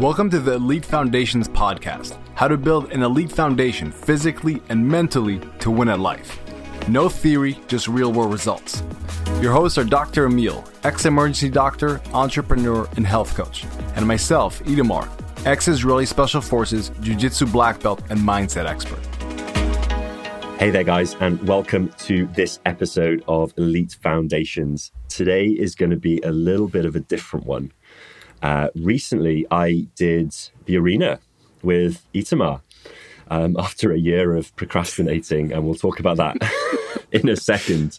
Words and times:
Welcome 0.00 0.28
to 0.28 0.40
the 0.40 0.52
Elite 0.52 0.84
Foundations 0.84 1.48
podcast 1.48 2.18
how 2.34 2.48
to 2.48 2.58
build 2.58 2.92
an 2.92 3.02
elite 3.02 3.32
foundation 3.32 3.90
physically 3.90 4.60
and 4.68 4.86
mentally 4.86 5.40
to 5.60 5.70
win 5.70 5.88
at 5.88 6.00
life. 6.00 6.38
No 6.86 7.08
theory, 7.08 7.58
just 7.66 7.88
real 7.88 8.12
world 8.12 8.30
results. 8.30 8.82
Your 9.40 9.54
hosts 9.54 9.78
are 9.78 9.84
Dr. 9.84 10.26
Emil, 10.26 10.62
ex 10.84 11.06
emergency 11.06 11.48
doctor, 11.48 12.02
entrepreneur, 12.12 12.86
and 12.96 13.06
health 13.06 13.34
coach, 13.34 13.64
and 13.94 14.06
myself, 14.06 14.62
Itamar, 14.64 15.08
ex 15.46 15.66
Israeli 15.66 16.04
Special 16.04 16.42
Forces, 16.42 16.90
Jiu 17.00 17.14
Jitsu 17.14 17.46
black 17.46 17.80
belt, 17.80 18.02
and 18.10 18.20
mindset 18.20 18.66
expert. 18.66 19.00
Hey 20.58 20.68
there, 20.68 20.84
guys, 20.84 21.14
and 21.20 21.42
welcome 21.48 21.88
to 22.00 22.26
this 22.34 22.60
episode 22.66 23.24
of 23.28 23.54
Elite 23.56 23.96
Foundations. 24.02 24.92
Today 25.08 25.46
is 25.46 25.74
going 25.74 25.90
to 25.90 25.96
be 25.96 26.20
a 26.20 26.32
little 26.32 26.68
bit 26.68 26.84
of 26.84 26.96
a 26.96 27.00
different 27.00 27.46
one. 27.46 27.72
Uh, 28.46 28.68
recently, 28.76 29.44
I 29.50 29.88
did 29.96 30.32
the 30.66 30.76
arena 30.76 31.18
with 31.64 32.06
Itamar 32.14 32.60
um, 33.28 33.56
after 33.58 33.90
a 33.90 33.98
year 33.98 34.36
of 34.36 34.54
procrastinating, 34.54 35.52
and 35.52 35.64
we'll 35.64 35.74
talk 35.74 35.98
about 35.98 36.16
that 36.18 36.36
in 37.12 37.28
a 37.28 37.34
second. 37.34 37.98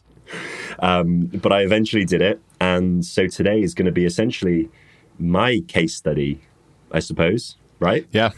Um, 0.80 1.26
but 1.26 1.52
I 1.52 1.64
eventually 1.64 2.06
did 2.06 2.22
it, 2.22 2.40
and 2.62 3.06
so 3.06 3.28
today 3.28 3.62
is 3.62 3.74
going 3.74 3.88
to 3.88 3.92
be 3.92 4.06
essentially 4.06 4.70
my 5.20 5.60
case 5.68 5.94
study, 5.94 6.40
I 6.94 7.00
suppose, 7.00 7.58
right? 7.80 8.08
Yeah. 8.14 8.32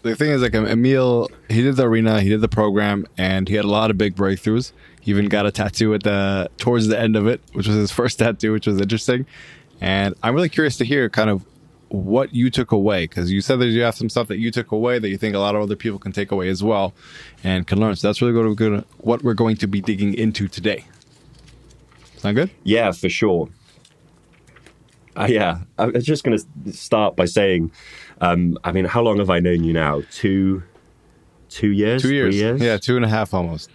The 0.00 0.16
thing 0.16 0.30
is, 0.30 0.40
like 0.40 0.54
Emil, 0.54 1.28
he 1.50 1.60
did 1.60 1.76
the 1.76 1.86
arena, 1.86 2.22
he 2.22 2.30
did 2.30 2.40
the 2.40 2.48
program, 2.48 3.06
and 3.18 3.46
he 3.46 3.56
had 3.56 3.66
a 3.66 3.68
lot 3.68 3.90
of 3.90 3.98
big 3.98 4.16
breakthroughs. 4.16 4.72
He 5.02 5.10
even 5.10 5.28
got 5.28 5.44
a 5.44 5.50
tattoo 5.50 5.92
at 5.92 6.02
the 6.02 6.48
towards 6.56 6.86
the 6.86 6.98
end 6.98 7.16
of 7.16 7.26
it, 7.26 7.42
which 7.52 7.66
was 7.66 7.76
his 7.76 7.92
first 7.92 8.18
tattoo, 8.20 8.52
which 8.52 8.66
was 8.66 8.80
interesting. 8.80 9.26
And 9.80 10.14
I'm 10.22 10.34
really 10.34 10.48
curious 10.48 10.76
to 10.78 10.84
hear 10.84 11.08
kind 11.08 11.30
of 11.30 11.44
what 11.90 12.32
you 12.34 12.50
took 12.50 12.70
away 12.70 13.04
because 13.04 13.32
you 13.32 13.40
said 13.40 13.58
that 13.58 13.66
you 13.66 13.82
have 13.82 13.96
some 13.96 14.08
stuff 14.08 14.28
that 14.28 14.38
you 14.38 14.50
took 14.50 14.70
away 14.70 14.98
that 14.98 15.08
you 15.08 15.18
think 15.18 15.34
a 15.34 15.38
lot 15.38 15.56
of 15.56 15.62
other 15.62 15.74
people 15.74 15.98
can 15.98 16.12
take 16.12 16.30
away 16.30 16.48
as 16.48 16.62
well 16.62 16.94
and 17.42 17.66
can 17.66 17.80
learn. 17.80 17.96
So 17.96 18.08
that's 18.08 18.22
really 18.22 18.84
what 18.98 19.22
we're 19.22 19.34
going 19.34 19.56
to 19.56 19.66
be 19.66 19.80
digging 19.80 20.14
into 20.14 20.46
today. 20.46 20.84
Sound 22.18 22.36
good? 22.36 22.50
Yeah, 22.62 22.92
for 22.92 23.08
sure. 23.08 23.48
Uh, 25.16 25.26
yeah, 25.28 25.60
I 25.78 25.86
was 25.86 26.04
just 26.04 26.22
going 26.22 26.38
to 26.38 26.72
start 26.72 27.16
by 27.16 27.24
saying, 27.24 27.72
um, 28.20 28.56
I 28.62 28.70
mean, 28.70 28.84
how 28.84 29.02
long 29.02 29.18
have 29.18 29.28
I 29.28 29.40
known 29.40 29.64
you 29.64 29.72
now? 29.72 30.02
Two, 30.12 30.62
two 31.48 31.70
years, 31.70 32.02
two 32.02 32.14
years, 32.14 32.36
years? 32.36 32.60
yeah, 32.60 32.76
two 32.76 32.94
and 32.94 33.04
a 33.04 33.08
half 33.08 33.34
almost. 33.34 33.70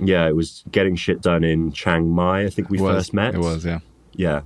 Yeah, 0.00 0.26
it 0.26 0.34
was 0.34 0.64
getting 0.72 0.96
shit 0.96 1.20
done 1.20 1.44
in 1.44 1.70
Chiang 1.72 2.08
Mai. 2.08 2.44
I 2.44 2.50
think 2.50 2.70
we 2.70 2.78
first 2.78 3.14
met. 3.14 3.34
It 3.34 3.38
was, 3.38 3.64
yeah, 3.64 3.80
yeah 4.14 4.40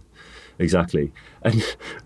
exactly. 0.58 1.12
And 1.42 1.62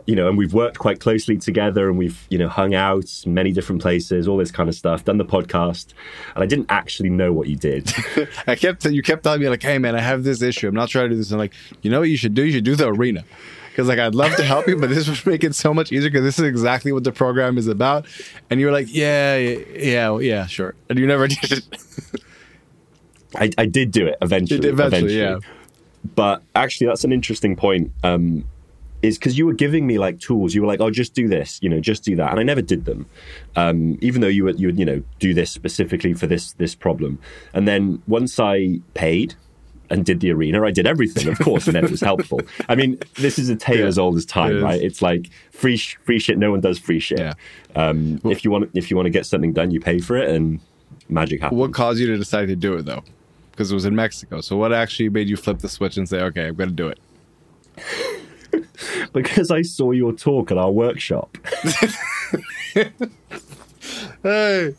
you 0.07 0.17
know, 0.17 0.29
and 0.29 0.37
we've 0.37 0.53
worked 0.53 0.79
quite 0.79 1.01
closely 1.01 1.37
together, 1.37 1.89
and 1.89 1.97
we've 1.97 2.27
you 2.29 2.39
know 2.39 2.49
hung 2.49 2.75
out 2.75 3.05
many 3.27 3.53
different 3.53 3.81
places, 3.81 4.27
all 4.27 4.37
this 4.37 4.51
kind 4.51 4.69
of 4.69 4.75
stuff. 4.75 5.05
Done 5.05 5.19
the 5.19 5.25
podcast, 5.25 5.93
and 6.35 6.43
I 6.43 6.47
didn't 6.47 6.67
actually 6.69 7.11
know 7.11 7.33
what 7.33 7.49
you 7.49 7.57
did. 7.57 7.93
I 8.47 8.57
kept 8.57 8.85
you 8.85 9.03
kept 9.03 9.23
telling 9.23 9.41
me 9.41 9.49
like, 9.49 9.63
"Hey 9.63 9.79
man, 9.79 9.95
I 9.95 10.01
have 10.01 10.25
this 10.25 10.43
issue. 10.43 10.69
I'm 10.69 10.75
not 10.75 10.89
trying 10.89 11.05
to 11.05 11.11
do 11.11 11.17
this." 11.17 11.31
And 11.31 11.37
I'm 11.37 11.45
like, 11.45 11.55
you 11.83 11.91
know 11.91 12.01
what 12.01 12.09
you 12.09 12.17
should 12.17 12.35
do? 12.35 12.45
You 12.45 12.53
should 12.53 12.65
do 12.65 12.77
the 12.77 12.89
arena. 12.89 13.25
Because 13.71 13.87
like 13.87 14.01
I'd 14.01 14.17
love 14.17 14.35
to 14.35 14.43
help 14.43 14.67
you, 14.67 14.77
but 14.77 14.91
this 14.91 15.09
would 15.09 15.25
make 15.25 15.45
it 15.45 15.55
so 15.55 15.73
much 15.73 15.93
easier. 15.93 16.11
Because 16.11 16.25
this 16.25 16.41
is 16.41 16.45
exactly 16.45 16.91
what 16.91 17.05
the 17.05 17.13
program 17.13 17.57
is 17.59 17.69
about. 17.69 18.07
And 18.51 18.59
you 18.59 18.67
were 18.67 18.73
like, 18.73 18.89
yeah, 18.91 19.37
yeah, 19.37 20.19
yeah, 20.19 20.47
sure. 20.47 20.75
And 20.91 20.99
you 20.99 21.07
never 21.07 21.29
did 21.29 21.53
it. 21.53 21.65
I, 23.37 23.51
I 23.57 23.67
did 23.67 23.93
do 23.93 24.07
it 24.09 24.17
eventually. 24.21 24.69
eventually, 24.69 25.15
eventually. 25.15 25.19
yeah. 25.19 25.39
But 26.15 26.43
actually, 26.55 26.87
that's 26.89 27.05
an 27.05 27.13
interesting 27.13 27.57
point. 27.57 27.93
Um, 28.03 28.45
is 29.03 29.19
because 29.19 29.39
you 29.39 29.47
were 29.47 29.55
giving 29.55 29.87
me 29.87 29.99
like 29.99 30.19
tools. 30.19 30.55
You 30.55 30.63
were 30.63 30.67
like, 30.67 30.81
"Oh, 30.81 30.91
just 30.91 31.15
do 31.15 31.29
this," 31.29 31.59
you 31.63 31.69
know, 31.69 31.81
just 31.81 32.03
do 32.05 32.17
that, 32.17 32.31
and 32.31 32.41
I 32.41 32.43
never 32.43 32.63
did 32.63 32.85
them. 32.85 33.07
Um, 33.57 33.99
even 34.01 34.21
though 34.21 34.29
you 34.29 34.45
would, 34.45 34.59
you 34.59 34.69
would, 34.69 34.79
you 34.79 34.85
know, 34.85 35.03
do 35.19 35.35
this 35.35 35.51
specifically 35.51 36.15
for 36.15 36.27
this 36.27 36.53
this 36.53 36.75
problem. 36.75 37.19
And 37.53 37.69
then 37.69 38.03
once 38.07 38.41
I 38.41 38.81
paid 38.95 39.35
and 39.91 40.05
did 40.05 40.21
the 40.21 40.31
arena, 40.33 40.65
I 40.65 40.71
did 40.71 40.87
everything, 40.87 41.29
of 41.29 41.39
course, 41.39 41.67
and 41.67 41.77
then 41.77 41.85
it 41.85 41.91
was 41.91 42.01
helpful. 42.01 42.41
I 42.69 42.75
mean, 42.75 42.99
this 43.15 43.39
is 43.39 43.49
a 43.49 43.57
tale 43.57 43.81
yeah, 43.81 43.87
as 43.87 43.99
old 43.99 44.17
as 44.17 44.27
time, 44.27 44.59
it 44.59 44.63
right? 44.63 44.81
It's 44.81 45.01
like 45.01 45.31
free 45.51 45.77
sh- 45.77 45.97
free 46.05 46.19
shit. 46.19 46.39
No 46.39 46.51
one 46.51 46.61
does 46.61 46.79
free 46.79 47.01
shit. 47.01 47.21
Yeah. 47.21 47.35
Um, 47.77 48.21
well, 48.23 48.33
if 48.33 48.45
you 48.45 48.51
want 48.51 48.71
if 48.75 48.91
you 48.91 48.97
want 48.97 49.07
to 49.07 49.11
get 49.11 49.27
something 49.27 49.53
done, 49.53 49.71
you 49.71 49.81
pay 49.81 50.01
for 50.01 50.17
it, 50.17 50.29
and 50.31 50.61
magic 51.09 51.41
happens. 51.41 51.59
What 51.59 51.73
caused 51.73 52.01
you 52.01 52.07
to 52.09 52.17
decide 52.17 52.49
to 52.49 52.57
do 52.57 52.75
it, 52.75 52.85
though? 52.85 53.05
Because 53.59 53.73
it 53.73 53.75
was 53.75 53.87
in 53.87 53.97
Mexico. 53.97 54.41
So 54.41 54.57
what 54.57 54.73
actually 54.73 55.09
made 55.09 55.29
you 55.29 55.37
flip 55.37 55.59
the 55.59 55.69
switch 55.69 55.97
and 55.97 56.09
say, 56.09 56.21
okay, 56.21 56.47
I'm 56.47 56.55
going 56.55 56.71
to 56.71 56.77
do 56.77 56.87
it? 56.87 57.01
because 59.13 59.51
I 59.51 59.63
saw 59.63 59.91
your 59.91 60.13
talk 60.13 60.53
at 60.53 60.59
our 60.59 60.71
workshop. 60.71 61.37
hey, 62.73 62.93
hey, 64.23 64.75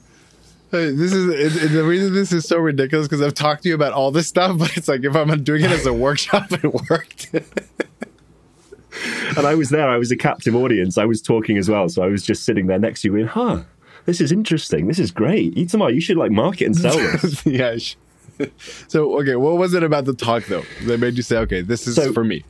this 0.72 1.12
is 1.12 1.62
it, 1.62 1.74
the 1.74 1.84
reason 1.84 2.14
this 2.14 2.32
is 2.32 2.48
so 2.48 2.58
ridiculous 2.58 3.10
because 3.10 3.22
I've 3.22 3.34
talked 3.34 3.64
to 3.64 3.70
you 3.70 3.76
about 3.76 3.92
all 3.92 4.12
this 4.12 4.30
stuff, 4.30 4.58
but 4.58 4.78
it's 4.78 4.88
like 4.88 5.04
if 5.04 5.14
I'm 5.14 5.44
doing 5.44 5.66
it 5.66 5.72
as 5.72 5.86
a 5.86 5.92
workshop, 5.92 6.50
it 6.54 6.74
worked. 6.90 7.34
and 7.34 7.44
I 9.46 9.56
was 9.56 9.72
there. 9.72 9.90
I 9.90 9.98
was 9.98 10.10
a 10.10 10.16
captive 10.16 10.56
audience. 10.56 10.98
I 10.98 11.04
was 11.04 11.22
talking 11.22 11.58
as 11.58 11.70
well, 11.70 11.90
so 11.90 12.02
I 12.02 12.08
was 12.08 12.26
just 12.26 12.46
sitting 12.46 12.68
there 12.68 12.80
next 12.80 13.02
to 13.02 13.10
you, 13.10 13.12
going, 13.12 13.28
"Huh, 13.28 13.64
this 14.06 14.22
is 14.22 14.32
interesting. 14.32 14.88
This 14.88 15.00
is 15.00 15.12
great. 15.12 15.54
Itamar, 15.56 15.94
you 15.94 16.00
should 16.00 16.16
like 16.16 16.32
market 16.32 16.68
and 16.68 16.78
sell 16.78 16.96
this." 16.96 17.46
yeah. 17.46 17.78
so 18.88 19.20
okay, 19.20 19.36
what 19.36 19.58
was 19.58 19.74
it 19.74 19.84
about 19.84 20.06
the 20.06 20.14
talk 20.14 20.46
though 20.46 20.64
that 20.84 21.00
made 21.00 21.16
you 21.16 21.24
say, 21.24 21.38
okay, 21.38 21.62
this 21.62 21.88
is 21.88 21.96
so, 21.96 22.14
for 22.14 22.24
me? 22.24 22.44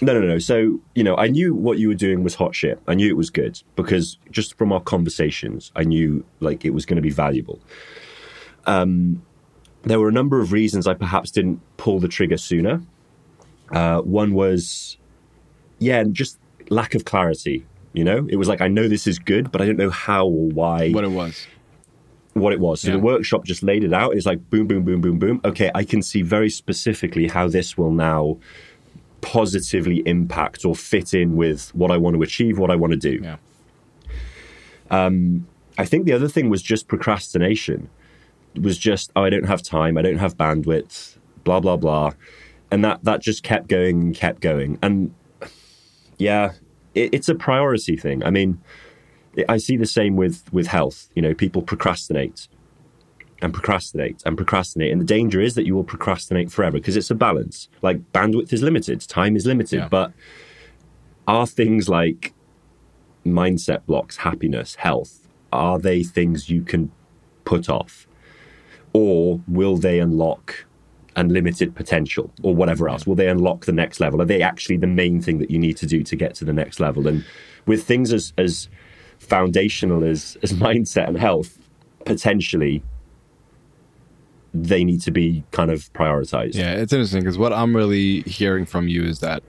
No, 0.00 0.14
no, 0.14 0.20
no. 0.20 0.38
So, 0.38 0.80
you 0.94 1.02
know, 1.02 1.16
I 1.16 1.26
knew 1.26 1.54
what 1.54 1.78
you 1.78 1.88
were 1.88 1.94
doing 1.94 2.22
was 2.22 2.36
hot 2.36 2.54
shit. 2.54 2.80
I 2.86 2.94
knew 2.94 3.08
it 3.08 3.16
was 3.16 3.30
good 3.30 3.60
because 3.74 4.18
just 4.30 4.56
from 4.56 4.72
our 4.72 4.80
conversations, 4.80 5.72
I 5.74 5.84
knew 5.84 6.24
like 6.40 6.64
it 6.64 6.70
was 6.70 6.86
going 6.86 6.96
to 6.96 7.02
be 7.02 7.10
valuable. 7.10 7.60
Um, 8.66 9.22
there 9.82 9.98
were 9.98 10.08
a 10.08 10.12
number 10.12 10.40
of 10.40 10.52
reasons 10.52 10.86
I 10.86 10.94
perhaps 10.94 11.30
didn't 11.30 11.60
pull 11.78 11.98
the 11.98 12.08
trigger 12.08 12.36
sooner. 12.36 12.80
Uh, 13.72 14.00
one 14.00 14.34
was, 14.34 14.98
yeah, 15.78 16.04
just 16.04 16.38
lack 16.70 16.94
of 16.94 17.04
clarity. 17.04 17.66
You 17.92 18.04
know, 18.04 18.26
it 18.30 18.36
was 18.36 18.46
like 18.46 18.60
I 18.60 18.68
know 18.68 18.86
this 18.86 19.06
is 19.06 19.18
good, 19.18 19.50
but 19.50 19.60
I 19.60 19.66
don't 19.66 19.78
know 19.78 19.90
how 19.90 20.26
or 20.26 20.48
why. 20.48 20.92
What 20.92 21.04
it 21.04 21.10
was 21.10 21.46
what 22.34 22.52
it 22.52 22.60
was. 22.60 22.80
So 22.80 22.88
yeah. 22.88 22.96
the 22.96 23.02
workshop 23.02 23.44
just 23.44 23.62
laid 23.62 23.84
it 23.84 23.92
out. 23.92 24.14
It's 24.14 24.26
like 24.26 24.50
boom, 24.50 24.66
boom, 24.66 24.84
boom, 24.84 25.00
boom, 25.00 25.18
boom. 25.18 25.40
Okay, 25.44 25.70
I 25.74 25.84
can 25.84 26.02
see 26.02 26.22
very 26.22 26.50
specifically 26.50 27.28
how 27.28 27.48
this 27.48 27.76
will 27.76 27.90
now 27.90 28.38
positively 29.20 30.02
impact 30.06 30.64
or 30.64 30.74
fit 30.74 31.12
in 31.14 31.36
with 31.36 31.74
what 31.74 31.90
I 31.90 31.96
want 31.96 32.16
to 32.16 32.22
achieve, 32.22 32.58
what 32.58 32.70
I 32.70 32.76
want 32.76 32.92
to 32.92 32.96
do. 32.96 33.20
Yeah. 33.22 33.36
Um, 34.90 35.46
I 35.76 35.84
think 35.84 36.06
the 36.06 36.12
other 36.12 36.28
thing 36.28 36.50
was 36.50 36.62
just 36.62 36.88
procrastination. 36.88 37.88
It 38.54 38.62
was 38.62 38.78
just, 38.78 39.12
oh, 39.14 39.24
I 39.24 39.30
don't 39.30 39.46
have 39.46 39.62
time, 39.62 39.98
I 39.98 40.02
don't 40.02 40.18
have 40.18 40.36
bandwidth, 40.36 41.18
blah, 41.44 41.60
blah, 41.60 41.76
blah. 41.76 42.12
And 42.70 42.84
that, 42.84 43.04
that 43.04 43.20
just 43.20 43.42
kept 43.42 43.68
going 43.68 44.00
and 44.00 44.14
kept 44.14 44.40
going. 44.40 44.78
And 44.82 45.14
yeah, 46.18 46.52
it, 46.94 47.14
it's 47.14 47.28
a 47.28 47.34
priority 47.34 47.96
thing. 47.96 48.24
I 48.24 48.30
mean, 48.30 48.60
I 49.48 49.58
see 49.58 49.76
the 49.76 49.86
same 49.86 50.16
with 50.16 50.44
with 50.52 50.66
health. 50.66 51.08
You 51.14 51.22
know, 51.22 51.34
people 51.34 51.62
procrastinate 51.62 52.48
and 53.40 53.52
procrastinate 53.54 54.22
and 54.26 54.36
procrastinate, 54.36 54.90
and 54.90 55.00
the 55.00 55.06
danger 55.06 55.40
is 55.40 55.54
that 55.54 55.66
you 55.66 55.74
will 55.74 55.84
procrastinate 55.84 56.50
forever 56.50 56.78
because 56.78 56.96
it's 56.96 57.10
a 57.10 57.14
balance. 57.14 57.68
Like 57.82 58.12
bandwidth 58.12 58.52
is 58.52 58.62
limited, 58.62 59.00
time 59.02 59.36
is 59.36 59.46
limited, 59.46 59.80
yeah. 59.80 59.88
but 59.88 60.12
are 61.26 61.46
things 61.46 61.88
like 61.88 62.32
mindset 63.24 63.84
blocks, 63.86 64.18
happiness, 64.18 64.76
health, 64.76 65.28
are 65.52 65.78
they 65.78 66.02
things 66.02 66.48
you 66.48 66.62
can 66.62 66.90
put 67.44 67.68
off, 67.68 68.06
or 68.92 69.40
will 69.46 69.76
they 69.76 70.00
unlock? 70.00 70.64
unlimited 71.16 71.74
potential 71.74 72.32
or 72.42 72.54
whatever 72.54 72.88
else? 72.88 73.04
Will 73.04 73.16
they 73.16 73.28
unlock 73.28 73.64
the 73.64 73.72
next 73.72 73.98
level? 73.98 74.22
Are 74.22 74.24
they 74.24 74.40
actually 74.40 74.76
the 74.76 74.86
main 74.86 75.20
thing 75.20 75.38
that 75.38 75.50
you 75.50 75.58
need 75.58 75.76
to 75.78 75.86
do 75.86 76.04
to 76.04 76.14
get 76.14 76.36
to 76.36 76.44
the 76.44 76.52
next 76.52 76.78
level? 76.78 77.08
And 77.08 77.24
with 77.66 77.82
things 77.84 78.12
as 78.12 78.32
as 78.38 78.68
foundational 79.18 80.04
as 80.04 80.36
as 80.42 80.52
mindset 80.66 81.08
and 81.08 81.18
health, 81.18 81.58
potentially 82.04 82.82
they 84.54 84.84
need 84.84 85.00
to 85.02 85.10
be 85.10 85.44
kind 85.50 85.70
of 85.70 85.92
prioritized. 85.92 86.54
Yeah, 86.54 86.72
it's 86.72 86.92
interesting 86.92 87.20
because 87.20 87.38
what 87.38 87.52
I'm 87.52 87.76
really 87.76 88.22
hearing 88.22 88.64
from 88.64 88.88
you 88.88 89.04
is 89.04 89.20
that 89.20 89.42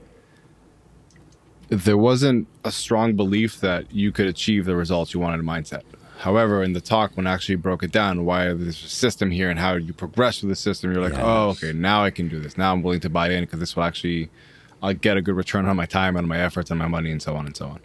there 1.68 1.96
wasn't 1.96 2.46
a 2.64 2.72
strong 2.72 3.14
belief 3.14 3.60
that 3.60 3.90
you 3.92 4.12
could 4.12 4.26
achieve 4.26 4.66
the 4.66 4.76
results 4.76 5.14
you 5.14 5.20
wanted 5.20 5.40
in 5.40 5.46
mindset. 5.46 5.82
However, 6.18 6.62
in 6.62 6.74
the 6.74 6.82
talk, 6.82 7.16
when 7.16 7.26
I 7.26 7.32
actually 7.32 7.54
broke 7.54 7.82
it 7.82 7.92
down, 7.92 8.26
why 8.26 8.44
there's 8.52 8.84
a 8.84 8.88
system 8.88 9.30
here 9.30 9.48
and 9.48 9.58
how 9.58 9.76
you 9.76 9.94
progress 9.94 10.40
through 10.40 10.50
the 10.50 10.56
system, 10.56 10.92
you're 10.92 11.02
like, 11.02 11.14
oh, 11.14 11.16
yes. 11.16 11.26
oh, 11.26 11.48
okay, 11.66 11.72
now 11.72 12.04
I 12.04 12.10
can 12.10 12.28
do 12.28 12.38
this. 12.38 12.58
Now 12.58 12.72
I'm 12.72 12.82
willing 12.82 13.00
to 13.00 13.08
buy 13.08 13.30
in 13.30 13.44
because 13.44 13.60
this 13.60 13.74
will 13.74 13.84
actually, 13.84 14.28
I'll 14.82 14.92
get 14.92 15.16
a 15.16 15.22
good 15.22 15.34
return 15.34 15.66
on 15.66 15.76
my 15.76 15.86
time 15.86 16.16
and 16.16 16.28
my 16.28 16.38
efforts 16.38 16.70
and 16.70 16.78
my 16.78 16.88
money 16.88 17.10
and 17.10 17.22
so 17.22 17.36
on 17.36 17.46
and 17.46 17.56
so 17.56 17.68
on 17.68 17.80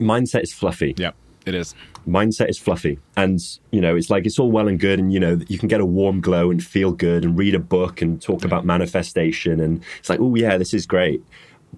mindset 0.00 0.42
is 0.42 0.52
fluffy. 0.52 0.94
Yeah, 0.96 1.12
it 1.46 1.54
is. 1.54 1.74
Mindset 2.06 2.48
is 2.50 2.58
fluffy. 2.58 2.98
And, 3.16 3.38
you 3.70 3.80
know, 3.80 3.94
it's 3.94 4.10
like 4.10 4.26
it's 4.26 4.38
all 4.38 4.50
well 4.50 4.66
and 4.66 4.80
good. 4.80 4.98
And, 4.98 5.12
you 5.12 5.20
know, 5.20 5.38
you 5.46 5.58
can 5.58 5.68
get 5.68 5.80
a 5.80 5.86
warm 5.86 6.20
glow 6.20 6.50
and 6.50 6.62
feel 6.62 6.92
good 6.92 7.24
and 7.24 7.38
read 7.38 7.54
a 7.54 7.60
book 7.60 8.02
and 8.02 8.20
talk 8.20 8.40
yeah. 8.42 8.48
about 8.48 8.64
manifestation. 8.64 9.60
And 9.60 9.82
it's 10.00 10.10
like, 10.10 10.18
oh, 10.18 10.34
yeah, 10.34 10.58
this 10.58 10.74
is 10.74 10.84
great. 10.84 11.22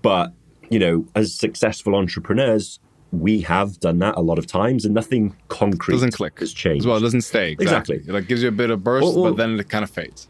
But, 0.01 0.33
you 0.71 0.79
know, 0.79 1.07
as 1.15 1.35
successful 1.35 1.95
entrepreneurs, 1.95 2.81
we 3.13 3.43
have 3.43 3.79
done 3.81 3.99
that 3.99 4.17
a 4.17 4.23
lot 4.23 4.39
of 4.39 4.47
times, 4.47 4.85
and 4.85 4.95
nothing 4.95 5.37
concrete 5.49 5.95
doesn't 5.95 6.15
click 6.15 6.41
has 6.41 6.53
changed. 6.53 6.83
as 6.83 6.87
well. 6.87 6.97
It 6.97 7.03
doesn't 7.03 7.21
stay 7.21 7.53
exactly. 7.53 7.97
Exactly. 7.97 8.11
It 8.11 8.13
like 8.19 8.27
gives 8.27 8.43
you 8.43 8.49
a 8.49 8.53
bit 8.53 8.71
of 8.71 8.83
burst, 8.83 9.07
Or- 9.07 9.19
or- 9.19 9.31
but 9.31 9.37
then 9.37 9.61
it 9.61 9.69
kind 9.69 9.85
of 9.85 9.91
fades. 9.91 10.27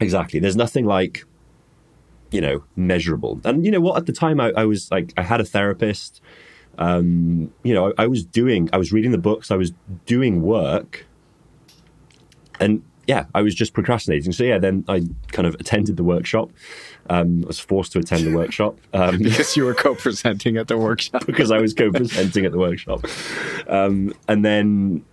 Exactly. 0.00 0.40
There's 0.40 0.56
nothing 0.56 0.86
like, 0.86 1.24
you 2.32 2.40
know, 2.40 2.64
measurable. 2.74 3.40
And 3.44 3.64
you 3.64 3.70
know 3.70 3.80
what? 3.80 3.96
At 3.96 4.06
the 4.06 4.12
time, 4.12 4.40
I, 4.40 4.52
I 4.56 4.64
was 4.64 4.90
like, 4.90 5.12
I 5.16 5.22
had 5.22 5.40
a 5.40 5.44
therapist. 5.44 6.20
Um, 6.78 7.52
you 7.62 7.74
know, 7.74 7.92
I, 7.98 8.04
I 8.04 8.06
was 8.06 8.24
doing, 8.24 8.68
I 8.72 8.78
was 8.78 8.92
reading 8.92 9.12
the 9.12 9.18
books, 9.18 9.50
I 9.50 9.56
was 9.56 9.72
doing 10.06 10.42
work, 10.42 11.06
and 12.58 12.82
yeah, 13.06 13.26
I 13.34 13.42
was 13.42 13.54
just 13.54 13.74
procrastinating. 13.74 14.32
So 14.32 14.44
yeah, 14.44 14.58
then 14.58 14.84
I 14.88 15.02
kind 15.32 15.46
of 15.46 15.54
attended 15.56 15.96
the 15.96 16.04
workshop. 16.04 16.50
Um, 17.10 17.42
I 17.44 17.48
was 17.48 17.58
forced 17.58 17.92
to 17.92 17.98
attend 17.98 18.26
the 18.26 18.34
workshop. 18.34 18.78
Um, 18.94 19.18
Because 19.18 19.56
you 19.56 19.64
were 19.64 19.74
co-presenting 19.86 20.56
at 20.56 20.68
the 20.68 20.78
workshop. 20.78 21.26
because 21.26 21.50
I 21.50 21.58
was 21.58 21.74
co-presenting 21.74 22.46
at 22.46 22.52
the 22.52 22.58
workshop. 22.58 23.04
Um, 23.66 24.14
and 24.28 24.44
then, 24.44 25.04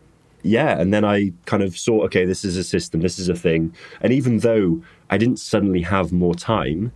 yeah, 0.44 0.80
and 0.80 0.94
then 0.94 1.04
I 1.04 1.34
kind 1.46 1.64
of 1.64 1.78
saw, 1.78 2.04
okay, 2.06 2.26
this 2.26 2.46
is 2.46 2.56
a 2.58 2.64
system, 2.64 3.02
this 3.02 3.18
is 3.20 3.28
a 3.28 3.36
thing. 3.36 3.74
And 4.02 4.14
even 4.14 4.40
though 4.40 4.82
I 5.10 5.18
didn't 5.18 5.40
suddenly 5.40 5.82
have 5.82 6.12
more 6.12 6.36
time, 6.36 6.92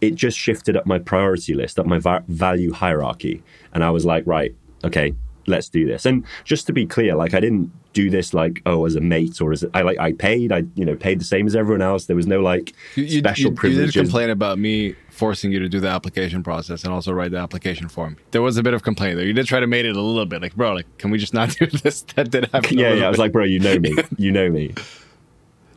it 0.00 0.14
just 0.14 0.38
shifted 0.38 0.76
up 0.76 0.86
my 0.86 0.98
priority 0.98 1.54
list, 1.54 1.78
up 1.78 1.86
my 1.86 1.98
va- 1.98 2.24
value 2.28 2.72
hierarchy. 2.72 3.42
And 3.72 3.84
I 3.84 3.90
was 3.90 4.04
like, 4.04 4.26
right, 4.26 4.54
okay, 4.84 5.14
let's 5.46 5.68
do 5.68 5.86
this. 5.86 6.06
And 6.06 6.24
just 6.44 6.66
to 6.68 6.72
be 6.72 6.86
clear, 6.86 7.14
like 7.14 7.34
I 7.34 7.40
didn't 7.40 7.70
do 7.92 8.08
this 8.08 8.32
like, 8.32 8.62
oh, 8.66 8.86
as 8.86 8.94
a 8.94 9.00
mate 9.00 9.40
or 9.40 9.50
as 9.52 9.64
a, 9.64 9.70
I 9.74 9.82
like, 9.82 9.98
I 9.98 10.12
paid, 10.12 10.52
I, 10.52 10.62
you 10.76 10.84
know, 10.84 10.94
paid 10.94 11.20
the 11.20 11.24
same 11.24 11.46
as 11.46 11.56
everyone 11.56 11.82
else. 11.82 12.06
There 12.06 12.14
was 12.14 12.26
no 12.26 12.40
like 12.40 12.72
You, 12.94 13.02
you, 13.04 13.18
special 13.18 13.44
you, 13.46 13.50
you 13.50 13.56
privileges. 13.56 13.94
did 13.94 14.00
complain 14.04 14.30
about 14.30 14.58
me 14.60 14.94
forcing 15.10 15.50
you 15.50 15.58
to 15.58 15.68
do 15.68 15.80
the 15.80 15.88
application 15.88 16.42
process 16.44 16.84
and 16.84 16.92
also 16.92 17.12
write 17.12 17.32
the 17.32 17.36
application 17.38 17.88
form. 17.88 18.16
There 18.30 18.42
was 18.42 18.56
a 18.58 18.62
bit 18.62 18.74
of 18.74 18.82
complaint 18.84 19.16
there. 19.16 19.26
You 19.26 19.32
did 19.32 19.46
try 19.46 19.58
to 19.60 19.66
make 19.66 19.84
it 19.84 19.96
a 19.96 20.00
little 20.00 20.24
bit 20.24 20.40
like, 20.40 20.54
bro, 20.54 20.72
like, 20.72 20.86
can 20.98 21.10
we 21.10 21.18
just 21.18 21.34
not 21.34 21.50
do 21.58 21.66
this? 21.66 22.02
That 22.14 22.30
did 22.30 22.46
happen. 22.52 22.78
yeah, 22.78 22.92
yeah. 22.94 23.06
I 23.06 23.08
was 23.08 23.18
like, 23.18 23.32
bro, 23.32 23.44
you 23.44 23.58
know 23.58 23.78
me, 23.78 23.94
you 24.16 24.30
know 24.30 24.48
me. 24.50 24.72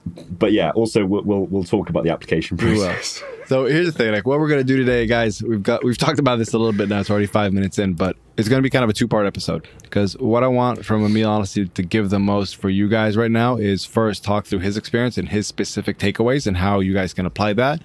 But 0.05 0.51
yeah, 0.51 0.71
also 0.71 1.05
we'll 1.05 1.23
we'll, 1.23 1.45
we'll 1.45 1.63
talk 1.63 1.89
about 1.89 2.03
the 2.03 2.09
application 2.11 2.57
process. 2.57 3.23
So 3.45 3.65
here's 3.65 3.87
the 3.87 3.91
thing, 3.91 4.13
like 4.13 4.25
what 4.25 4.39
we're 4.39 4.47
gonna 4.47 4.63
do 4.63 4.77
today, 4.77 5.05
guys. 5.05 5.43
We've 5.43 5.61
got 5.61 5.83
we've 5.83 5.97
talked 5.97 6.17
about 6.17 6.37
this 6.37 6.53
a 6.53 6.57
little 6.57 6.71
bit 6.71 6.87
now. 6.87 7.01
It's 7.01 7.09
already 7.09 7.25
five 7.25 7.51
minutes 7.51 7.77
in, 7.77 7.93
but 7.93 8.15
it's 8.37 8.47
gonna 8.47 8.61
be 8.61 8.69
kind 8.69 8.85
of 8.85 8.89
a 8.89 8.93
two 8.93 9.05
part 9.07 9.27
episode 9.27 9.67
because 9.81 10.17
what 10.17 10.43
I 10.43 10.47
want 10.47 10.85
from 10.85 11.03
Emil 11.05 11.29
honestly 11.29 11.67
to 11.67 11.83
give 11.83 12.09
the 12.09 12.19
most 12.19 12.55
for 12.55 12.69
you 12.69 12.87
guys 12.87 13.17
right 13.17 13.29
now 13.29 13.57
is 13.57 13.83
first 13.83 14.23
talk 14.23 14.45
through 14.45 14.59
his 14.59 14.77
experience 14.77 15.17
and 15.17 15.27
his 15.27 15.45
specific 15.45 15.97
takeaways 15.97 16.47
and 16.47 16.55
how 16.55 16.79
you 16.79 16.93
guys 16.93 17.13
can 17.13 17.25
apply 17.25 17.51
that, 17.53 17.81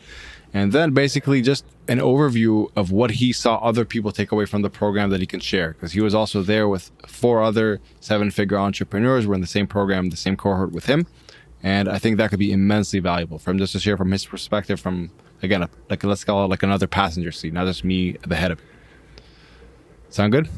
and 0.55 0.71
then 0.73 0.93
basically 0.93 1.43
just 1.43 1.64
an 1.88 1.99
overview 1.99 2.71
of 2.76 2.93
what 2.93 3.11
he 3.11 3.32
saw 3.32 3.56
other 3.56 3.85
people 3.85 4.12
take 4.12 4.31
away 4.31 4.44
from 4.44 4.62
the 4.62 4.71
program 4.71 5.11
that 5.11 5.21
he 5.21 5.26
can 5.26 5.41
share 5.41 5.73
because 5.73 5.91
he 5.93 6.00
was 6.00 6.14
also 6.14 6.41
there 6.41 6.69
with 6.69 6.93
four 7.09 7.43
other 7.43 7.81
seven 7.99 8.31
figure 8.31 8.56
entrepreneurs. 8.59 9.26
We're 9.26 9.35
in 9.35 9.41
the 9.41 9.47
same 9.49 9.67
program, 9.67 10.11
the 10.11 10.17
same 10.17 10.37
cohort 10.37 10.71
with 10.71 10.87
him. 10.87 11.09
And 11.63 11.89
I 11.89 11.99
think 11.99 12.19
that 12.19 12.31
could 12.31 12.39
be 12.39 12.53
immensely 12.53 13.01
valuable 13.01 13.39
for 13.39 13.51
him 13.51 13.59
just 13.59 13.73
to 13.73 13.81
share 13.81 13.97
from 13.97 14.13
his 14.13 14.25
perspective, 14.25 14.81
from 14.81 15.11
again, 15.43 15.63
a, 15.63 15.71
like 15.91 16.05
let's 16.05 16.25
call 16.25 16.45
it 16.45 16.49
like 16.49 16.63
another 16.63 16.87
passenger 16.87 17.33
seat, 17.33 17.53
not 17.53 17.67
just 17.67 17.85
me 17.85 18.15
at 18.15 18.29
the 18.29 18.37
head 18.37 18.53
of 18.53 18.59
it. 18.61 18.65
Sound 20.11 20.33
good? 20.33 20.49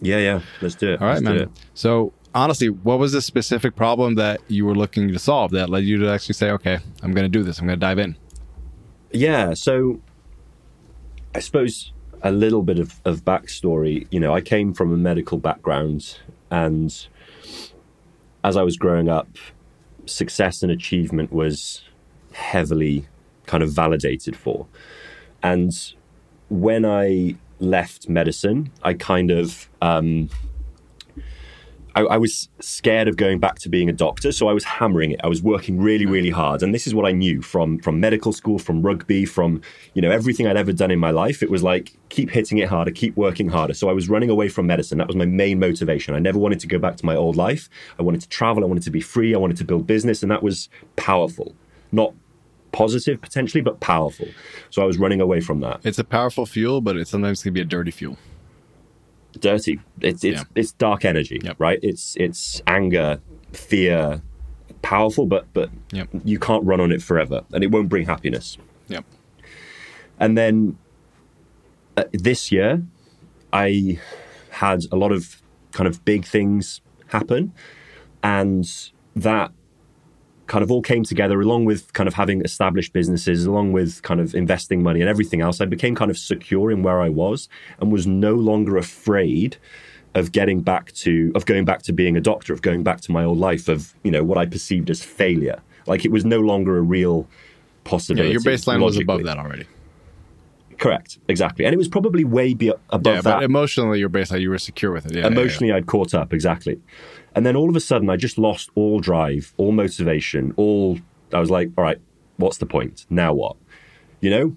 Yeah, 0.00 0.18
yeah. 0.18 0.40
Let's 0.60 0.74
do 0.74 0.92
it. 0.92 1.00
All 1.00 1.06
right, 1.06 1.22
Let's 1.22 1.38
man. 1.38 1.52
So 1.74 2.12
honestly, 2.34 2.68
what 2.68 2.98
was 2.98 3.12
the 3.12 3.22
specific 3.22 3.76
problem 3.76 4.16
that 4.16 4.40
you 4.48 4.66
were 4.66 4.74
looking 4.74 5.08
to 5.08 5.18
solve 5.18 5.52
that 5.52 5.70
led 5.70 5.84
you 5.84 5.98
to 5.98 6.10
actually 6.10 6.34
say, 6.34 6.50
okay, 6.50 6.78
I'm 7.02 7.12
going 7.12 7.24
to 7.24 7.30
do 7.30 7.42
this. 7.42 7.58
I'm 7.58 7.66
going 7.66 7.78
to 7.78 7.84
dive 7.84 7.98
in. 7.98 8.16
Yeah, 9.10 9.54
so 9.54 10.00
I 11.34 11.40
suppose 11.40 11.92
a 12.22 12.30
little 12.30 12.62
bit 12.62 12.78
of, 12.78 13.00
of 13.04 13.24
backstory. 13.24 14.06
You 14.10 14.20
know, 14.20 14.34
I 14.34 14.40
came 14.40 14.74
from 14.74 14.92
a 14.92 14.96
medical 14.96 15.38
background, 15.38 16.18
and 16.50 17.06
as 18.44 18.56
I 18.56 18.62
was 18.62 18.76
growing 18.76 19.08
up, 19.08 19.28
success 20.06 20.62
and 20.62 20.72
achievement 20.72 21.32
was 21.32 21.82
heavily 22.32 23.06
kind 23.46 23.62
of 23.62 23.70
validated 23.70 24.36
for. 24.36 24.66
And 25.42 25.72
when 26.48 26.84
I 26.84 27.36
left 27.58 28.08
medicine, 28.08 28.70
I 28.82 28.94
kind 28.94 29.30
of 29.30 29.68
um, 29.82 30.30
I, 31.96 32.02
I 32.02 32.16
was 32.18 32.50
scared 32.60 33.08
of 33.08 33.16
going 33.16 33.40
back 33.40 33.58
to 33.60 33.70
being 33.70 33.88
a 33.88 33.92
doctor, 33.92 34.30
so 34.30 34.48
I 34.48 34.52
was 34.52 34.64
hammering 34.64 35.12
it. 35.12 35.20
I 35.24 35.28
was 35.28 35.42
working 35.42 35.80
really, 35.80 36.04
mm. 36.04 36.10
really 36.10 36.30
hard, 36.30 36.62
and 36.62 36.74
this 36.74 36.86
is 36.86 36.94
what 36.94 37.06
I 37.06 37.12
knew 37.12 37.40
from 37.40 37.78
from 37.78 37.98
medical 37.98 38.34
school, 38.34 38.58
from 38.58 38.82
rugby, 38.82 39.24
from 39.24 39.62
you 39.94 40.02
know 40.02 40.10
everything 40.10 40.46
I'd 40.46 40.58
ever 40.58 40.74
done 40.74 40.90
in 40.90 40.98
my 40.98 41.10
life. 41.10 41.42
It 41.42 41.50
was 41.50 41.62
like 41.62 41.96
keep 42.10 42.28
hitting 42.30 42.58
it 42.58 42.68
harder, 42.68 42.90
keep 42.90 43.16
working 43.16 43.48
harder. 43.48 43.72
So 43.72 43.88
I 43.88 43.94
was 43.94 44.10
running 44.10 44.28
away 44.28 44.50
from 44.50 44.66
medicine. 44.66 44.98
That 44.98 45.06
was 45.06 45.16
my 45.16 45.24
main 45.24 45.58
motivation. 45.58 46.14
I 46.14 46.18
never 46.18 46.38
wanted 46.38 46.60
to 46.60 46.66
go 46.66 46.78
back 46.78 46.96
to 46.96 47.06
my 47.06 47.16
old 47.16 47.34
life. 47.34 47.70
I 47.98 48.02
wanted 48.02 48.20
to 48.20 48.28
travel. 48.28 48.62
I 48.62 48.66
wanted 48.66 48.82
to 48.84 48.90
be 48.90 49.00
free. 49.00 49.34
I 49.34 49.38
wanted 49.38 49.56
to 49.56 49.64
build 49.64 49.86
business, 49.86 50.22
and 50.22 50.30
that 50.30 50.42
was 50.42 50.68
powerful, 50.96 51.54
not 51.92 52.12
positive 52.72 53.22
potentially, 53.22 53.62
but 53.62 53.80
powerful. 53.80 54.28
So 54.68 54.82
I 54.82 54.84
was 54.84 54.98
running 54.98 55.22
away 55.22 55.40
from 55.40 55.60
that. 55.60 55.80
It's 55.82 55.98
a 55.98 56.04
powerful 56.04 56.44
fuel, 56.44 56.82
but 56.82 56.98
it 56.98 57.08
sometimes 57.08 57.42
can 57.42 57.54
be 57.54 57.62
a 57.62 57.64
dirty 57.64 57.90
fuel. 57.90 58.18
Dirty. 59.36 59.80
It's 60.00 60.24
it's 60.24 60.38
Yeah. 60.40 60.44
it's 60.54 60.72
dark 60.72 61.04
energy, 61.04 61.40
Yep. 61.42 61.56
right? 61.58 61.78
It's 61.82 62.16
it's 62.16 62.62
anger, 62.66 63.20
fear, 63.52 64.22
powerful, 64.82 65.26
but 65.26 65.46
but 65.52 65.70
Yep. 65.92 66.08
you 66.24 66.38
can't 66.38 66.64
run 66.64 66.80
on 66.80 66.92
it 66.92 67.02
forever, 67.02 67.42
and 67.52 67.62
it 67.64 67.70
won't 67.70 67.88
bring 67.88 68.06
happiness. 68.06 68.58
Yep. 68.88 69.04
And 70.18 70.36
then 70.36 70.78
uh, 71.96 72.04
this 72.12 72.50
year, 72.52 72.82
I 73.52 73.98
had 74.50 74.84
a 74.92 74.96
lot 74.96 75.12
of 75.12 75.40
kind 75.72 75.86
of 75.88 76.04
big 76.04 76.24
things 76.24 76.80
happen, 77.08 77.52
and 78.22 78.64
that 79.14 79.52
kind 80.46 80.62
of 80.62 80.70
all 80.70 80.82
came 80.82 81.02
together 81.02 81.40
along 81.40 81.64
with 81.64 81.92
kind 81.92 82.06
of 82.06 82.14
having 82.14 82.40
established 82.42 82.92
businesses, 82.92 83.46
along 83.46 83.72
with 83.72 84.02
kind 84.02 84.20
of 84.20 84.34
investing 84.34 84.82
money 84.82 85.00
and 85.00 85.08
everything 85.08 85.40
else. 85.40 85.60
I 85.60 85.64
became 85.64 85.94
kind 85.94 86.10
of 86.10 86.18
secure 86.18 86.70
in 86.70 86.82
where 86.82 87.00
I 87.00 87.08
was 87.08 87.48
and 87.80 87.92
was 87.92 88.06
no 88.06 88.34
longer 88.34 88.76
afraid 88.76 89.56
of 90.14 90.32
getting 90.32 90.62
back 90.62 90.92
to 90.92 91.30
of 91.34 91.44
going 91.46 91.64
back 91.64 91.82
to 91.82 91.92
being 91.92 92.16
a 92.16 92.20
doctor, 92.20 92.52
of 92.52 92.62
going 92.62 92.82
back 92.82 93.00
to 93.02 93.12
my 93.12 93.24
old 93.24 93.38
life, 93.38 93.68
of 93.68 93.94
you 94.02 94.10
know 94.10 94.24
what 94.24 94.38
I 94.38 94.46
perceived 94.46 94.88
as 94.90 95.02
failure. 95.02 95.60
Like 95.86 96.04
it 96.04 96.10
was 96.10 96.24
no 96.24 96.40
longer 96.40 96.78
a 96.78 96.82
real 96.82 97.28
possibility. 97.84 98.30
Yeah, 98.30 98.38
possibility. 98.38 98.68
your 98.68 98.80
baseline 98.80 98.84
was 98.84 98.96
above 98.96 99.24
that 99.24 99.38
already. 99.38 99.66
Correct, 100.78 101.18
exactly, 101.28 101.64
and 101.64 101.72
it 101.72 101.78
was 101.78 101.88
probably 101.88 102.24
way 102.24 102.54
be- 102.54 102.72
above 102.90 103.14
Yeah, 103.16 103.20
that. 103.22 103.42
emotionally, 103.42 103.98
your 103.98 104.10
baseline, 104.10 104.40
you 104.40 104.50
were 104.50 104.58
secure 104.58 104.92
with 104.92 105.06
it. 105.06 105.12
Yeah, 105.12 105.20
yeah, 105.20 105.26
yeah. 105.26 105.32
Emotionally, 105.32 105.72
I'd 105.72 105.86
caught 105.86 106.14
up 106.14 106.32
exactly, 106.32 106.80
and 107.34 107.46
then 107.46 107.56
all 107.56 107.68
of 107.68 107.76
a 107.76 107.80
sudden, 107.80 108.10
I 108.10 108.16
just 108.16 108.36
lost 108.38 108.70
all 108.74 109.00
drive, 109.00 109.54
all 109.56 109.72
motivation, 109.72 110.52
all. 110.56 110.98
I 111.32 111.40
was 111.40 111.50
like, 111.50 111.70
all 111.76 111.84
right, 111.84 111.98
what's 112.36 112.58
the 112.58 112.66
point 112.66 113.06
now? 113.10 113.32
What, 113.34 113.56
you 114.20 114.30
know? 114.30 114.56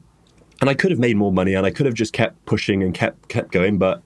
And 0.61 0.69
I 0.69 0.73
could 0.73 0.91
have 0.91 0.99
made 0.99 1.15
more 1.15 1.31
money, 1.31 1.53
and 1.53 1.65
I 1.65 1.71
could 1.71 1.85
have 1.85 1.95
just 1.95 2.11
kept 2.11 2.45
pushing 2.45 2.83
and 2.83 2.93
kept 2.93 3.29
kept 3.29 3.51
going, 3.51 3.77
but 3.77 4.03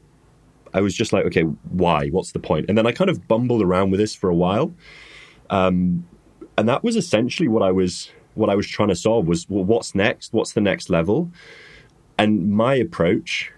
I 0.73 0.81
was 0.81 0.93
just 0.93 1.13
like, 1.13 1.25
okay, 1.25 1.41
why? 1.41 2.09
What's 2.09 2.31
the 2.31 2.39
point? 2.39 2.67
And 2.69 2.77
then 2.77 2.85
I 2.85 2.91
kind 2.91 3.09
of 3.09 3.27
bumbled 3.27 3.61
around 3.61 3.89
with 3.91 3.99
this 3.99 4.13
for 4.13 4.29
a 4.29 4.35
while, 4.35 4.73
um, 5.49 6.07
and 6.57 6.69
that 6.69 6.83
was 6.83 6.95
essentially 6.95 7.47
what 7.47 7.63
I 7.63 7.71
was 7.71 8.11
what 8.35 8.49
I 8.49 8.55
was 8.55 8.67
trying 8.67 8.89
to 8.89 8.95
solve 8.95 9.27
was 9.27 9.47
well, 9.49 9.63
what's 9.63 9.93
next? 9.95 10.33
What's 10.33 10.53
the 10.53 10.61
next 10.61 10.89
level? 10.89 11.31
And 12.17 12.51
my 12.51 12.75
approach 12.75 13.51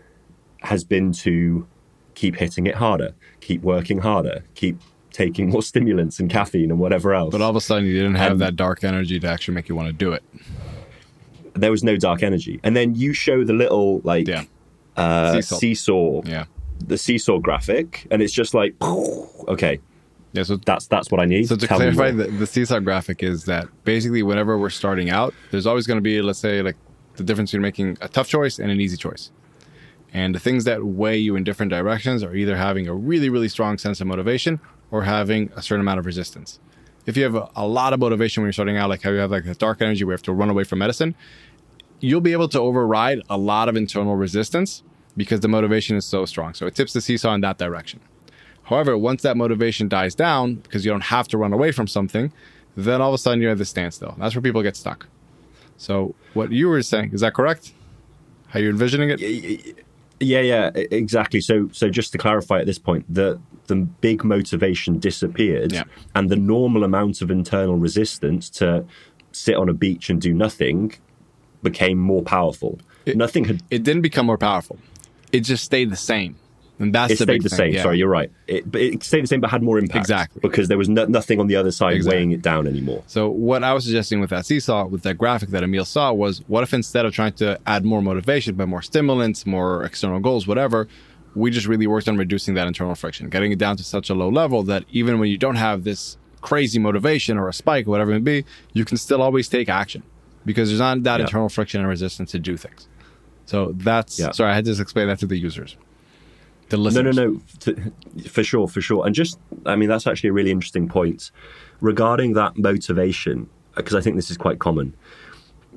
has 0.61 0.83
been 0.83 1.11
to 1.13 1.67
keep 2.15 2.35
hitting 2.37 2.65
it 2.67 2.75
harder, 2.75 3.13
keep 3.41 3.61
working 3.61 3.99
harder, 3.99 4.43
keep 4.55 4.77
taking 5.11 5.49
more 5.53 5.61
stimulants 5.61 6.19
and 6.19 6.29
caffeine 6.29 6.71
and 6.71 6.79
whatever 6.79 7.13
else. 7.13 7.31
But 7.31 7.41
all 7.41 7.49
of 7.49 7.55
a 7.55 7.61
sudden, 7.61 7.85
you 7.85 7.93
didn't 7.93 8.15
have 8.15 8.39
that 8.39 8.55
dark 8.55 8.83
energy 8.83 9.19
to 9.19 9.27
actually 9.27 9.55
make 9.55 9.69
you 9.69 9.75
want 9.75 9.87
to 9.87 9.93
do 9.93 10.13
it. 10.13 10.23
there 11.53 11.71
was 11.71 11.83
no 11.83 11.95
dark 11.95 12.21
energy. 12.23 12.59
And 12.63 12.75
then 12.75 12.95
you 12.95 13.13
show 13.13 13.43
the 13.45 13.53
little 13.53 14.01
like 14.03 14.27
Yeah. 14.27 14.43
uh, 14.97 15.41
seesaw, 15.41 16.21
Yeah. 16.25 16.45
the 16.85 16.97
seesaw 16.97 17.39
graphic, 17.39 18.07
and 18.11 18.21
it's 18.21 18.33
just 18.33 18.53
like, 18.53 18.75
okay, 19.47 19.79
Yeah. 20.33 20.43
So 20.43 20.57
that's 20.57 20.87
that's 20.87 21.09
what 21.11 21.21
I 21.21 21.25
need. 21.25 21.47
So 21.47 21.55
to 21.55 21.65
Tell 21.67 21.77
clarify, 21.77 22.11
the, 22.11 22.25
the 22.25 22.45
seesaw 22.47 22.79
graphic 22.79 23.23
is 23.23 23.45
that 23.45 23.67
basically 23.85 24.21
whenever 24.23 24.57
we're 24.57 24.69
starting 24.69 25.09
out, 25.09 25.33
there's 25.51 25.65
always 25.65 25.87
going 25.87 25.97
to 25.97 26.01
be, 26.01 26.21
let's 26.21 26.39
say, 26.39 26.61
like 26.61 26.75
the 27.17 27.23
difference 27.23 27.51
between 27.51 27.61
making 27.61 27.97
a 28.01 28.07
tough 28.07 28.27
choice 28.27 28.59
and 28.59 28.71
an 28.71 28.79
easy 28.81 28.97
choice. 28.97 29.31
And 30.13 30.33
the 30.33 30.39
things 30.39 30.63
that 30.63 30.83
weigh 30.83 31.17
you 31.17 31.35
in 31.35 31.43
different 31.43 31.71
directions 31.71 32.23
are 32.23 32.33
either 32.33 32.55
having 32.55 32.87
a 32.87 32.93
really, 32.93 33.29
really 33.29 33.49
strong 33.49 33.77
sense 33.77 33.99
of 33.99 34.07
motivation 34.07 34.59
or 34.91 35.03
having 35.03 35.51
a 35.55 35.61
certain 35.61 35.81
amount 35.81 35.99
of 35.99 36.05
resistance. 36.05 36.59
If 37.05 37.17
you 37.17 37.23
have 37.23 37.35
a, 37.35 37.49
a 37.55 37.67
lot 37.67 37.93
of 37.93 37.99
motivation 37.99 38.41
when 38.41 38.47
you're 38.47 38.53
starting 38.53 38.77
out, 38.77 38.89
like 38.89 39.01
how 39.01 39.09
you 39.09 39.17
have 39.17 39.31
like 39.31 39.45
a 39.45 39.55
dark 39.55 39.81
energy 39.81 40.03
where 40.03 40.13
you 40.13 40.15
have 40.15 40.23
to 40.23 40.33
run 40.33 40.49
away 40.49 40.63
from 40.63 40.79
medicine, 40.79 41.15
you'll 41.99 42.21
be 42.21 42.31
able 42.31 42.47
to 42.49 42.59
override 42.59 43.21
a 43.29 43.37
lot 43.37 43.67
of 43.67 43.75
internal 43.75 44.15
resistance 44.15 44.83
because 45.17 45.41
the 45.41 45.47
motivation 45.47 45.95
is 45.95 46.05
so 46.05 46.25
strong. 46.25 46.53
So 46.53 46.65
it 46.65 46.75
tips 46.75 46.93
the 46.93 47.01
seesaw 47.01 47.33
in 47.33 47.41
that 47.41 47.57
direction. 47.57 47.99
However, 48.63 48.97
once 48.97 49.21
that 49.21 49.37
motivation 49.37 49.87
dies 49.87 50.15
down, 50.15 50.55
because 50.55 50.85
you 50.85 50.91
don't 50.91 51.03
have 51.03 51.27
to 51.29 51.37
run 51.37 51.53
away 51.53 51.71
from 51.71 51.87
something, 51.87 52.33
then 52.75 53.01
all 53.01 53.09
of 53.09 53.15
a 53.15 53.17
sudden 53.17 53.41
you're 53.41 53.51
at 53.51 53.57
the 53.57 53.65
standstill. 53.65 54.15
That's 54.17 54.33
where 54.33 54.41
people 54.41 54.63
get 54.63 54.75
stuck. 54.75 55.07
So 55.77 56.15
what 56.33 56.51
you 56.51 56.67
were 56.69 56.81
saying, 56.81 57.11
is 57.13 57.21
that 57.21 57.33
correct? 57.33 57.73
how 58.49 58.59
you're 58.59 58.71
envisioning 58.71 59.09
it? 59.09 59.19
Yeah, 60.21 60.39
yeah, 60.39 60.71
exactly. 60.75 61.41
So, 61.41 61.67
so 61.73 61.89
just 61.89 62.13
to 62.13 62.17
clarify 62.17 62.59
at 62.59 62.65
this 62.65 62.79
point, 62.79 63.05
the 63.13 63.39
the 63.67 63.75
big 63.75 64.23
motivation 64.23 64.99
disappeared, 64.99 65.73
Yeah. 65.73 65.83
and 66.13 66.29
the 66.29 66.35
normal 66.37 66.83
amount 66.85 67.21
of 67.21 67.29
internal 67.31 67.75
resistance 67.77 68.49
to 68.51 68.85
sit 69.33 69.55
on 69.55 69.67
a 69.67 69.73
beach 69.73 70.09
and 70.09 70.21
do 70.21 70.33
nothing 70.33 70.93
became 71.63 71.97
more 71.97 72.21
powerful. 72.21 72.79
It- 73.05 73.17
nothing 73.17 73.45
had 73.45 73.61
It 73.71 73.83
didn't 73.83 74.03
become 74.03 74.27
more 74.27 74.37
powerful. 74.37 74.77
It 75.33 75.41
just 75.41 75.65
stayed 75.65 75.89
the 75.89 75.97
same. 75.97 76.35
And 76.77 76.93
that's 76.93 77.13
it 77.13 77.17
the 77.19 77.23
stayed 77.23 77.43
the 77.43 77.49
thing. 77.49 77.57
same. 77.57 77.73
Yeah. 77.73 77.83
Sorry, 77.83 77.97
you're 77.97 78.09
right. 78.09 78.29
It, 78.47 78.69
but 78.69 78.81
it 78.81 79.01
stayed 79.03 79.23
the 79.23 79.27
same, 79.27 79.39
but 79.39 79.49
had 79.49 79.63
more 79.63 79.77
impact. 79.79 79.95
Exactly. 79.97 80.41
because 80.41 80.67
there 80.67 80.77
was 80.77 80.89
no, 80.89 81.05
nothing 81.05 81.39
on 81.39 81.47
the 81.47 81.55
other 81.55 81.71
side 81.71 81.93
Exactly. 81.95 82.17
weighing 82.17 82.31
it 82.31 82.41
down 82.41 82.67
anymore. 82.67 83.01
So 83.07 83.29
what 83.29 83.63
I 83.63 83.71
was 83.73 83.85
suggesting 83.85 84.19
with 84.19 84.29
that 84.31 84.45
seesaw, 84.45 84.85
with 84.87 85.03
that 85.03 85.13
graphic 85.17 85.49
that 85.49 85.63
Emil 85.63 85.85
saw, 85.85 86.11
was 86.11 86.39
what 86.47 86.63
if 86.63 86.73
instead 86.73 87.05
of 87.05 87.13
trying 87.13 87.31
to 87.33 87.57
add 87.65 87.85
more 87.85 88.01
motivation, 88.01 88.55
but 88.55 88.67
more 88.67 88.81
stimulants, 88.81 89.45
more 89.45 89.83
external 89.85 90.19
goals, 90.19 90.47
whatever, 90.47 90.87
we 91.33 91.49
just 91.49 91.65
really 91.67 91.87
worked 91.87 92.07
on 92.09 92.17
reducing 92.17 92.55
that 92.55 92.67
internal 92.67 92.95
friction, 92.95 93.29
getting 93.29 93.51
it 93.53 93.57
down 93.59 93.77
to 93.77 93.83
such 93.83 94.09
a 94.09 94.13
low 94.13 94.29
level 94.29 94.63
that 94.63 94.83
even 94.91 95.19
when 95.19 95.29
you 95.29 95.37
don't 95.37 95.55
have 95.55 95.83
this 95.85 96.17
crazy 96.41 96.77
motivation 96.79 97.37
or 97.37 97.47
a 97.49 97.53
spike, 97.53 97.87
whatever 97.87 98.11
it 98.11 98.15
may 98.21 98.41
be, 98.41 98.45
you 98.73 98.83
can 98.85 98.97
still 98.97 99.21
always 99.21 99.47
take 99.47 99.67
action 99.69 100.03
because 100.45 100.69
there's 100.69 100.79
not 100.79 101.01
that 101.03 101.19
Yeah. 101.19 101.25
internal 101.25 101.49
friction 101.49 101.79
and 101.79 101.89
resistance 101.89 102.31
to 102.31 102.39
do 102.39 102.55
things. 102.57 102.87
So 103.45 103.73
that's 103.75 104.19
Yeah. 104.19 104.31
sorry, 104.31 104.51
I 104.51 104.55
had 104.55 104.65
to 104.65 104.79
explain 104.81 105.07
that 105.07 105.19
to 105.19 105.25
the 105.25 105.37
users, 105.37 105.75
the 106.69 106.77
No, 106.77 106.83
listeners. 106.83 107.15
no, 107.15 107.27
no, 107.27 107.41
to, 107.61 107.93
for 108.29 108.43
sure, 108.43 108.67
for 108.67 108.81
sure. 108.81 109.05
And 109.05 109.13
just, 109.13 109.39
I 109.65 109.75
mean, 109.75 109.89
that's 109.89 110.07
actually 110.07 110.29
a 110.29 110.33
really 110.33 110.51
interesting 110.51 110.87
point 110.87 111.31
regarding 111.81 112.33
that 112.33 112.57
motivation, 112.57 113.49
because 113.75 113.95
I 113.95 114.01
think 114.01 114.15
this 114.15 114.31
is 114.31 114.37
quite 114.37 114.59
common. 114.59 114.95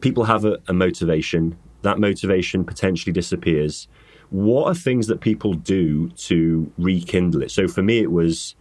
People 0.01 0.25
have 0.25 0.45
a, 0.45 0.59
a 0.69 0.73
motivation, 0.73 1.59
that 1.83 1.99
motivation 1.99 2.65
potentially 2.65 3.13
disappears. 3.13 3.89
What 4.31 4.67
are 4.67 4.75
things 4.75 5.07
that 5.09 5.21
people 5.21 5.55
do 5.55 6.09
to 6.11 6.71
rekindle 6.79 7.43
it? 7.43 7.51
So 7.51 7.67
for 7.69 7.83
me, 7.83 7.99
it 7.99 8.13
was 8.13 8.55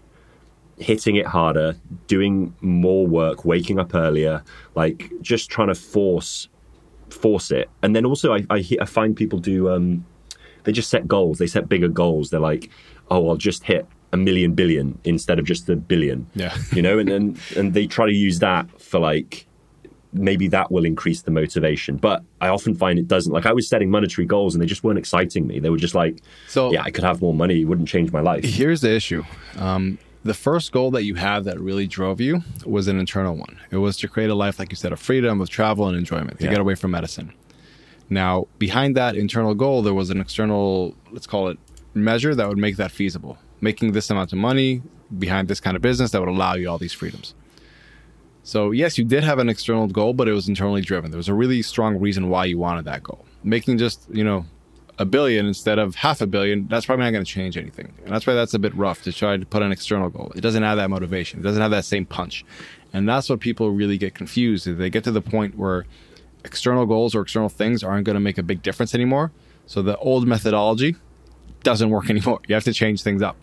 hitting 0.78 1.16
it 1.16 1.26
harder, 1.26 1.76
doing 2.08 2.56
more 2.62 3.08
work, 3.08 3.46
waking 3.46 3.80
up 3.80 3.96
earlier, 3.96 4.44
like 4.76 5.12
just 5.22 5.50
trying 5.50 5.68
to 5.70 5.76
force 5.76 6.50
force 7.10 7.52
it. 7.52 7.70
And 7.82 7.96
then 7.96 8.06
also, 8.06 8.34
I, 8.34 8.46
I, 8.50 8.66
I 8.82 8.86
find 8.86 9.16
people 9.16 9.40
do. 9.40 9.70
Um, 9.70 10.06
they 10.68 10.72
just 10.74 10.90
set 10.92 11.08
goals. 11.08 11.40
They 11.40 11.48
set 11.48 11.68
bigger 11.68 11.88
goals. 11.88 12.30
They're 12.30 12.40
like, 12.40 12.70
oh, 13.10 13.30
I'll 13.30 13.38
just 13.38 13.64
hit 13.64 13.88
a 14.14 14.18
million 14.18 14.54
billion 14.54 15.00
instead 15.04 15.40
of 15.40 15.46
just 15.46 15.68
a 15.70 15.76
billion. 15.76 16.28
Yeah. 16.36 16.56
you 16.74 16.82
know, 16.84 17.00
and 17.00 17.10
and 17.10 17.40
and 17.56 17.74
they 17.74 17.88
try 17.88 18.06
to 18.06 18.14
use 18.14 18.38
that 18.40 18.70
for 18.80 19.00
like 19.00 19.46
maybe 20.14 20.48
that 20.48 20.72
will 20.72 20.86
increase 20.86 21.22
the 21.24 21.32
motivation. 21.32 21.98
But 21.98 22.24
I 22.42 22.48
often 22.48 22.76
find 22.76 22.98
it 23.00 23.08
doesn't. 23.08 23.32
Like 23.32 23.46
I 23.46 23.54
was 23.54 23.68
setting 23.68 23.90
monetary 23.92 24.26
goals 24.26 24.56
and 24.56 24.62
they 24.62 24.66
just 24.66 24.84
weren't 24.84 24.98
exciting 25.00 25.46
me. 25.48 25.60
They 25.60 25.70
were 25.70 25.78
just 25.78 25.96
like, 25.96 26.20
So- 26.48 26.72
yeah, 26.72 26.82
I 26.84 26.92
could 26.92 27.04
have 27.04 27.22
more 27.22 27.34
money. 27.34 27.62
It 27.62 27.66
wouldn't 27.66 27.88
change 27.88 28.12
my 28.12 28.22
life. 28.22 28.44
Here's 28.44 28.82
the 28.82 28.92
issue. 28.96 29.24
Um, 29.58 29.98
the 30.24 30.34
first 30.34 30.72
goal 30.72 30.92
that 30.92 31.04
you 31.04 31.16
have 31.16 31.44
that 31.44 31.60
really 31.60 31.88
drove 31.88 32.20
you 32.20 32.42
was 32.66 32.88
an 32.88 33.00
internal 33.00 33.36
one. 33.38 33.60
It 33.72 33.78
was 33.78 33.96
to 33.98 34.08
create 34.08 34.30
a 34.30 34.36
life, 34.36 34.60
like 34.60 34.72
you 34.72 34.76
said, 34.76 34.92
of 34.92 35.00
freedom, 35.00 35.40
of 35.42 35.50
travel 35.50 35.88
and 35.88 35.96
enjoyment, 35.98 36.40
to 36.40 36.46
Yeah. 36.46 36.52
get 36.52 36.60
away 36.60 36.76
from 36.76 36.92
medicine. 36.92 37.32
Now, 38.10 38.48
behind 38.58 38.96
that 38.96 39.16
internal 39.16 39.54
goal, 39.54 39.82
there 39.82 39.94
was 39.94 40.10
an 40.10 40.22
external, 40.22 40.96
let's 41.12 41.28
call 41.28 41.50
it, 41.50 41.58
measure 41.94 42.36
that 42.36 42.48
would 42.48 42.58
make 42.58 42.78
that 42.78 42.92
feasible, 42.92 43.38
making 43.60 43.92
this 43.92 44.10
amount 44.10 44.32
of 44.32 44.40
money 44.40 44.82
behind 45.18 45.48
this 45.48 45.60
kind 45.60 45.76
of 45.76 45.82
business 45.82 46.12
that 46.12 46.20
would 46.20 46.30
allow 46.30 46.54
you 46.56 46.70
all 46.70 46.78
these 46.78 46.94
freedoms. 46.94 47.34
So, 48.44 48.72
yes, 48.72 48.98
you 48.98 49.04
did 49.04 49.26
have 49.26 49.40
an 49.40 49.50
external 49.50 49.88
goal, 49.88 50.14
but 50.14 50.30
it 50.30 50.32
was 50.32 50.48
internally 50.48 50.82
driven. 50.82 51.12
There 51.12 51.18
was 51.18 51.28
a 51.28 51.34
really 51.34 51.62
strong 51.62 52.00
reason 52.00 52.30
why 52.30 52.46
you 52.46 52.58
wanted 52.58 52.86
that 52.86 53.04
goal. 53.04 53.26
Making 53.44 53.78
just, 53.78 54.08
you 54.10 54.24
know, 54.24 54.46
a 55.00 55.06
billion 55.06 55.46
instead 55.46 55.80
of 55.80 55.96
half 55.96 56.22
a 56.22 56.28
billion, 56.28 56.68
that's 56.68 56.86
probably 56.86 57.06
not 57.06 57.12
going 57.12 57.26
to 57.26 57.30
change 57.30 57.58
anything. 57.58 57.94
And 58.04 58.14
that's 58.14 58.26
why 58.26 58.34
that's 58.34 58.54
a 58.54 58.60
bit 58.60 58.74
rough 58.74 59.04
to 59.04 59.12
try 59.12 59.38
to 59.38 59.46
put 59.46 59.62
an 59.62 59.72
external 59.72 60.10
goal. 60.10 60.32
It 60.36 60.42
doesn't 60.42 60.64
have 60.64 60.78
that 60.78 60.90
motivation. 60.90 61.42
It 61.42 61.44
doesn't 61.44 61.62
have 61.62 61.72
that 61.72 61.86
same 61.86 62.06
punch. 62.06 62.46
And 62.94 63.08
that's 63.08 63.30
what 63.30 63.42
people 63.42 63.72
really 63.72 63.98
get 63.98 64.16
confused. 64.16 64.66
They 64.66 64.90
get 64.90 65.04
to 65.04 65.12
the 65.12 65.22
point 65.22 65.58
where 65.58 65.86
external 66.48 66.86
goals 66.86 67.14
or 67.14 67.22
external 67.22 67.50
things 67.50 67.84
aren't 67.84 68.06
going 68.06 68.16
to 68.16 68.20
make 68.20 68.38
a 68.38 68.44
big 68.44 68.62
difference 68.62 68.96
anymore. 68.96 69.32
So 69.66 69.82
the 69.82 69.98
old 69.98 70.28
methodology 70.28 70.96
doesn't 71.64 71.90
work 71.90 72.10
anymore. 72.16 72.40
You 72.48 72.56
have 72.56 72.64
to 72.64 72.74
change 72.74 73.04
things 73.04 73.22
up. 73.22 73.36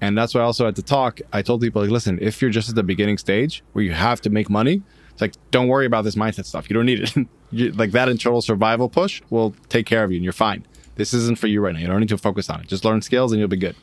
And 0.00 0.16
that's 0.16 0.34
why 0.34 0.42
also 0.42 0.66
at 0.68 0.76
the 0.76 0.82
talk, 0.82 1.20
I 1.32 1.42
told 1.42 1.60
people 1.60 1.82
like, 1.82 1.90
listen, 1.90 2.18
if 2.20 2.40
you're 2.40 2.52
just 2.52 2.68
at 2.68 2.74
the 2.76 2.84
beginning 2.84 3.18
stage 3.18 3.64
where 3.72 3.84
you 3.84 3.92
have 3.92 4.20
to 4.22 4.30
make 4.30 4.48
money, 4.48 4.82
it's 5.10 5.20
like, 5.20 5.34
don't 5.50 5.66
worry 5.66 5.86
about 5.86 6.04
this 6.04 6.14
mindset 6.14 6.44
stuff. 6.44 6.70
You 6.70 6.74
don't 6.74 6.86
need 6.86 7.00
it. 7.00 7.76
like 7.76 7.90
that 7.92 8.08
internal 8.08 8.40
survival 8.40 8.88
push 8.88 9.20
will 9.30 9.54
take 9.68 9.86
care 9.86 10.04
of 10.04 10.12
you 10.12 10.16
and 10.16 10.24
you're 10.24 10.32
fine. 10.32 10.64
This 10.94 11.12
isn't 11.14 11.38
for 11.38 11.48
you 11.48 11.60
right 11.60 11.74
now. 11.74 11.80
You 11.80 11.86
don't 11.88 12.00
need 12.00 12.08
to 12.10 12.18
focus 12.18 12.48
on 12.48 12.60
it. 12.60 12.68
Just 12.68 12.84
learn 12.84 13.02
skills 13.02 13.32
and 13.32 13.38
you'll 13.40 13.48
be 13.48 13.56
good. 13.56 13.76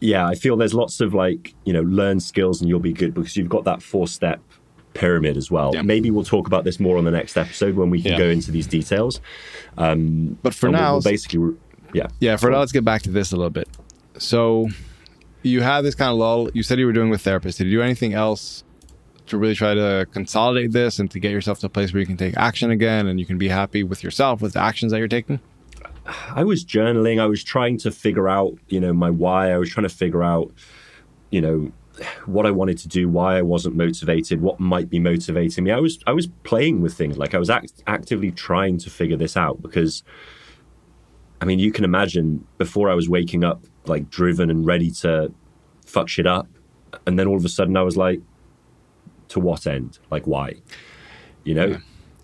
yeah, 0.00 0.26
I 0.26 0.34
feel 0.34 0.56
there's 0.56 0.74
lots 0.74 1.00
of 1.00 1.14
like, 1.14 1.54
you 1.64 1.72
know, 1.72 1.82
learn 1.82 2.20
skills 2.20 2.60
and 2.60 2.68
you'll 2.68 2.80
be 2.80 2.92
good 2.92 3.14
because 3.14 3.36
you've 3.36 3.48
got 3.48 3.64
that 3.64 3.82
four 3.82 4.06
step 4.06 4.40
pyramid 4.98 5.36
as 5.36 5.50
well. 5.50 5.70
Yeah. 5.74 5.82
Maybe 5.82 6.10
we'll 6.10 6.24
talk 6.24 6.46
about 6.46 6.64
this 6.64 6.78
more 6.80 6.96
on 6.98 7.04
the 7.04 7.10
next 7.10 7.36
episode 7.36 7.74
when 7.76 7.90
we 7.90 8.02
can 8.02 8.12
Yeah. 8.12 8.18
go 8.18 8.28
into 8.28 8.50
these 8.50 8.66
details. 8.66 9.20
Um, 9.78 10.38
but 10.42 10.54
for 10.54 10.66
And 10.66 10.74
we'll- 10.74 10.82
now, 10.82 10.92
we'll 10.94 11.02
basically, 11.02 11.54
yeah. 11.92 12.06
Yeah, 12.20 12.36
for 12.36 12.50
now, 12.50 12.58
let's 12.60 12.72
get 12.72 12.84
back 12.84 13.02
to 13.02 13.10
this 13.10 13.32
a 13.32 13.36
little 13.36 13.50
bit. 13.50 13.68
So, 14.18 14.68
you 15.42 15.60
had 15.60 15.82
this 15.82 15.94
kind 15.94 16.10
of 16.10 16.18
lull. 16.18 16.50
You 16.54 16.62
said 16.62 16.78
you 16.78 16.86
were 16.86 16.92
doing 16.92 17.10
with 17.10 17.22
therapists. 17.22 17.58
Did 17.58 17.66
you 17.68 17.78
do 17.78 17.82
anything 17.82 18.14
else 18.14 18.64
to 19.26 19.36
really 19.38 19.54
try 19.54 19.74
to 19.74 20.06
consolidate 20.12 20.72
this 20.72 20.98
and 20.98 21.10
to 21.10 21.18
get 21.20 21.30
yourself 21.32 21.58
to 21.60 21.66
a 21.66 21.68
place 21.68 21.92
where 21.92 22.00
you 22.00 22.06
can 22.06 22.16
take 22.16 22.36
action 22.36 22.70
again 22.70 23.06
and 23.06 23.18
you 23.20 23.26
can 23.26 23.38
be 23.38 23.48
happy 23.48 23.82
with 23.82 24.02
yourself 24.04 24.40
with 24.40 24.54
the 24.54 24.60
actions 24.60 24.92
that 24.92 24.98
you're 24.98 25.08
taking? 25.08 25.40
I 26.30 26.44
was 26.44 26.64
journaling. 26.64 27.20
I 27.20 27.26
was 27.26 27.42
trying 27.42 27.78
to 27.78 27.90
figure 27.90 28.28
out, 28.28 28.54
you 28.68 28.80
know, 28.80 28.92
my 28.92 29.10
why. 29.10 29.52
I 29.52 29.58
was 29.58 29.68
trying 29.70 29.88
to 29.88 29.94
figure 29.94 30.22
out, 30.22 30.52
you 31.30 31.40
know, 31.40 31.72
what 32.26 32.46
I 32.46 32.50
wanted 32.50 32.78
to 32.78 32.88
do, 32.88 33.08
why 33.08 33.38
I 33.38 33.42
wasn't 33.42 33.76
motivated, 33.76 34.40
what 34.40 34.60
might 34.60 34.90
be 34.90 34.98
motivating 34.98 35.64
me. 35.64 35.70
I 35.70 35.78
was 35.78 35.98
I 36.06 36.12
was 36.12 36.26
playing 36.44 36.82
with 36.82 36.94
things. 36.94 37.16
Like 37.18 37.34
I 37.34 37.38
was 37.38 37.50
act- 37.50 37.82
actively 37.86 38.30
trying 38.30 38.78
to 38.78 38.90
figure 38.90 39.16
this 39.16 39.36
out 39.36 39.62
because 39.62 40.02
I 41.40 41.44
mean, 41.44 41.58
you 41.58 41.72
can 41.72 41.84
imagine 41.84 42.46
before 42.58 42.90
I 42.90 42.94
was 42.94 43.08
waking 43.08 43.44
up 43.44 43.64
like 43.86 44.10
driven 44.10 44.50
and 44.50 44.66
ready 44.66 44.90
to 44.90 45.32
fuck 45.84 46.08
shit 46.08 46.26
up 46.26 46.48
and 47.06 47.18
then 47.18 47.26
all 47.26 47.36
of 47.36 47.44
a 47.44 47.48
sudden 47.48 47.76
I 47.76 47.82
was 47.82 47.96
like 47.96 48.20
to 49.28 49.40
what 49.40 49.66
end? 49.66 49.98
Like 50.10 50.26
why? 50.26 50.54
You 51.44 51.54
know? 51.54 51.78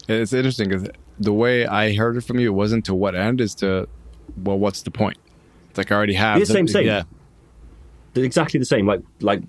It's 0.09 0.33
interesting 0.33 0.69
because 0.69 0.89
the 1.19 1.33
way 1.33 1.67
I 1.67 1.95
heard 1.95 2.17
it 2.17 2.23
from 2.23 2.39
you, 2.39 2.49
it 2.49 2.55
wasn't 2.55 2.85
to 2.87 2.95
what 2.95 3.15
end, 3.15 3.41
is 3.41 3.55
to, 3.57 3.89
well, 4.43 4.59
what's 4.59 4.83
the 4.83 4.91
point? 4.91 5.19
It's 5.71 5.79
like 5.79 5.93
I 5.93 5.95
already 5.95 6.15
have. 6.15 6.39
Yeah, 6.39 6.45
same, 6.45 6.69
same. 6.69 6.87
Yeah. 6.87 7.05
They're 8.15 8.25
exactly 8.25 8.59
the 8.59 8.67
same. 8.67 8.87
Like, 8.87 9.01
like, 9.21 9.43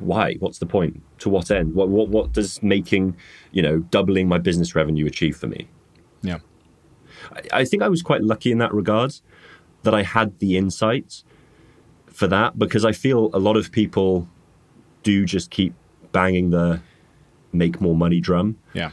why? 0.00 0.34
What's 0.34 0.58
the 0.58 0.66
point? 0.66 1.02
To 1.18 1.28
what 1.28 1.50
end? 1.50 1.74
What, 1.74 1.88
what, 1.88 2.08
what 2.08 2.32
does 2.32 2.62
making, 2.62 3.16
you 3.52 3.62
know, 3.62 3.78
doubling 3.78 4.28
my 4.28 4.38
business 4.38 4.74
revenue 4.74 5.06
achieve 5.06 5.36
for 5.36 5.46
me? 5.46 5.68
Yeah. 6.22 6.38
I, 7.32 7.60
I 7.60 7.64
think 7.64 7.82
I 7.82 7.88
was 7.88 8.02
quite 8.02 8.22
lucky 8.22 8.50
in 8.50 8.58
that 8.58 8.72
regard 8.72 9.14
that 9.82 9.94
I 9.94 10.02
had 10.02 10.38
the 10.38 10.56
insight 10.56 11.22
for 12.06 12.26
that 12.28 12.58
because 12.58 12.84
I 12.84 12.92
feel 12.92 13.30
a 13.32 13.38
lot 13.38 13.56
of 13.56 13.70
people 13.70 14.28
do 15.02 15.24
just 15.24 15.50
keep 15.50 15.74
banging 16.12 16.50
the 16.50 16.80
make 17.52 17.80
more 17.80 17.94
money 17.94 18.20
drum 18.20 18.58
Yeah. 18.74 18.90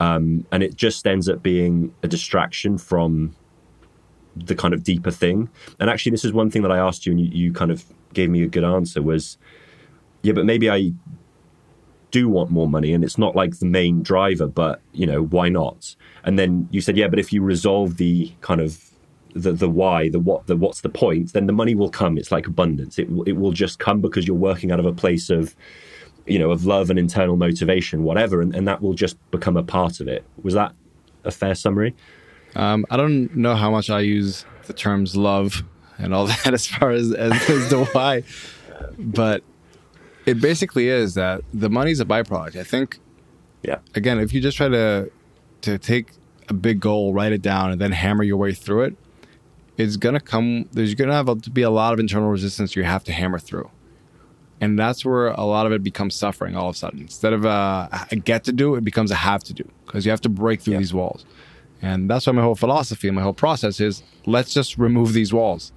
Um, 0.00 0.46
and 0.52 0.62
it 0.62 0.76
just 0.76 1.06
ends 1.06 1.28
up 1.28 1.42
being 1.42 1.92
a 2.02 2.08
distraction 2.08 2.78
from 2.78 3.34
the 4.36 4.54
kind 4.54 4.72
of 4.72 4.84
deeper 4.84 5.10
thing. 5.10 5.48
And 5.80 5.90
actually, 5.90 6.10
this 6.10 6.24
is 6.24 6.32
one 6.32 6.50
thing 6.50 6.62
that 6.62 6.70
I 6.70 6.78
asked 6.78 7.06
you, 7.06 7.12
and 7.12 7.20
you, 7.20 7.26
you 7.46 7.52
kind 7.52 7.70
of 7.70 7.84
gave 8.14 8.30
me 8.30 8.42
a 8.42 8.46
good 8.46 8.64
answer 8.64 9.02
was, 9.02 9.38
yeah, 10.22 10.32
but 10.32 10.44
maybe 10.44 10.70
I 10.70 10.92
do 12.10 12.28
want 12.28 12.50
more 12.50 12.68
money, 12.68 12.92
and 12.92 13.04
it's 13.04 13.18
not 13.18 13.36
like 13.36 13.58
the 13.58 13.66
main 13.66 14.02
driver, 14.02 14.46
but 14.46 14.80
you 14.92 15.06
know, 15.06 15.24
why 15.24 15.48
not? 15.48 15.94
And 16.24 16.38
then 16.38 16.68
you 16.70 16.80
said, 16.80 16.96
yeah, 16.96 17.08
but 17.08 17.18
if 17.18 17.32
you 17.32 17.42
resolve 17.42 17.96
the 17.96 18.32
kind 18.40 18.60
of 18.60 18.90
the 19.34 19.52
the 19.52 19.68
why, 19.68 20.08
the 20.08 20.18
what, 20.18 20.46
the 20.46 20.56
what's 20.56 20.80
the 20.80 20.88
point, 20.88 21.32
then 21.32 21.46
the 21.46 21.52
money 21.52 21.74
will 21.74 21.90
come. 21.90 22.18
It's 22.18 22.32
like 22.32 22.46
abundance. 22.46 22.98
It 22.98 23.08
it 23.26 23.36
will 23.36 23.52
just 23.52 23.78
come 23.78 24.00
because 24.00 24.26
you're 24.26 24.36
working 24.36 24.70
out 24.72 24.80
of 24.80 24.86
a 24.86 24.92
place 24.92 25.30
of 25.30 25.54
you 26.26 26.38
know 26.38 26.50
of 26.50 26.64
love 26.64 26.90
and 26.90 26.98
internal 26.98 27.36
motivation, 27.36 28.02
whatever, 28.02 28.40
and, 28.40 28.54
and 28.54 28.66
that 28.68 28.82
will 28.82 28.94
just 28.94 29.16
become 29.30 29.56
a 29.56 29.62
part 29.62 30.00
of 30.00 30.08
it. 30.08 30.24
Was 30.42 30.54
that 30.54 30.74
a 31.24 31.30
fair 31.30 31.54
summary? 31.54 31.94
Um, 32.56 32.86
I 32.90 32.96
don't 32.96 33.34
know 33.36 33.54
how 33.54 33.70
much 33.70 33.90
I 33.90 34.00
use 34.00 34.44
the 34.66 34.72
terms 34.72 35.16
love 35.16 35.62
and 35.98 36.14
all 36.14 36.26
that 36.44 36.54
as 36.54 36.66
far 36.66 36.90
as, 36.90 37.12
as, 37.12 37.32
as 37.48 37.68
to 37.70 37.84
why, 37.86 38.22
but 38.98 39.42
it 40.28 40.40
basically 40.40 40.88
is 40.88 41.14
that 41.14 41.42
the 41.52 41.70
money's 41.70 42.00
a 42.00 42.04
byproduct. 42.04 42.56
I 42.56 42.64
think, 42.64 42.98
Yeah. 43.62 43.78
again, 43.94 44.18
if 44.18 44.32
you 44.32 44.40
just 44.40 44.56
try 44.56 44.68
to 44.68 45.10
to 45.62 45.78
take 45.78 46.12
a 46.48 46.54
big 46.54 46.78
goal, 46.80 47.12
write 47.12 47.32
it 47.32 47.42
down, 47.42 47.72
and 47.72 47.80
then 47.80 47.92
hammer 47.92 48.22
your 48.22 48.36
way 48.36 48.52
through 48.54 48.82
it, 48.84 48.96
it's 49.76 49.96
gonna 49.96 50.20
come. 50.20 50.66
There's 50.72 50.94
gonna 50.94 51.12
have 51.14 51.26
to 51.42 51.50
be 51.50 51.62
a 51.62 51.70
lot 51.70 51.92
of 51.92 52.00
internal 52.00 52.30
resistance 52.30 52.76
you 52.76 52.84
have 52.84 53.02
to 53.04 53.12
hammer 53.12 53.38
through, 53.38 53.68
and 54.60 54.78
that's 54.78 55.04
where 55.04 55.28
a 55.28 55.44
lot 55.44 55.66
of 55.66 55.72
it 55.72 55.82
becomes 55.82 56.14
suffering. 56.14 56.54
All 56.56 56.68
of 56.68 56.74
a 56.76 56.78
sudden, 56.78 57.00
instead 57.00 57.32
of 57.32 57.44
a, 57.44 58.06
a 58.10 58.16
get 58.16 58.44
to 58.44 58.52
do, 58.52 58.74
it 58.76 58.84
becomes 58.84 59.10
a 59.10 59.16
have 59.16 59.42
to 59.44 59.52
do 59.52 59.64
because 59.86 60.04
you 60.04 60.10
have 60.10 60.20
to 60.22 60.28
break 60.28 60.60
through 60.62 60.74
Yeah. 60.74 60.78
these 60.80 60.94
walls. 60.94 61.24
And 61.80 62.10
that's 62.10 62.26
why 62.26 62.32
my 62.32 62.42
whole 62.42 62.56
philosophy 62.56 63.06
and 63.08 63.14
my 63.14 63.22
whole 63.22 63.32
process 63.32 63.78
is 63.80 64.02
let's 64.26 64.52
just 64.52 64.78
remove 64.78 65.12
these 65.12 65.32
walls. 65.32 65.72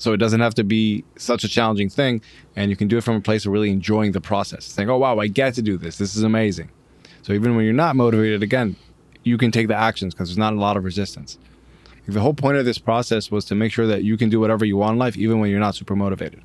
So 0.00 0.14
it 0.14 0.16
doesn't 0.16 0.40
have 0.40 0.54
to 0.54 0.64
be 0.64 1.04
such 1.16 1.44
a 1.44 1.48
challenging 1.48 1.90
thing. 1.90 2.22
And 2.56 2.70
you 2.70 2.76
can 2.76 2.88
do 2.88 2.96
it 2.96 3.04
from 3.04 3.16
a 3.16 3.20
place 3.20 3.44
of 3.44 3.52
really 3.52 3.70
enjoying 3.70 4.12
the 4.12 4.20
process. 4.20 4.64
Saying, 4.64 4.88
oh, 4.88 4.96
wow, 4.96 5.18
I 5.18 5.26
get 5.26 5.54
to 5.54 5.62
do 5.62 5.76
this. 5.76 5.98
This 5.98 6.16
is 6.16 6.22
amazing. 6.22 6.70
So 7.20 7.34
even 7.34 7.54
when 7.54 7.66
you're 7.66 7.74
not 7.74 7.96
motivated, 7.96 8.42
again, 8.42 8.76
you 9.24 9.36
can 9.36 9.50
take 9.50 9.68
the 9.68 9.76
actions 9.76 10.14
because 10.14 10.30
there's 10.30 10.38
not 10.38 10.54
a 10.54 10.58
lot 10.58 10.78
of 10.78 10.84
resistance. 10.84 11.38
The 12.08 12.20
whole 12.20 12.32
point 12.32 12.56
of 12.56 12.64
this 12.64 12.78
process 12.78 13.30
was 13.30 13.44
to 13.44 13.54
make 13.54 13.72
sure 13.72 13.86
that 13.86 14.02
you 14.02 14.16
can 14.16 14.30
do 14.30 14.40
whatever 14.40 14.64
you 14.64 14.78
want 14.78 14.94
in 14.94 14.98
life, 14.98 15.18
even 15.18 15.38
when 15.38 15.50
you're 15.50 15.60
not 15.60 15.74
super 15.74 15.94
motivated, 15.94 16.40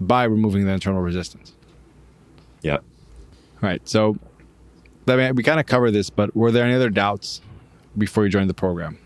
by 0.00 0.24
removing 0.24 0.64
the 0.64 0.72
internal 0.72 1.02
resistance. 1.02 1.52
Yeah. 2.62 2.78
Right. 3.60 3.86
So, 3.86 4.16
I 5.06 5.16
mean, 5.16 5.34
we 5.34 5.42
kind 5.42 5.60
of 5.60 5.66
covered 5.66 5.90
this, 5.90 6.08
but 6.08 6.34
were 6.34 6.50
there 6.50 6.64
any 6.64 6.74
other 6.74 6.88
doubts 6.88 7.42
before 7.98 8.24
you 8.24 8.30
joined 8.30 8.48
the 8.48 8.54
program? 8.54 8.98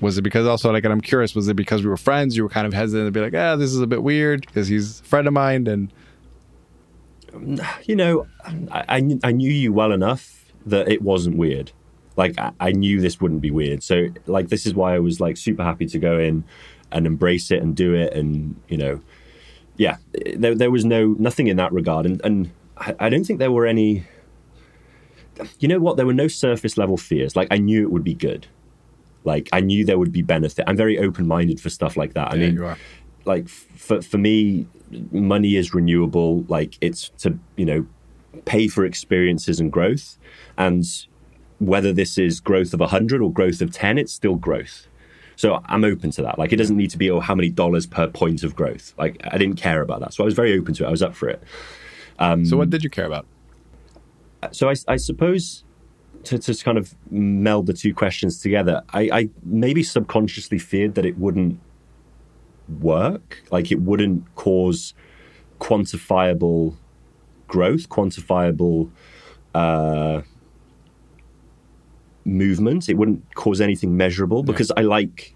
Was 0.00 0.16
it 0.16 0.22
because 0.22 0.46
also, 0.46 0.72
like, 0.72 0.84
and 0.84 0.92
I'm 0.92 1.00
curious, 1.00 1.34
was 1.34 1.48
it 1.48 1.54
because 1.54 1.82
we 1.82 1.90
were 1.90 1.96
friends? 1.96 2.36
You 2.36 2.42
were 2.42 2.48
kind 2.48 2.66
of 2.66 2.72
hesitant 2.72 3.06
to 3.06 3.10
be 3.10 3.20
like, 3.20 3.34
ah, 3.34 3.56
this 3.56 3.70
is 3.72 3.80
a 3.80 3.86
bit 3.86 4.02
weird 4.02 4.46
because 4.46 4.68
he's 4.68 5.00
a 5.00 5.04
friend 5.04 5.26
of 5.26 5.34
mine. 5.34 5.66
And, 5.66 5.92
you 7.84 7.96
know, 7.96 8.26
I, 8.70 8.84
I, 8.88 9.18
I 9.24 9.32
knew 9.32 9.50
you 9.50 9.72
well 9.72 9.92
enough 9.92 10.52
that 10.66 10.90
it 10.90 11.02
wasn't 11.02 11.36
weird. 11.36 11.72
Like, 12.16 12.38
I, 12.38 12.52
I 12.60 12.72
knew 12.72 13.00
this 13.00 13.20
wouldn't 13.20 13.40
be 13.40 13.50
weird. 13.50 13.82
So, 13.82 14.08
like, 14.26 14.48
this 14.48 14.66
is 14.66 14.74
why 14.74 14.94
I 14.94 14.98
was 14.98 15.20
like 15.20 15.36
super 15.36 15.62
happy 15.62 15.86
to 15.86 15.98
go 15.98 16.18
in 16.18 16.44
and 16.92 17.06
embrace 17.06 17.50
it 17.50 17.62
and 17.62 17.76
do 17.76 17.94
it. 17.94 18.12
And, 18.14 18.60
you 18.68 18.78
know, 18.78 19.00
yeah, 19.76 19.98
there, 20.34 20.54
there 20.54 20.70
was 20.70 20.84
no, 20.84 21.14
nothing 21.18 21.46
in 21.46 21.56
that 21.58 21.72
regard. 21.72 22.06
And, 22.06 22.20
and 22.24 22.50
I, 22.76 22.94
I 22.98 23.08
don't 23.08 23.24
think 23.24 23.38
there 23.38 23.52
were 23.52 23.66
any, 23.66 24.04
you 25.58 25.68
know 25.68 25.78
what? 25.78 25.96
There 25.96 26.06
were 26.06 26.14
no 26.14 26.28
surface 26.28 26.76
level 26.76 26.96
fears. 26.96 27.36
Like, 27.36 27.48
I 27.50 27.58
knew 27.58 27.82
it 27.82 27.90
would 27.90 28.04
be 28.04 28.14
good. 28.14 28.46
Like, 29.24 29.48
I 29.52 29.60
knew 29.60 29.84
there 29.84 29.98
would 29.98 30.12
be 30.12 30.22
benefit. 30.22 30.64
I'm 30.66 30.76
very 30.76 30.98
open 30.98 31.26
minded 31.26 31.60
for 31.60 31.68
stuff 31.70 31.96
like 31.96 32.14
that. 32.14 32.32
I 32.32 32.36
Yeah, 32.36 32.46
mean, 32.46 32.54
you 32.54 32.64
are. 32.66 32.78
like 33.24 33.48
for 33.48 34.00
for 34.02 34.18
me, 34.18 34.66
money 35.12 35.56
is 35.56 35.74
renewable. 35.74 36.44
Like 36.48 36.76
it's 36.80 37.10
to 37.18 37.38
you 37.56 37.66
know 37.66 37.86
pay 38.44 38.68
for 38.68 38.84
experiences 38.84 39.60
and 39.60 39.70
growth, 39.70 40.18
and 40.56 40.84
whether 41.58 41.92
this 41.92 42.16
is 42.16 42.40
growth 42.40 42.72
of 42.72 42.80
hundred 42.80 43.20
or 43.20 43.30
growth 43.32 43.60
of 43.60 43.70
ten, 43.70 43.98
it's 43.98 44.12
still 44.12 44.36
growth. 44.36 44.86
So 45.36 45.62
I'm 45.66 45.84
open 45.84 46.10
to 46.12 46.22
that. 46.22 46.38
Like 46.38 46.52
it 46.52 46.56
doesn't 46.56 46.76
need 46.76 46.90
to 46.90 46.98
be 46.98 47.10
oh 47.10 47.20
how 47.20 47.34
many 47.34 47.50
dollars 47.50 47.86
per 47.86 48.06
point 48.08 48.42
of 48.42 48.54
growth. 48.56 48.94
Like 48.98 49.20
I 49.30 49.36
didn't 49.38 49.56
care 49.56 49.82
about 49.82 50.00
that, 50.00 50.14
so 50.14 50.22
I 50.22 50.26
was 50.26 50.34
very 50.34 50.58
open 50.58 50.72
to 50.74 50.84
it. 50.84 50.86
I 50.86 50.90
was 50.90 51.02
up 51.02 51.14
for 51.14 51.28
it. 51.28 51.42
so 52.18 52.56
what 52.56 52.64
um, 52.64 52.70
did 52.70 52.82
you 52.84 52.90
care 52.90 53.06
about? 53.06 53.26
so 54.52 54.68
I, 54.70 54.74
I 54.88 54.96
suppose 54.96 55.64
to, 56.24 56.38
to 56.38 56.54
kind 56.64 56.78
of 56.78 56.94
meld 57.10 57.66
the 57.66 57.72
two 57.72 57.94
questions 57.94 58.40
together, 58.40 58.82
I, 58.90 59.10
I 59.12 59.28
maybe 59.42 59.82
subconsciously 59.82 60.58
feared 60.58 60.94
that 60.94 61.04
it 61.04 61.18
wouldn't 61.18 61.58
work, 62.80 63.42
like 63.50 63.72
it 63.72 63.80
wouldn't 63.80 64.34
cause 64.34 64.94
quantifiable 65.60 66.76
growth, 67.48 67.88
quantifiable 67.88 68.90
uh, 69.54 70.22
movement. 72.24 72.88
It 72.88 72.94
wouldn't 72.94 73.34
cause 73.34 73.60
anything 73.60 73.96
measurable 73.96 74.42
because 74.42 74.70
I 74.76 74.82
like. 74.82 75.34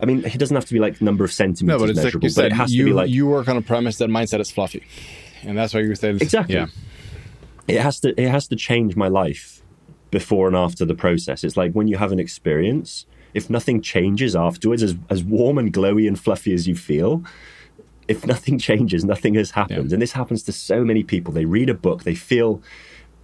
I 0.00 0.04
mean, 0.04 0.24
it 0.24 0.38
doesn't 0.38 0.56
have 0.56 0.64
to 0.64 0.74
be 0.74 0.80
like 0.80 1.00
number 1.00 1.22
of 1.24 1.30
No, 1.30 1.32
centimeters 1.32 1.80
but 1.80 1.90
it's 1.90 1.96
like 1.96 2.04
measurable, 2.04 2.24
you 2.24 2.30
said, 2.30 2.42
but 2.42 2.52
it 2.52 2.54
has 2.54 2.74
you, 2.74 2.84
to 2.84 2.90
be 2.90 2.92
like 2.92 3.10
you 3.10 3.26
work 3.26 3.48
on 3.48 3.56
a 3.56 3.62
premise 3.62 3.98
that 3.98 4.10
mindset 4.10 4.40
is 4.40 4.50
fluffy. 4.50 4.82
And 5.44 5.56
that's 5.56 5.74
why 5.74 5.80
you 5.80 5.94
said 5.94 6.20
Exactly. 6.20 6.56
Yeah. 6.56 6.66
it 7.68 7.80
has 7.80 8.00
to 8.00 8.20
it 8.20 8.28
has 8.28 8.48
to 8.48 8.56
change 8.56 8.96
my 8.96 9.06
life 9.08 9.61
before 10.12 10.46
and 10.46 10.54
after 10.54 10.84
the 10.84 10.94
process. 10.94 11.42
It's 11.42 11.56
like 11.56 11.72
when 11.72 11.88
you 11.88 11.96
have 11.96 12.12
an 12.12 12.20
experience, 12.20 13.06
if 13.34 13.50
nothing 13.50 13.80
changes 13.82 14.36
afterwards, 14.36 14.84
as 14.84 14.94
as 15.10 15.24
warm 15.24 15.58
and 15.58 15.72
glowy 15.72 16.06
and 16.06 16.16
fluffy 16.16 16.54
as 16.54 16.68
you 16.68 16.76
feel, 16.76 17.24
if 18.06 18.24
nothing 18.24 18.58
changes, 18.68 19.04
nothing 19.04 19.34
has 19.34 19.50
happened. 19.50 19.90
Yeah. 19.90 19.94
And 19.94 20.02
this 20.02 20.12
happens 20.12 20.44
to 20.44 20.52
so 20.52 20.84
many 20.84 21.02
people. 21.02 21.32
They 21.32 21.46
read 21.46 21.68
a 21.68 21.74
book, 21.74 22.04
they 22.04 22.14
feel 22.14 22.62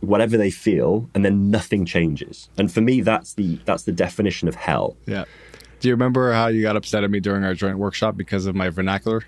whatever 0.00 0.36
they 0.36 0.50
feel, 0.50 1.08
and 1.14 1.24
then 1.24 1.50
nothing 1.50 1.84
changes. 1.84 2.48
And 2.56 2.72
for 2.72 2.80
me, 2.80 3.02
that's 3.02 3.34
the 3.34 3.60
that's 3.64 3.84
the 3.84 3.92
definition 3.92 4.48
of 4.48 4.56
hell. 4.56 4.96
Yeah. 5.06 5.26
Do 5.80 5.88
you 5.88 5.94
remember 5.94 6.32
how 6.32 6.48
you 6.48 6.62
got 6.62 6.74
upset 6.74 7.04
at 7.04 7.10
me 7.10 7.20
during 7.20 7.44
our 7.44 7.54
joint 7.54 7.78
workshop 7.78 8.16
because 8.16 8.46
of 8.46 8.56
my 8.56 8.68
vernacular 8.68 9.22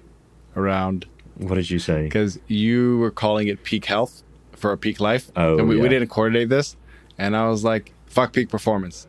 around? 0.57 1.07
What 1.37 1.55
did 1.55 1.71
you 1.71 1.79
say? 1.79 2.05
Because 2.05 2.41
you 2.49 2.99
were 2.99 3.11
calling 3.11 3.47
it 3.47 3.63
peak 3.63 3.85
health 3.85 4.25
for 4.57 4.73
a 4.73 4.79
peak 4.79 4.99
life. 5.01 5.31
Oh, 5.37 5.59
and 5.59 5.69
we, 5.69 5.79
we 5.79 5.89
didn't 5.89 6.09
coordinate 6.09 6.49
this. 6.49 6.77
And 7.21 7.37
I 7.37 7.49
was 7.49 7.63
like, 7.65 7.93
fuck 8.07 8.33
peak 8.33 8.49
performance. 8.49 9.07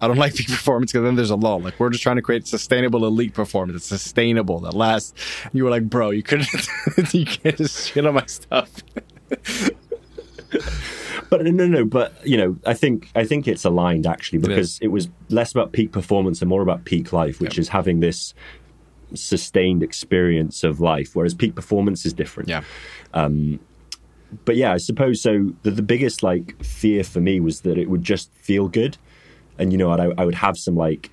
I 0.00 0.08
don't 0.08 0.16
like 0.24 0.34
peak 0.34 0.48
performance 0.48 0.92
because 0.92 1.04
then 1.04 1.14
there's 1.14 1.30
a 1.30 1.36
lull. 1.36 1.60
Like, 1.60 1.78
we're 1.78 1.90
just 1.90 2.02
trying 2.02 2.16
to 2.16 2.22
create 2.22 2.46
sustainable 2.46 3.06
elite 3.06 3.34
performance. 3.34 3.76
It's 3.76 3.86
sustainable 3.86 4.58
that 4.60 4.74
lasts. 4.74 5.14
You 5.52 5.64
were 5.64 5.70
like, 5.70 5.88
bro, 5.88 6.10
you 6.10 6.22
couldn't, 6.22 6.48
you 7.14 7.24
can't 7.24 7.56
just 7.56 7.92
shit 7.92 8.04
on 8.04 8.14
my 8.14 8.26
stuff. 8.26 8.70
But 11.28 11.42
no, 11.44 11.50
no, 11.50 11.66
no. 11.66 11.84
But 11.84 12.14
you 12.24 12.36
know, 12.36 12.56
I 12.64 12.74
think 12.74 13.10
I 13.16 13.24
think 13.24 13.48
it's 13.48 13.64
aligned 13.64 14.06
actually 14.06 14.38
because 14.38 14.78
it, 14.80 14.88
was 14.88 15.08
less 15.28 15.50
about 15.50 15.72
peak 15.72 15.90
performance 15.90 16.40
and 16.40 16.48
more 16.48 16.62
about 16.62 16.84
peak 16.84 17.12
life, 17.12 17.40
which 17.40 17.56
Yeah. 17.56 17.62
is 17.62 17.68
having 17.68 17.98
this 17.98 18.32
sustained 19.14 19.82
experience 19.82 20.62
of 20.62 20.80
life. 20.80 21.16
Whereas 21.16 21.34
peak 21.34 21.56
performance 21.56 22.06
is 22.06 22.12
different. 22.12 22.48
Yeah. 22.48 22.62
Um, 23.12 23.58
But 24.44 24.56
yeah, 24.56 24.72
I 24.72 24.78
suppose 24.78 25.20
so. 25.20 25.52
The, 25.62 25.70
the 25.70 25.82
biggest 25.82 26.22
like 26.22 26.62
fear 26.64 27.04
for 27.04 27.20
me 27.20 27.40
was 27.40 27.60
that 27.62 27.78
it 27.78 27.88
would 27.88 28.02
just 28.02 28.32
feel 28.34 28.68
good, 28.68 28.98
and 29.58 29.72
you 29.72 29.78
know, 29.78 29.90
I, 29.90 30.12
I 30.18 30.24
would 30.24 30.34
have 30.34 30.56
some 30.58 30.76
like, 30.76 31.10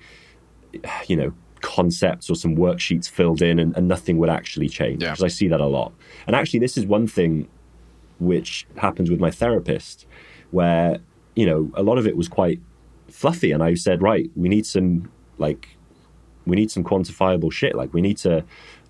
you 1.06 1.16
know, 1.16 1.32
concepts 1.60 2.28
or 2.28 2.36
some 2.36 2.56
worksheets 2.56 3.08
filled 3.08 3.40
in, 3.40 3.58
and, 3.58 3.76
and 3.76 3.88
nothing 3.88 4.18
would 4.18 4.28
actually 4.28 4.68
change. 4.68 5.02
Yeah. 5.02 5.10
Because 5.10 5.24
I 5.24 5.28
see 5.28 5.48
that 5.48 5.60
a 5.60 5.66
lot. 5.66 5.92
And 6.26 6.36
actually, 6.36 6.60
this 6.60 6.76
is 6.76 6.86
one 6.86 7.06
thing 7.06 7.48
which 8.18 8.66
happens 8.76 9.10
with 9.10 9.20
my 9.20 9.30
therapist, 9.30 10.06
where 10.50 10.98
you 11.36 11.46
know 11.46 11.70
a 11.74 11.82
lot 11.82 11.98
of 11.98 12.06
it 12.06 12.16
was 12.16 12.28
quite 12.28 12.60
fluffy, 13.08 13.52
and 13.52 13.62
I 13.62 13.74
said, 13.74 14.02
right, 14.02 14.30
we 14.34 14.48
need 14.48 14.66
some 14.66 15.10
like, 15.38 15.76
we 16.46 16.56
need 16.56 16.70
some 16.70 16.84
quantifiable 16.84 17.52
shit. 17.52 17.74
Like 17.74 17.94
we 17.94 18.00
need 18.00 18.18
to, 18.18 18.44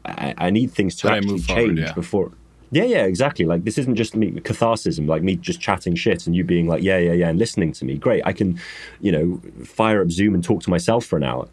I, 0.05 0.35
I 0.39 0.51
need 0.51 0.73
things 0.73 0.97
to 0.97 1.09
I 1.09 1.19
actually 1.19 1.33
move 1.33 1.45
forward, 1.45 1.67
change 1.67 1.79
yeah. 1.81 1.93
before. 1.93 2.33
Yeah, 2.75 2.83
yeah, 2.83 3.05
exactly. 3.05 3.45
Like 3.45 3.63
this 3.63 3.79
isn't 3.79 3.95
just 3.95 4.17
me 4.17 4.33
catharsism, 4.33 5.07
like 5.07 5.23
me 5.23 5.37
just 5.37 5.61
chatting 5.61 5.95
shit 5.95 6.27
and 6.27 6.35
you 6.35 6.43
being 6.43 6.67
like, 6.67 6.83
yeah, 6.83 6.99
yeah, 6.99 7.13
yeah, 7.13 7.29
and 7.29 7.39
listening 7.39 7.71
to 7.71 7.85
me. 7.85 7.97
Great, 7.97 8.27
I 8.27 8.33
can, 8.33 8.59
you 9.01 9.13
know, 9.13 9.41
fire 9.65 10.03
up 10.03 10.11
Zoom 10.11 10.35
and 10.35 10.43
talk 10.43 10.61
to 10.65 10.71
myself 10.71 11.07
for 11.07 11.17
an 11.17 11.23
hour. 11.23 11.49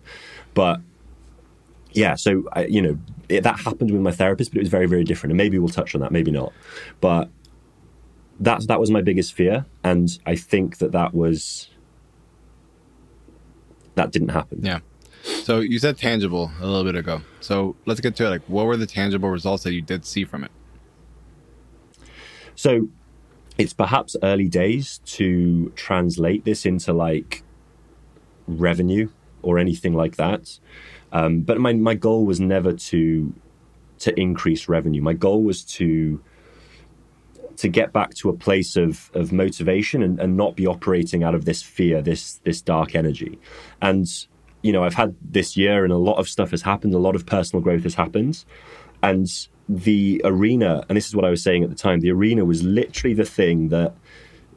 But 0.56 0.82
yeah, 1.92 2.16
so 2.16 2.50
I, 2.54 2.66
you 2.66 2.82
know 2.82 2.98
it, 3.30 3.44
that 3.44 3.60
happened 3.60 3.92
with 3.92 4.02
my 4.02 4.12
therapist, 4.12 4.50
but 4.50 4.58
it 4.58 4.62
was 4.62 4.70
very, 4.70 4.88
very 4.88 5.04
different. 5.04 5.30
And 5.30 5.38
maybe 5.38 5.60
we'll 5.60 5.70
touch 5.70 5.94
on 5.94 6.02
that, 6.02 6.12
maybe 6.12 6.32
not. 6.32 6.54
But 7.02 7.30
that 8.40 8.66
that 8.68 8.80
was 8.80 8.90
my 8.90 9.04
biggest 9.04 9.34
fear, 9.34 9.68
and 9.84 10.10
I 10.26 10.36
think 10.36 10.80
that 10.80 10.92
that 10.94 11.14
was 11.14 11.70
that 13.94 14.10
didn't 14.10 14.30
happen. 14.30 14.62
Yeah. 14.64 14.80
So 15.44 15.60
you 15.60 15.78
said 15.78 16.00
tangible 16.00 16.52
a 16.60 16.66
little 16.66 16.84
bit 16.84 16.96
ago. 16.96 17.22
So 17.42 17.76
let's 17.86 18.02
get 18.02 18.16
to 18.16 18.26
it. 18.26 18.30
Like, 18.30 18.42
what 18.48 18.66
were 18.66 18.76
the 18.76 18.88
tangible 18.88 19.30
results 19.30 19.62
that 19.66 19.74
you 19.74 19.84
did 19.84 20.04
see 20.04 20.26
from 20.26 20.44
it? 20.44 20.52
So 22.62 22.90
it's 23.58 23.74
perhaps 23.74 24.16
early 24.22 24.48
days 24.48 25.00
to 25.18 25.72
translate 25.76 26.46
this 26.46 26.64
into 26.64 26.94
like 26.94 27.42
revenue 28.46 29.10
or 29.42 29.58
anything 29.58 29.96
like 29.96 30.18
that. 30.18 30.60
Um, 31.12 31.42
but 31.42 31.60
my, 31.60 31.74
my 31.74 31.96
goal 31.96 32.24
was 32.24 32.40
never 32.40 32.74
to 32.74 33.34
to 33.98 34.20
increase 34.20 34.70
revenue. 34.70 35.02
My 35.02 35.14
goal 35.14 35.42
was 35.42 35.64
to 35.78 36.22
to 37.58 37.68
get 37.68 37.92
back 37.94 38.14
to 38.18 38.30
a 38.30 38.34
place 38.34 38.76
of 38.76 39.10
of 39.16 39.32
motivation 39.32 40.04
and, 40.04 40.20
and 40.20 40.38
not 40.38 40.56
be 40.56 40.68
operating 40.68 41.24
out 41.24 41.34
of 41.34 41.46
this 41.46 41.64
fear, 41.64 42.00
this 42.04 42.36
this 42.44 42.62
dark 42.62 42.94
energy. 42.94 43.40
And 43.82 44.06
you 44.62 44.72
know, 44.72 44.84
I've 44.84 44.94
had 44.94 45.16
this 45.20 45.58
year 45.58 45.84
and 45.84 45.92
a 45.92 45.98
lot 45.98 46.20
of 46.20 46.30
stuff 46.30 46.52
has 46.52 46.62
happened, 46.62 46.94
a 46.94 47.00
lot 47.00 47.16
of 47.16 47.26
personal 47.26 47.64
growth 47.64 47.82
has 47.82 47.96
happened. 47.96 48.46
And 49.02 49.28
the 49.78 50.22
arena, 50.26 50.84
and 50.90 50.96
this 50.98 51.08
is 51.08 51.16
what 51.16 51.24
I 51.24 51.30
was 51.30 51.42
saying 51.42 51.64
at 51.64 51.70
the 51.70 51.76
time, 51.76 52.02
the 52.02 52.12
arena 52.12 52.44
was 52.44 52.62
literally 52.64 53.14
the 53.14 53.26
thing 53.26 53.70
that 53.70 53.94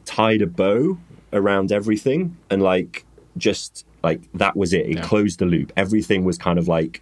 tied 0.03 0.41
a 0.41 0.47
bow 0.47 0.97
around 1.31 1.71
everything 1.71 2.35
and 2.49 2.61
like 2.61 3.05
just 3.37 3.85
like 4.03 4.21
that 4.33 4.55
was 4.55 4.73
it. 4.73 4.85
It 4.85 4.95
Yeah. 4.97 5.01
closed 5.03 5.39
the 5.39 5.45
loop. 5.45 5.71
Everything 5.77 6.23
was 6.25 6.37
kind 6.37 6.59
of 6.59 6.67
like 6.67 7.01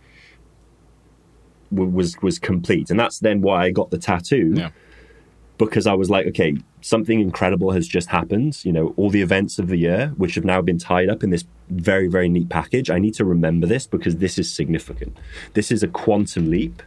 w- 1.71 1.91
was 1.91 2.21
was 2.21 2.39
complete. 2.39 2.89
And 2.89 2.99
that's 2.99 3.19
then 3.19 3.41
why 3.41 3.63
I 3.65 3.71
got 3.71 3.89
the 3.91 3.97
tattoo 3.97 4.53
Yeah. 4.55 4.69
because 5.57 5.85
I 5.87 5.93
was 5.93 6.09
like, 6.09 6.25
okay, 6.27 6.57
something 6.81 7.19
incredible 7.19 7.71
has 7.71 7.87
just 7.87 8.09
happened. 8.09 8.63
You 8.63 8.71
know, 8.73 8.93
all 8.97 9.09
the 9.09 9.21
events 9.21 9.59
of 9.59 9.67
the 9.67 9.77
year, 9.77 10.13
which 10.17 10.35
have 10.35 10.45
now 10.45 10.61
been 10.61 10.77
tied 10.77 11.09
up 11.09 11.23
in 11.23 11.29
this 11.29 11.45
very, 11.69 12.07
very 12.07 12.29
neat 12.29 12.49
package. 12.49 12.89
I 12.89 12.99
need 12.99 13.13
to 13.15 13.25
remember 13.25 13.65
this 13.67 13.87
because 13.87 14.17
this 14.17 14.37
is 14.37 14.51
significant. 14.53 15.17
This 15.53 15.71
is 15.71 15.83
a 15.83 15.87
quantum 15.87 16.49
leap. 16.49 16.81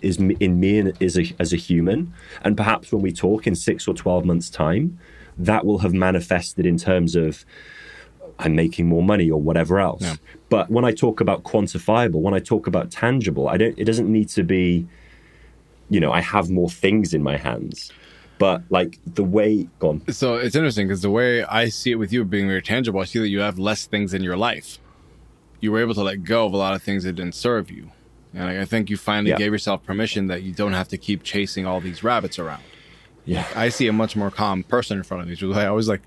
Is 0.00 0.18
in 0.18 0.60
me 0.60 0.78
and 0.78 1.02
as 1.02 1.18
a 1.18 1.34
as 1.38 1.52
a 1.52 1.56
human, 1.56 2.12
and 2.42 2.56
perhaps 2.56 2.92
when 2.92 3.02
we 3.02 3.12
talk 3.12 3.46
in 3.46 3.54
six 3.54 3.88
or 3.88 3.94
twelve 3.94 4.24
months' 4.24 4.50
time, 4.50 4.98
that 5.38 5.64
will 5.64 5.78
have 5.78 5.92
manifested 5.92 6.66
in 6.66 6.76
terms 6.76 7.16
of 7.16 7.44
I'm 8.38 8.54
making 8.54 8.86
more 8.86 9.02
money 9.02 9.30
or 9.30 9.40
whatever 9.40 9.80
else. 9.80 10.02
Yeah. 10.02 10.16
But 10.48 10.70
when 10.70 10.84
I 10.84 10.92
talk 10.92 11.20
about 11.20 11.42
quantifiable, 11.42 12.20
when 12.20 12.34
I 12.34 12.38
talk 12.38 12.66
about 12.66 12.90
tangible, 12.90 13.48
I 13.48 13.56
don't. 13.56 13.78
It 13.78 13.84
doesn't 13.84 14.10
need 14.10 14.28
to 14.30 14.42
be, 14.42 14.86
you 15.90 16.00
know, 16.00 16.12
I 16.12 16.20
have 16.20 16.50
more 16.50 16.70
things 16.70 17.14
in 17.14 17.22
my 17.22 17.36
hands. 17.36 17.92
But 18.38 18.62
like 18.68 18.98
the 19.06 19.24
way, 19.24 19.68
gone. 19.78 20.02
So 20.10 20.36
it's 20.36 20.54
interesting 20.54 20.88
because 20.88 21.00
the 21.00 21.10
way 21.10 21.42
I 21.44 21.70
see 21.70 21.92
it 21.92 21.94
with 21.94 22.12
you 22.12 22.24
being 22.24 22.46
very 22.46 22.60
tangible, 22.62 23.00
I 23.00 23.04
see 23.04 23.18
that 23.18 23.28
you 23.28 23.40
have 23.40 23.58
less 23.58 23.86
things 23.86 24.12
in 24.12 24.22
your 24.22 24.36
life. 24.36 24.78
You 25.60 25.72
were 25.72 25.80
able 25.80 25.94
to 25.94 26.02
let 26.02 26.22
go 26.22 26.44
of 26.44 26.52
a 26.52 26.56
lot 26.58 26.74
of 26.74 26.82
things 26.82 27.04
that 27.04 27.14
didn't 27.14 27.34
serve 27.34 27.70
you. 27.70 27.92
And 28.36 28.44
I 28.60 28.64
think 28.66 28.90
you 28.90 28.96
finally 28.98 29.30
Yeah. 29.30 29.38
gave 29.38 29.50
yourself 29.52 29.82
permission 29.82 30.26
that 30.26 30.42
you 30.42 30.52
don't 30.52 30.74
have 30.74 30.88
to 30.88 30.98
keep 30.98 31.22
chasing 31.22 31.66
all 31.66 31.80
these 31.80 32.04
rabbits 32.04 32.38
around. 32.38 32.62
Yeah. 33.24 33.46
I 33.56 33.70
see 33.70 33.86
a 33.88 33.92
much 33.92 34.14
more 34.14 34.30
calm 34.30 34.62
person 34.62 34.98
in 34.98 35.02
front 35.04 35.22
of 35.22 35.28
me. 35.28 35.48
why 35.48 35.64
I 35.64 35.70
was 35.70 35.88
like, 35.88 36.02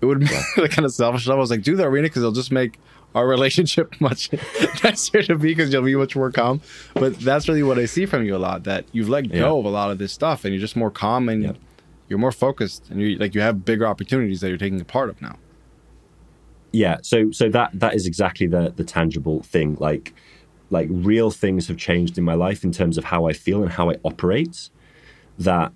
it 0.00 0.06
would 0.06 0.20
be 0.20 0.26
the 0.56 0.68
kind 0.68 0.84
of 0.86 0.92
selfish 0.92 1.26
level. 1.26 1.40
I 1.40 1.42
was 1.42 1.50
like, 1.50 1.62
do 1.62 1.76
the 1.76 1.84
arena 1.84 2.06
because 2.06 2.22
it'll 2.22 2.32
just 2.32 2.50
make 2.52 2.78
our 3.14 3.26
relationship 3.28 3.94
much 4.00 4.30
nicer 4.84 5.22
to 5.24 5.36
be 5.36 5.48
because 5.48 5.72
you'll 5.72 5.82
be 5.82 5.94
much 5.94 6.16
more 6.16 6.30
calm. 6.32 6.60
But 6.94 7.18
that's 7.20 7.48
really 7.48 7.62
what 7.62 7.78
I 7.78 7.84
see 7.86 8.06
from 8.06 8.24
you 8.24 8.34
a 8.34 8.38
lot 8.38 8.64
that 8.64 8.86
you've 8.92 9.08
let 9.08 9.30
go 9.30 9.36
Yeah. 9.38 9.58
of 9.60 9.64
a 9.66 9.70
lot 9.70 9.90
of 9.90 9.98
this 9.98 10.12
stuff 10.12 10.44
and 10.44 10.52
you're 10.54 10.60
just 10.60 10.74
more 10.76 10.90
calm 10.90 11.28
and 11.28 11.42
Yep. 11.44 11.56
you're 12.08 12.18
more 12.18 12.32
focused 12.32 12.88
and 12.90 13.00
you 13.00 13.16
like 13.18 13.34
you 13.34 13.40
have 13.42 13.64
bigger 13.64 13.86
opportunities 13.86 14.40
that 14.40 14.48
you're 14.48 14.58
taking 14.58 14.80
a 14.80 14.84
part 14.84 15.08
of 15.10 15.20
now. 15.22 15.36
yeah 16.72 16.96
so 17.02 17.30
so 17.30 17.48
that 17.48 17.70
that 17.72 17.94
is 17.94 18.06
exactly 18.06 18.46
the 18.46 18.72
the 18.76 18.84
tangible 18.84 19.40
thing 19.42 19.76
like 19.80 20.12
like 20.70 20.88
real 20.90 21.30
things 21.30 21.68
have 21.68 21.76
changed 21.76 22.18
in 22.18 22.24
my 22.24 22.34
life 22.34 22.64
in 22.64 22.72
terms 22.72 22.98
of 22.98 23.04
how 23.04 23.26
i 23.26 23.32
feel 23.32 23.62
and 23.62 23.72
how 23.72 23.90
i 23.90 23.96
operate 24.04 24.70
that 25.38 25.72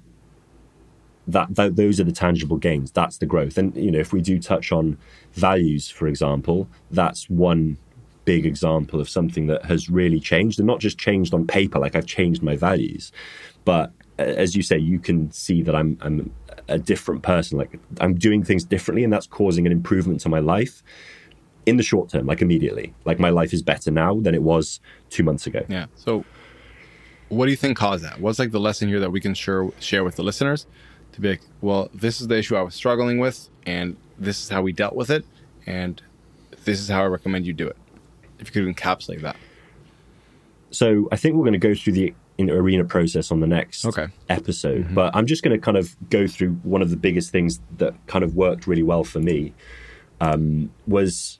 that, 1.31 1.55
that 1.55 1.77
those 1.77 2.01
are 2.01 2.05
the 2.05 2.13
tangible 2.13 2.57
gains. 2.57 2.91
That's 2.91 3.19
the 3.19 3.27
growth. 3.27 3.57
And 3.59 3.75
you 3.77 3.91
know 3.91 3.99
if 3.99 4.13
we 4.13 4.21
do 4.21 4.39
touch 4.39 4.73
on 4.73 4.99
values 5.35 5.89
for 5.89 6.09
example 6.09 6.69
that's 6.91 7.31
one 7.31 7.77
big 8.25 8.45
example 8.45 9.01
of 9.01 9.09
something 9.09 9.47
that 9.47 9.65
has 9.65 9.89
really 9.89 10.21
changed 10.21 10.59
and 10.59 10.67
not 10.67 10.79
just 10.79 10.99
changed 10.99 11.33
on 11.33 11.47
paper 11.47 11.79
like 11.79 11.95
i've 11.97 12.07
changed 12.07 12.43
my 12.43 12.57
values. 12.57 13.13
But 13.65 13.93
as 14.19 14.55
you 14.55 14.63
say 14.63 14.77
you 14.79 14.99
can 14.99 15.31
see 15.33 15.63
that 15.63 15.75
i'm 15.75 15.99
i'm 16.01 16.33
a 16.69 16.79
different 16.79 17.23
person. 17.23 17.59
Like 17.59 17.79
i'm 18.01 18.15
doing 18.15 18.45
things 18.45 18.65
differently 18.65 19.05
and 19.05 19.13
that's 19.13 19.27
causing 19.27 19.67
an 19.67 19.73
improvement 19.73 20.21
to 20.23 20.29
my 20.29 20.41
life 20.41 20.83
in 21.71 21.77
the 21.81 21.83
short 21.93 22.07
term 22.13 22.25
like 22.27 22.41
immediately 22.47 22.87
like 23.05 23.19
my 23.27 23.31
life 23.41 23.53
is 23.57 23.63
better 23.73 23.91
now 23.91 24.13
than 24.25 24.35
it 24.35 24.43
was 24.53 24.81
2 25.11 25.23
months 25.29 25.45
ago 25.51 25.63
Yeah. 25.77 25.87
So 26.05 26.25
what 27.29 27.45
do 27.47 27.51
you 27.55 27.57
think 27.65 27.77
caused 27.77 28.03
that? 28.09 28.17
What's 28.21 28.39
like 28.43 28.51
the 28.51 28.65
lesson 28.69 28.89
here 28.93 29.01
that 29.05 29.13
we 29.17 29.21
can 29.27 29.35
share 29.35 29.63
share 29.89 30.03
with 30.09 30.17
the 30.17 30.25
listeners 30.31 30.67
to 31.13 31.21
be 31.21 31.29
like, 31.35 31.43
well, 31.61 31.83
this 32.05 32.21
is 32.21 32.27
the 32.29 32.37
issue 32.43 32.57
I 32.57 32.63
was 32.69 32.75
struggling 32.75 33.19
with 33.25 33.49
and 33.77 33.97
this 34.27 34.37
is 34.43 34.49
how 34.55 34.61
we 34.63 34.73
dealt 34.73 34.95
with 35.01 35.11
it 35.11 35.25
and 35.67 36.03
this 36.67 36.79
is 36.83 36.89
how 36.89 37.03
I 37.03 37.07
recommend 37.07 37.47
you 37.47 37.53
do 37.53 37.67
it. 37.73 37.77
If 38.41 38.45
you 38.49 38.53
could 38.65 38.75
encapsulate 38.77 39.21
that. 39.29 39.37
so 40.71 40.87
i 41.13 41.17
think 41.21 41.35
we're 41.37 41.49
going 41.51 41.61
to 41.63 41.67
go 41.71 41.75
through 41.75 41.93
the 42.01 42.15
in 42.39 42.49
arena 42.49 42.85
process 42.85 43.31
on 43.33 43.41
the 43.41 43.47
next 43.59 43.85
Okay. 43.85 44.07
episode 44.29 44.87
but 44.95 45.09
i'm 45.17 45.27
just 45.27 45.43
going 45.45 45.55
to 45.59 45.63
kind 45.69 45.77
of 45.77 45.85
go 46.11 46.27
through 46.27 46.53
one 46.75 46.81
of 46.81 46.91
the 46.91 46.97
biggest 46.97 47.29
things 47.33 47.61
that 47.79 47.93
kind 48.07 48.25
of 48.25 48.35
worked 48.37 48.67
really 48.71 48.83
well 48.93 49.03
for 49.05 49.19
me 49.21 49.53
um, 50.21 50.71
was 50.87 51.40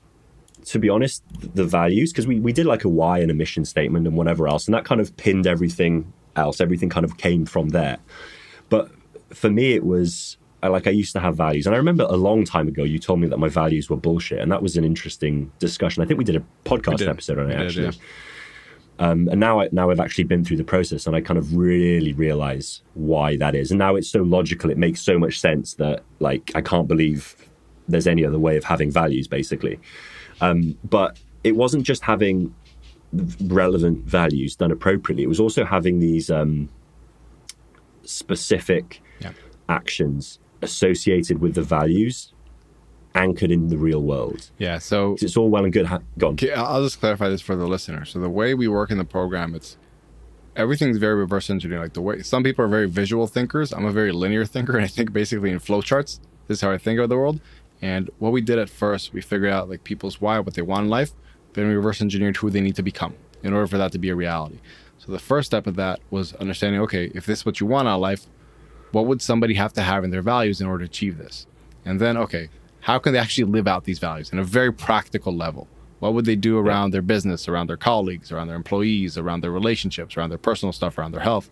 to 0.65 0.79
be 0.79 0.89
honest 0.89 1.23
the 1.55 1.63
values 1.65 2.11
because 2.11 2.27
we, 2.27 2.39
we 2.39 2.53
did 2.53 2.65
like 2.65 2.83
a 2.83 2.89
why 2.89 3.19
and 3.19 3.31
a 3.31 3.33
mission 3.33 3.65
statement 3.65 4.07
and 4.07 4.15
whatever 4.15 4.47
else 4.47 4.67
and 4.67 4.73
that 4.75 4.85
kind 4.85 5.01
of 5.01 5.15
pinned 5.17 5.47
everything 5.47 6.11
else. 6.35 6.61
Everything 6.61 6.89
kind 6.89 7.03
of 7.03 7.17
came 7.17 7.45
from 7.45 7.69
there. 7.69 7.97
But 8.69 8.91
for 9.29 9.49
me 9.49 9.73
it 9.73 9.85
was 9.85 10.37
I, 10.63 10.67
like 10.67 10.85
I 10.87 10.91
used 10.91 11.13
to 11.13 11.19
have 11.19 11.35
values 11.35 11.65
and 11.65 11.75
I 11.75 11.77
remember 11.77 12.03
a 12.03 12.17
long 12.17 12.45
time 12.45 12.67
ago 12.67 12.83
you 12.83 12.99
told 12.99 13.19
me 13.19 13.27
that 13.27 13.37
my 13.37 13.49
values 13.49 13.89
were 13.89 13.97
bullshit 13.97 14.39
and 14.39 14.51
that 14.51 14.61
was 14.61 14.77
an 14.77 14.83
interesting 14.85 15.51
discussion. 15.59 16.03
I 16.03 16.05
think 16.05 16.17
we 16.17 16.23
did 16.23 16.35
a 16.35 16.43
podcast 16.65 16.97
did. 16.97 17.09
episode 17.09 17.39
on 17.39 17.49
it 17.49 17.57
did, 17.57 17.65
actually. 17.65 17.85
yeah. 17.85 19.09
um, 19.09 19.27
and 19.29 19.39
now 19.39 19.61
I, 19.61 19.69
now 19.71 19.89
I've 19.89 19.99
actually 19.99 20.25
been 20.25 20.45
through 20.45 20.57
the 20.57 20.63
process 20.63 21.07
and 21.07 21.15
I 21.15 21.21
kind 21.21 21.39
of 21.39 21.55
really 21.55 22.13
realize 22.13 22.81
why 22.93 23.37
that 23.37 23.55
is. 23.55 23.71
And 23.71 23.79
now 23.79 23.95
it's 23.95 24.09
so 24.09 24.21
logical 24.21 24.69
it 24.69 24.77
makes 24.77 25.01
so 25.01 25.17
much 25.17 25.39
sense 25.39 25.73
that 25.75 26.03
like 26.19 26.51
I 26.53 26.61
can't 26.61 26.87
believe 26.87 27.35
there's 27.87 28.07
any 28.07 28.25
other 28.25 28.39
way 28.39 28.57
of 28.57 28.63
having 28.63 28.91
values 28.91 29.27
basically 29.27 29.79
um, 30.41 30.77
but 30.83 31.19
it 31.43 31.55
wasn't 31.55 31.83
just 31.83 32.03
having 32.03 32.53
relevant 33.45 34.03
values 34.05 34.55
done 34.55 34.71
appropriately 34.71 35.23
it 35.23 35.27
was 35.29 35.39
also 35.39 35.63
having 35.65 35.99
these 35.99 36.29
um, 36.31 36.69
specific 38.03 39.01
Yeah. 39.19 39.31
actions 39.69 40.39
associated 40.61 41.39
with 41.39 41.55
the 41.55 41.61
values 41.61 42.33
anchored 43.13 43.51
in 43.51 43.67
the 43.67 43.77
real 43.77 44.01
world 44.01 44.49
Yeah. 44.57 44.77
So 44.79 45.15
it's 45.21 45.35
all 45.35 45.49
well 45.49 45.63
and 45.65 45.73
good 45.73 45.85
ha- 45.87 45.99
gone 46.17 46.37
I'll 46.55 46.83
just 46.83 46.99
clarify 46.99 47.27
this 47.29 47.41
for 47.41 47.55
the 47.55 47.67
listener. 47.67 48.05
So 48.05 48.19
the 48.19 48.29
way 48.29 48.53
we 48.53 48.67
work 48.67 48.89
in 48.91 48.97
the 48.97 49.03
program, 49.03 49.53
it's 49.53 49.77
everything's 50.55 50.97
very 50.97 51.15
reverse 51.15 51.49
engineering. 51.49 51.83
Like 51.83 51.93
the 51.93 52.01
way 52.01 52.21
some 52.21 52.43
people 52.43 52.63
are 52.63 52.69
very 52.69 52.87
visual 52.87 53.27
thinkers. 53.27 53.73
I'm 53.73 53.85
a 53.85 53.91
very 53.91 54.11
linear 54.13 54.45
thinker, 54.45 54.75
and 54.77 54.83
I 54.85 54.87
think 54.87 55.11
basically 55.11 55.49
in 55.51 55.59
flowcharts. 55.59 56.19
This 56.47 56.57
is 56.57 56.61
how 56.61 56.71
I 56.71 56.77
think 56.77 56.99
of 56.99 57.09
the 57.09 57.17
world. 57.17 57.39
And 57.81 58.09
what 58.19 58.31
we 58.31 58.41
did 58.41 58.59
at 58.59 58.69
first, 58.69 59.13
we 59.13 59.21
figured 59.21 59.51
out 59.51 59.69
like 59.69 59.83
people's 59.83 60.21
why, 60.21 60.39
what 60.39 60.53
they 60.53 60.61
want 60.61 60.85
in 60.85 60.89
life. 60.89 61.13
Then 61.53 61.67
we 61.67 61.73
reverse 61.73 62.01
engineered 62.01 62.37
who 62.37 62.49
they 62.49 62.61
need 62.61 62.75
to 62.75 62.83
become 62.83 63.15
in 63.43 63.53
order 63.53 63.67
for 63.67 63.77
that 63.77 63.91
to 63.93 63.99
be 63.99 64.09
a 64.09 64.15
reality. 64.15 64.59
So 64.99 65.11
the 65.11 65.19
first 65.19 65.47
step 65.47 65.65
of 65.65 65.75
that 65.77 65.99
was 66.11 66.33
understanding, 66.35 66.79
okay, 66.81 67.11
if 67.15 67.25
this 67.25 67.39
is 67.39 67.45
what 67.45 67.59
you 67.59 67.65
want 67.65 67.87
out 67.87 67.95
of 67.95 68.01
life, 68.01 68.27
what 68.91 69.07
would 69.07 69.21
somebody 69.21 69.55
have 69.55 69.73
to 69.73 69.81
have 69.81 70.03
in 70.03 70.11
their 70.11 70.21
values 70.21 70.61
in 70.61 70.67
order 70.67 70.85
to 70.85 70.89
achieve 70.89 71.17
this? 71.17 71.47
And 71.85 71.99
then, 71.99 72.17
okay, 72.17 72.49
how 72.81 72.99
can 72.99 73.13
they 73.13 73.19
actually 73.19 73.45
live 73.45 73.67
out 73.67 73.85
these 73.85 73.99
values 73.99 74.31
in 74.31 74.37
a 74.37 74.43
very 74.43 74.71
practical 74.71 75.35
level? 75.35 75.67
What 75.99 76.13
would 76.13 76.25
they 76.25 76.35
do 76.35 76.57
around 76.57 76.91
their 76.91 77.01
business, 77.01 77.47
around 77.47 77.67
their 77.67 77.77
colleagues, 77.77 78.31
around 78.31 78.47
their 78.47 78.55
employees, 78.55 79.17
around 79.17 79.41
their 79.41 79.51
relationships, 79.51 80.17
around 80.17 80.29
their 80.29 80.39
personal 80.39 80.73
stuff, 80.73 80.97
around 80.97 81.11
their 81.11 81.21
health? 81.21 81.49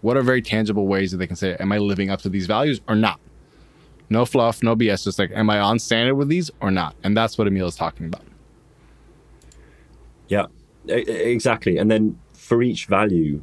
What 0.00 0.16
are 0.16 0.22
very 0.22 0.40
tangible 0.40 0.86
ways 0.86 1.10
that 1.10 1.16
they 1.18 1.26
can 1.26 1.34
say, 1.34 1.56
Am 1.58 1.72
I 1.72 1.78
living 1.78 2.08
up 2.08 2.22
to 2.22 2.28
these 2.28 2.46
values 2.46 2.80
or 2.88 2.94
not? 2.94 3.18
No 4.10 4.24
fluff, 4.24 4.62
no 4.62 4.74
BS, 4.74 5.04
just 5.04 5.18
like, 5.18 5.30
Am 5.32 5.50
I 5.50 5.60
on 5.60 5.78
standard 5.78 6.14
with 6.14 6.28
these 6.28 6.50
or 6.60 6.70
not? 6.70 6.96
And 7.04 7.16
that's 7.16 7.36
what 7.36 7.46
Emil 7.46 7.66
is 7.66 7.76
talking 7.76 8.06
about. 8.06 8.22
Yeah, 10.28 10.46
exactly. 10.86 11.78
And 11.78 11.90
then 11.90 12.18
for 12.32 12.62
each 12.62 12.86
value, 12.86 13.42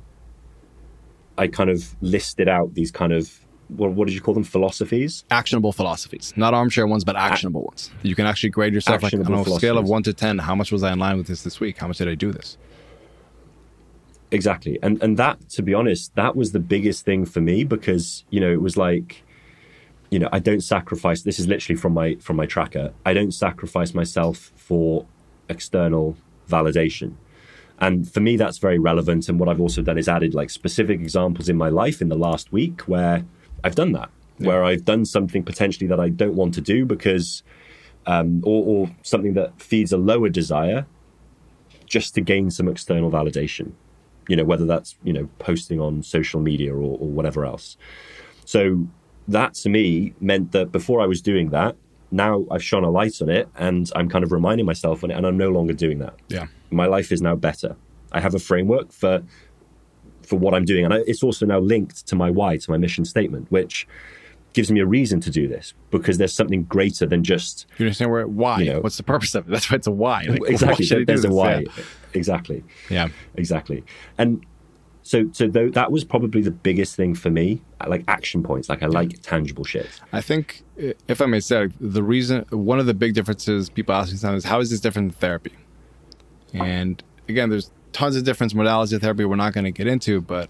I 1.37 1.47
kind 1.47 1.69
of 1.69 1.95
listed 2.01 2.47
out 2.47 2.73
these 2.73 2.91
kind 2.91 3.13
of 3.13 3.45
what, 3.67 3.91
what 3.91 4.07
did 4.07 4.13
you 4.13 4.21
call 4.21 4.33
them? 4.33 4.43
Philosophies. 4.43 5.25
Actionable 5.31 5.71
philosophies, 5.71 6.33
not 6.35 6.53
armchair 6.53 6.85
ones, 6.87 7.03
but 7.03 7.15
actionable 7.15 7.63
ones. 7.63 7.89
You 8.03 8.15
can 8.15 8.25
actually 8.25 8.49
grade 8.49 8.73
yourself 8.73 9.01
like, 9.01 9.13
on 9.13 9.33
a 9.33 9.45
scale 9.55 9.77
of 9.77 9.87
one 9.87 10.03
to 10.03 10.13
10. 10.13 10.39
How 10.39 10.55
much 10.55 10.71
was 10.71 10.83
I 10.83 10.93
in 10.93 10.99
line 10.99 11.17
with 11.17 11.27
this 11.27 11.43
this 11.43 11.59
week? 11.59 11.77
How 11.77 11.87
much 11.87 11.97
did 11.97 12.07
I 12.07 12.15
do 12.15 12.31
this? 12.31 12.57
Exactly. 14.31 14.79
And 14.81 15.01
and 15.01 15.17
that, 15.17 15.49
to 15.51 15.61
be 15.61 15.73
honest, 15.73 16.13
that 16.15 16.35
was 16.35 16.51
the 16.51 16.59
biggest 16.59 17.05
thing 17.05 17.25
for 17.25 17.41
me 17.41 17.63
because 17.63 18.25
you 18.29 18.39
know 18.39 18.51
it 18.51 18.61
was 18.61 18.75
like, 18.75 19.23
you 20.15 20.19
know, 20.19 20.29
I 20.31 20.39
don't 20.39 20.61
sacrifice. 20.61 21.23
This 21.23 21.39
is 21.39 21.45
literally 21.45 21.75
from 21.75 21.93
my 21.93 22.15
from 22.21 22.37
my 22.37 22.45
tracker. 22.45 22.93
I 23.05 23.13
don't 23.13 23.33
sacrifice 23.33 23.93
myself 23.93 24.53
for 24.55 25.05
external 25.49 26.15
validation. 26.49 27.15
And 27.79 28.09
for 28.09 28.21
me, 28.21 28.37
that's 28.37 28.57
very 28.57 28.79
relevant. 28.79 29.27
And 29.27 29.37
what 29.41 29.49
I've 29.49 29.59
also 29.59 29.81
done 29.81 29.97
is 29.97 30.07
added 30.07 30.33
like 30.33 30.49
specific 30.49 31.01
examples 31.01 31.49
in 31.49 31.57
my 31.57 31.67
life 31.67 32.01
in 32.01 32.07
the 32.07 32.15
last 32.15 32.53
week 32.53 32.83
where 32.83 33.25
I've 33.65 33.75
done 33.75 33.91
that, 33.91 34.09
where 34.37 34.63
I've 34.63 34.85
done 34.85 35.03
something 35.03 35.43
potentially 35.43 35.87
that 35.87 35.99
I 35.99 36.07
don't 36.07 36.35
want 36.35 36.53
to 36.53 36.61
do 36.61 36.85
because, 36.85 37.43
um, 38.05 38.41
or, 38.45 38.63
or 38.65 38.95
something 39.03 39.33
that 39.33 39.61
feeds 39.61 39.91
a 39.91 39.97
lower 39.97 40.29
desire 40.29 40.85
just 41.85 42.15
to 42.15 42.21
gain 42.21 42.49
some 42.51 42.69
external 42.69 43.11
validation. 43.11 43.73
You 44.29 44.37
know, 44.37 44.45
whether 44.45 44.65
that's, 44.65 44.95
you 45.03 45.11
know, 45.11 45.27
posting 45.39 45.81
on 45.81 46.03
social 46.03 46.39
media 46.39 46.73
or, 46.73 46.97
or 47.01 47.09
whatever 47.09 47.45
else. 47.45 47.75
So 48.45 48.87
that 49.27 49.53
to 49.55 49.69
me 49.69 50.13
meant 50.19 50.51
that 50.51 50.71
before 50.71 51.01
I 51.01 51.05
was 51.07 51.21
doing 51.21 51.49
that, 51.49 51.75
now 52.11 52.45
I've 52.51 52.63
shone 52.63 52.83
a 52.83 52.89
light 52.89 53.21
on 53.21 53.29
it 53.29 53.49
and 53.57 53.91
I'm 53.95 54.07
kind 54.09 54.23
of 54.23 54.31
reminding 54.31 54.65
myself 54.65 55.03
on 55.03 55.11
it 55.11 55.15
and 55.17 55.25
I'm 55.25 55.37
no 55.37 55.49
longer 55.49 55.73
doing 55.73 55.99
that 55.99 56.13
Yeah. 56.29 56.47
my 56.69 56.85
life 56.85 57.11
is 57.11 57.21
now 57.21 57.35
better. 57.35 57.75
I 58.11 58.19
have 58.21 58.35
a 58.35 58.39
framework 58.39 58.91
for 58.91 59.23
for 60.23 60.37
what 60.39 60.55
I'm 60.55 60.65
doing, 60.65 60.85
and 60.85 60.91
I, 60.93 60.97
it's 61.05 61.21
also 61.21 61.45
now 61.45 61.59
linked 61.59 62.07
to 62.07 62.15
my 62.15 62.31
why, 62.31 62.57
to 62.57 62.71
my 62.71 62.77
mission 62.77 63.05
statement, 63.05 63.51
which 63.51 63.87
gives 64.53 64.71
me 64.71 64.79
a 64.79 64.85
reason 64.85 65.19
to 65.19 65.29
do 65.29 65.47
this 65.47 65.73
because 65.91 66.17
there's 66.17 66.33
something 66.33 66.63
greater 66.63 67.05
than 67.05 67.23
just 67.23 67.67
You 67.77 67.85
understand 67.85 68.09
where 68.09 68.25
why? 68.25 68.59
You 68.61 68.73
know- 68.73 68.79
What's 68.81 68.97
the 68.97 69.03
purpose 69.03 69.35
of 69.35 69.47
it? 69.47 69.51
That's 69.51 69.69
why 69.69 69.75
it's 69.75 69.85
a 69.87 69.91
why. 69.91 70.23
Like, 70.23 70.39
exactly. 70.47 70.85
do 70.85 71.05
There's 71.05 71.25
a 71.25 71.29
why, 71.29 71.59
Yeah. 71.59 71.83
exactly, 72.13 72.63
yeah. 72.89 73.09
exactly, 73.35 73.83
and 74.17 74.43
so 75.05 75.29
so 75.33 75.47
tho- 75.47 75.69
that 75.69 75.91
was 75.91 76.03
probably 76.03 76.41
the 76.41 76.49
biggest 76.49 76.95
thing 76.95 77.13
for 77.13 77.29
me, 77.29 77.61
uh, 77.79 77.85
like 77.87 78.03
action 78.07 78.41
points. 78.41 78.69
Like 78.69 78.81
I 78.81 78.87
like 78.87 79.21
tangible 79.21 79.63
shit. 79.63 79.87
I 80.11 80.19
think, 80.19 80.63
if 81.07 81.21
I 81.21 81.27
may 81.27 81.39
say, 81.39 81.69
the 81.79 82.01
reason, 82.01 82.43
one 82.49 82.79
of 82.79 82.87
the 82.87 82.95
big 82.95 83.13
differences 83.13 83.69
people 83.69 83.93
ask 83.93 84.11
me 84.11 84.17
sometimes 84.17 84.43
is 84.43 84.49
how 84.49 84.59
is 84.59 84.71
this 84.71 84.79
different 84.79 85.11
than 85.11 85.19
therapy? 85.19 85.53
And 86.53 87.03
again, 87.29 87.49
there's 87.49 87.69
tons 87.93 88.15
of 88.15 88.23
different 88.23 88.53
modalities 88.53 88.93
of 88.93 89.01
therapy 89.01 89.25
we're 89.25 89.35
not 89.35 89.53
going 89.53 89.65
to 89.65 89.71
get 89.71 89.85
into, 89.85 90.21
but 90.21 90.49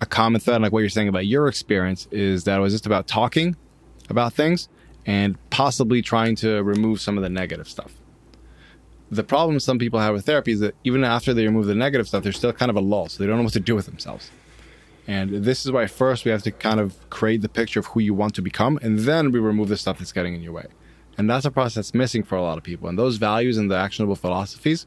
a 0.00 0.06
common 0.06 0.40
thread, 0.40 0.62
like 0.62 0.70
what 0.70 0.80
you're 0.80 0.88
saying 0.88 1.08
about 1.08 1.26
your 1.26 1.48
experience, 1.48 2.06
is 2.12 2.44
that 2.44 2.58
it 2.58 2.60
was 2.60 2.72
just 2.72 2.86
about 2.86 3.08
talking 3.08 3.56
about 4.08 4.34
things 4.34 4.68
and 5.04 5.36
possibly 5.50 6.00
trying 6.00 6.36
to 6.36 6.62
remove 6.62 7.00
some 7.00 7.16
of 7.16 7.22
the 7.22 7.28
negative 7.30 7.68
stuff. 7.68 7.92
The 9.14 9.22
problem 9.22 9.60
some 9.60 9.78
people 9.78 10.00
have 10.00 10.12
with 10.12 10.26
therapy 10.26 10.52
is 10.52 10.60
that 10.60 10.74
even 10.82 11.04
after 11.04 11.32
they 11.32 11.46
remove 11.46 11.66
the 11.66 11.74
negative 11.74 12.08
stuff, 12.08 12.24
there's 12.24 12.36
still 12.36 12.52
kind 12.52 12.70
of 12.70 12.76
a 12.76 12.80
lull, 12.80 13.08
so 13.08 13.22
they 13.22 13.28
don't 13.28 13.36
know 13.36 13.44
what 13.44 13.52
to 13.52 13.60
do 13.60 13.74
with 13.74 13.86
themselves. 13.86 14.30
And 15.06 15.44
this 15.44 15.64
is 15.64 15.70
why 15.70 15.86
first 15.86 16.24
we 16.24 16.30
have 16.30 16.42
to 16.42 16.50
kind 16.50 16.80
of 16.80 16.96
create 17.10 17.42
the 17.42 17.48
picture 17.48 17.78
of 17.78 17.86
who 17.86 18.00
you 18.00 18.14
want 18.14 18.34
to 18.34 18.42
become, 18.42 18.78
and 18.82 18.98
then 19.00 19.30
we 19.30 19.38
remove 19.38 19.68
the 19.68 19.76
stuff 19.76 19.98
that's 19.98 20.12
getting 20.12 20.34
in 20.34 20.42
your 20.42 20.52
way. 20.52 20.66
And 21.16 21.30
that's 21.30 21.44
a 21.44 21.50
process 21.50 21.74
that's 21.74 21.94
missing 21.94 22.24
for 22.24 22.36
a 22.36 22.42
lot 22.42 22.58
of 22.58 22.64
people. 22.64 22.88
And 22.88 22.98
those 22.98 23.18
values 23.18 23.56
and 23.56 23.70
the 23.70 23.76
actionable 23.76 24.16
philosophies, 24.16 24.86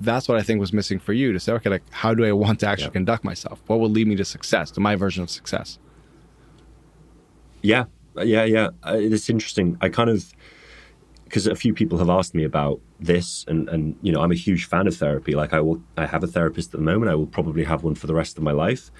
that's 0.00 0.28
what 0.28 0.38
I 0.38 0.42
think 0.42 0.60
was 0.60 0.72
missing 0.72 1.00
for 1.00 1.12
you 1.12 1.32
to 1.32 1.40
say, 1.40 1.52
okay, 1.54 1.70
like, 1.70 1.82
how 1.90 2.14
do 2.14 2.24
I 2.24 2.32
want 2.32 2.60
to 2.60 2.68
actually 2.68 2.86
yeah. 2.86 3.00
conduct 3.00 3.24
myself? 3.24 3.60
What 3.66 3.80
will 3.80 3.90
lead 3.90 4.06
me 4.06 4.14
to 4.16 4.24
success, 4.24 4.70
to 4.72 4.80
my 4.80 4.94
version 4.94 5.24
of 5.24 5.30
success? 5.30 5.78
Yeah, 7.62 7.86
yeah, 8.22 8.44
yeah. 8.44 8.68
Uh, 8.86 8.98
it's 8.98 9.28
interesting. 9.28 9.76
I 9.80 9.88
kind 9.88 10.10
of, 10.10 10.32
because 11.24 11.46
a 11.46 11.54
few 11.54 11.74
people 11.74 11.98
have 11.98 12.10
asked 12.10 12.34
me 12.34 12.44
about 12.44 12.80
this, 13.00 13.44
and 13.48 13.68
and 13.68 13.96
you 14.02 14.12
know, 14.12 14.20
I'm 14.20 14.32
a 14.32 14.36
huge 14.36 14.66
fan 14.66 14.86
of 14.86 14.96
therapy. 14.96 15.34
Like, 15.34 15.52
I 15.52 15.60
will, 15.60 15.82
I 15.96 16.06
have 16.06 16.22
a 16.22 16.26
therapist 16.26 16.74
at 16.74 16.80
the 16.80 16.84
moment. 16.84 17.10
I 17.10 17.14
will 17.14 17.26
probably 17.26 17.64
have 17.64 17.82
one 17.82 17.94
for 17.94 18.06
the 18.06 18.14
rest 18.14 18.36
of 18.36 18.42
my 18.42 18.52
life. 18.52 18.90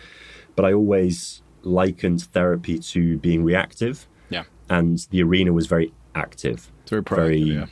But 0.57 0.65
I 0.65 0.73
always 0.73 1.43
likened 1.63 2.23
therapy 2.23 2.79
to 2.79 3.19
being 3.19 3.45
reactive. 3.45 4.07
Yeah. 4.31 4.45
And 4.69 5.07
the 5.11 5.23
arena 5.23 5.53
was 5.53 5.67
very 5.67 5.93
active. 6.15 6.71
It's 6.83 6.91
very 6.91 7.03
proactive. 7.03 7.17
Very 7.17 7.39
yeah. 7.39 7.67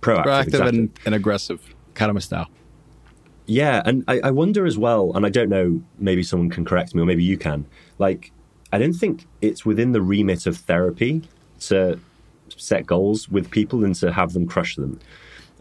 proactive. 0.00 0.24
Proactive 0.24 0.46
exactly. 0.46 0.78
and, 0.78 1.00
and 1.06 1.14
aggressive 1.14 1.74
kind 1.94 2.10
of 2.10 2.16
a 2.16 2.20
style. 2.20 2.48
Yeah, 3.46 3.82
and 3.84 4.04
I, 4.06 4.20
I, 4.20 4.30
wonder 4.30 4.64
as 4.64 4.78
well, 4.78 5.12
and 5.14 5.26
I 5.26 5.28
don't 5.28 5.48
know, 5.48 5.82
maybe 5.98 6.22
someone 6.22 6.50
can 6.50 6.64
correct 6.64 6.94
me, 6.94 7.02
or 7.02 7.04
maybe 7.04 7.24
you 7.24 7.36
can. 7.36 7.66
Like, 7.98 8.30
I 8.72 8.78
don't 8.78 8.92
think 8.92 9.26
it's 9.40 9.66
within 9.66 9.90
the 9.90 10.00
remit 10.00 10.46
of 10.46 10.56
therapy 10.56 11.22
to 11.60 11.98
set 12.60 12.86
goals 12.86 13.28
with 13.28 13.50
people 13.50 13.84
and 13.84 13.94
to 13.96 14.12
have 14.12 14.32
them 14.32 14.46
crush 14.46 14.76
them. 14.76 14.98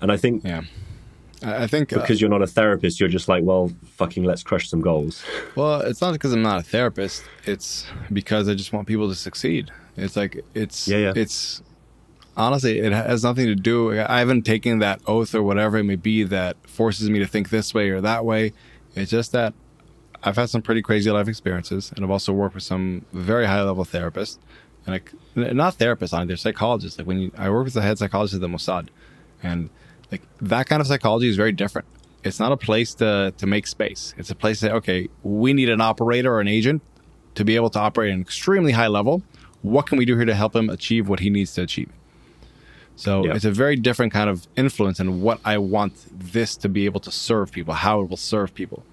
And 0.02 0.12
I 0.12 0.18
think, 0.18 0.44
yeah, 0.44 0.62
I 1.42 1.68
think 1.68 1.94
uh, 1.94 2.02
because 2.02 2.18
uh, 2.18 2.22
you're 2.22 2.30
not 2.30 2.42
a 2.42 2.48
therapist, 2.48 3.00
you're 3.00 3.10
just 3.10 3.28
like, 3.28 3.44
well, 3.44 3.72
fucking 3.86 4.24
let's 4.24 4.44
crush 4.44 4.70
some 4.70 4.82
goals. 4.82 5.24
Well, 5.56 5.82
it's 5.82 6.02
not 6.02 6.14
because 6.14 6.34
I'm 6.34 6.42
not 6.42 6.60
a 6.60 6.64
therapist. 6.64 7.24
It's 7.46 7.86
because 8.12 8.50
I 8.50 8.56
just 8.56 8.74
want 8.74 8.88
people 8.88 9.10
to 9.10 9.16
succeed. 9.16 9.72
It's 9.96 10.16
like 10.16 10.44
it's 10.54 10.88
yeah, 10.88 10.98
yeah. 10.98 11.14
it's 11.16 11.62
honestly, 12.36 12.80
it 12.80 12.92
has 12.92 13.24
nothing 13.24 13.48
to 13.48 13.56
do. 13.56 14.00
I 14.00 14.20
haven't 14.20 14.44
taken 14.44 14.80
that 14.80 15.02
oath 15.06 15.34
or 15.36 15.44
whatever 15.44 15.78
it 15.78 15.84
may 15.84 15.96
be 15.96 16.24
that 16.24 16.58
forces 16.68 17.10
me 17.10 17.20
to 17.20 17.28
think 17.28 17.50
this 17.50 17.74
way 17.74 17.90
or 17.90 18.02
that 18.02 18.26
way. 18.26 18.54
It's 18.96 19.12
just 19.12 19.32
that 19.34 19.54
I've 20.24 20.36
had 20.36 20.50
some 20.50 20.62
pretty 20.62 20.82
crazy 20.82 21.12
life 21.12 21.28
experiences, 21.28 21.94
and 21.96 22.04
I've 22.04 22.12
also 22.12 22.34
worked 22.34 22.56
with 22.56 22.64
some 22.64 23.06
very 23.14 23.46
high 23.46 23.62
level 23.64 23.86
therapists, 23.86 24.40
and 24.94 25.02
I, 25.46 25.54
not 25.54 25.78
therapists, 25.78 26.14
on 26.14 26.28
they're 26.28 26.38
psychologists. 26.38 26.98
Like 26.98 27.08
when 27.08 27.20
you, 27.20 27.32
I 27.38 27.50
work 27.50 27.66
with 27.66 27.74
the 27.74 27.82
head 27.82 27.98
psychologist 27.98 28.36
at 28.36 28.42
the 28.42 28.48
Mossad, 28.48 28.90
and 29.44 29.70
like 30.12 30.22
that 30.42 30.68
kind 30.68 30.82
of 30.82 30.88
psychology 30.88 31.30
is 31.30 31.36
very 31.36 31.52
different. 31.52 31.88
It's 32.24 32.40
not 32.40 32.52
a 32.52 32.58
place 32.58 32.94
to 32.96 33.34
to 33.38 33.48
make 33.48 33.68
space. 33.68 34.14
It's 34.18 34.30
a 34.30 34.36
place 34.36 34.60
that 34.62 34.72
okay, 34.74 35.10
we 35.24 35.54
need 35.54 35.70
an 35.70 35.82
operator 35.82 36.34
or 36.34 36.42
an 36.42 36.48
agent 36.48 36.82
to 37.36 37.46
be 37.46 37.56
able 37.56 37.70
to 37.72 37.80
operate 37.80 38.12
at 38.12 38.16
an 38.16 38.22
extremely 38.22 38.74
high 38.74 38.88
level. 38.88 39.24
What 39.62 39.88
can 39.88 39.98
we 39.98 40.06
do 40.06 40.16
here 40.16 40.26
to 40.26 40.36
help 40.36 40.56
him 40.56 40.70
achieve 40.70 41.10
what 41.10 41.20
he 41.20 41.30
needs 41.30 41.54
to 41.54 41.62
achieve? 41.62 41.92
So 42.96 43.24
it's 43.24 43.46
a 43.46 43.52
very 43.52 43.78
different 43.78 44.12
kind 44.12 44.30
of 44.30 44.46
influence 44.58 45.00
and 45.00 45.10
in 45.10 45.22
what 45.22 45.40
I 45.46 45.58
want 45.58 45.94
this 46.12 46.58
to 46.58 46.68
be 46.68 46.84
able 46.84 47.00
to 47.02 47.12
serve 47.12 47.50
people, 47.50 47.74
how 47.74 48.02
it 48.02 48.10
will 48.10 48.18
serve 48.18 48.54
people. 48.54 48.84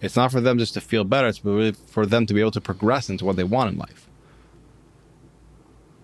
It's 0.00 0.14
not 0.14 0.30
for 0.30 0.40
them 0.40 0.56
just 0.56 0.74
to 0.74 0.80
feel 0.80 1.02
better, 1.02 1.26
it's 1.26 1.44
really 1.44 1.72
for 1.72 2.06
them 2.06 2.26
to 2.26 2.34
be 2.34 2.40
able 2.40 2.52
to 2.52 2.60
progress 2.60 3.10
into 3.10 3.24
what 3.24 3.34
they 3.34 3.42
want 3.42 3.72
in 3.72 3.78
life. 3.78 4.05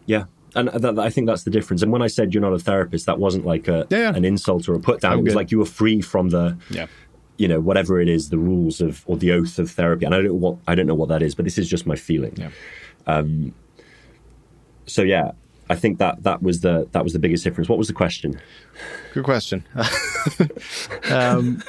Yeah. 0.06 0.24
And 0.54 0.70
th- 0.70 0.98
I 0.98 1.08
think 1.08 1.26
that's 1.26 1.44
the 1.44 1.50
difference. 1.50 1.82
And 1.82 1.90
when 1.90 2.02
I 2.02 2.08
said 2.08 2.34
you're 2.34 2.42
not 2.42 2.52
a 2.52 2.58
therapist, 2.58 3.06
that 3.06 3.18
wasn't 3.18 3.46
like 3.46 3.68
a, 3.68 3.86
yeah, 3.90 3.98
yeah. 3.98 4.14
an 4.14 4.24
insult 4.24 4.68
or 4.68 4.74
a 4.74 4.80
put 4.80 5.00
down. 5.00 5.18
It 5.18 5.22
was 5.22 5.34
like 5.34 5.50
you 5.50 5.58
were 5.58 5.64
free 5.64 6.02
from 6.02 6.28
the, 6.28 6.58
yeah. 6.68 6.86
you 7.38 7.48
know, 7.48 7.58
whatever 7.58 8.00
it 8.00 8.08
is, 8.08 8.28
the 8.28 8.38
rules 8.38 8.80
of 8.80 9.02
or 9.06 9.16
the 9.16 9.32
oath 9.32 9.58
of 9.58 9.70
therapy. 9.70 10.04
And 10.04 10.14
I 10.14 10.18
don't 10.18 10.26
know 10.26 10.34
what 10.34 10.58
I 10.68 10.74
don't 10.74 10.86
know 10.86 10.94
what 10.94 11.08
that 11.08 11.22
is, 11.22 11.34
but 11.34 11.46
this 11.46 11.56
is 11.56 11.68
just 11.68 11.86
my 11.86 11.96
feeling. 11.96 12.36
Yeah. 12.36 12.50
Um, 13.06 13.54
so 14.86 15.02
yeah, 15.02 15.32
I 15.70 15.74
think 15.74 15.98
that 15.98 16.22
that 16.24 16.42
was 16.42 16.60
the 16.60 16.86
that 16.92 17.02
was 17.02 17.14
the 17.14 17.18
biggest 17.18 17.44
difference. 17.44 17.68
What 17.68 17.78
was 17.78 17.88
the 17.88 17.94
question? 17.94 18.38
Good 19.14 19.24
question. 19.24 19.64
um, 21.10 21.62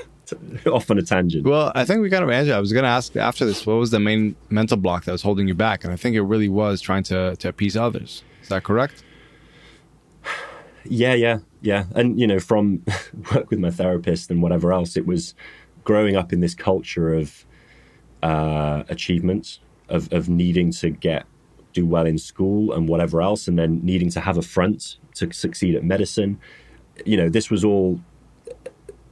Off 0.67 0.89
on 0.89 0.98
a 0.98 1.02
tangent. 1.02 1.46
Well, 1.46 1.72
I 1.76 1.86
think 1.86 2.02
we 2.02 2.10
kind 2.10 2.24
of 2.24 2.30
answered. 2.30 2.54
I 2.54 2.60
was 2.60 2.74
going 2.74 2.84
to 2.84 2.89
ask 2.89 3.15
after 3.15 3.46
this, 3.46 3.65
what 3.65 3.76
was 3.76 3.91
the 3.91 4.00
main 4.00 4.36
mental 4.50 4.78
block 4.78 5.06
that 5.06 5.12
was 5.12 5.22
holding 5.22 5.48
you 5.48 5.54
back? 5.54 5.84
And 5.84 5.93
I 5.93 5.96
think 5.96 6.15
it 6.15 6.22
really 6.22 6.50
was 6.50 6.82
trying 6.82 7.04
to 7.04 7.36
to 7.38 7.50
appease 7.50 7.78
others. 7.78 8.24
Is 8.41 8.50
that 8.50 8.63
correct? 8.63 9.04
Yeah, 10.86 11.13
yeah, 11.13 11.38
yeah. 11.62 11.86
And 11.96 12.19
you 12.19 12.28
know, 12.28 12.41
from 12.41 12.84
work 13.34 13.50
with 13.50 13.58
my 13.58 13.72
therapist 13.72 14.30
and 14.30 14.41
whatever 14.41 14.74
else, 14.74 14.98
it 14.98 15.08
was 15.08 15.34
growing 15.86 16.17
up 16.17 16.34
in 16.34 16.41
this 16.41 16.54
culture 16.54 17.13
of 17.13 17.46
uh, 18.22 18.84
achievements, 18.89 19.60
of 19.88 20.12
of 20.12 20.28
needing 20.28 20.74
to 20.74 20.89
get 20.89 21.26
do 21.72 21.86
well 21.86 22.06
in 22.06 22.17
school 22.17 22.74
and 22.74 22.89
whatever 22.89 23.22
else, 23.22 23.48
and 23.48 23.58
then 23.58 23.80
needing 23.82 24.10
to 24.10 24.19
have 24.19 24.38
a 24.38 24.41
front 24.41 24.98
to 25.15 25.32
succeed 25.32 25.74
at 25.74 25.86
medicine. 25.86 26.38
You 27.06 27.15
know, 27.15 27.30
this 27.30 27.50
was 27.50 27.63
all 27.63 28.02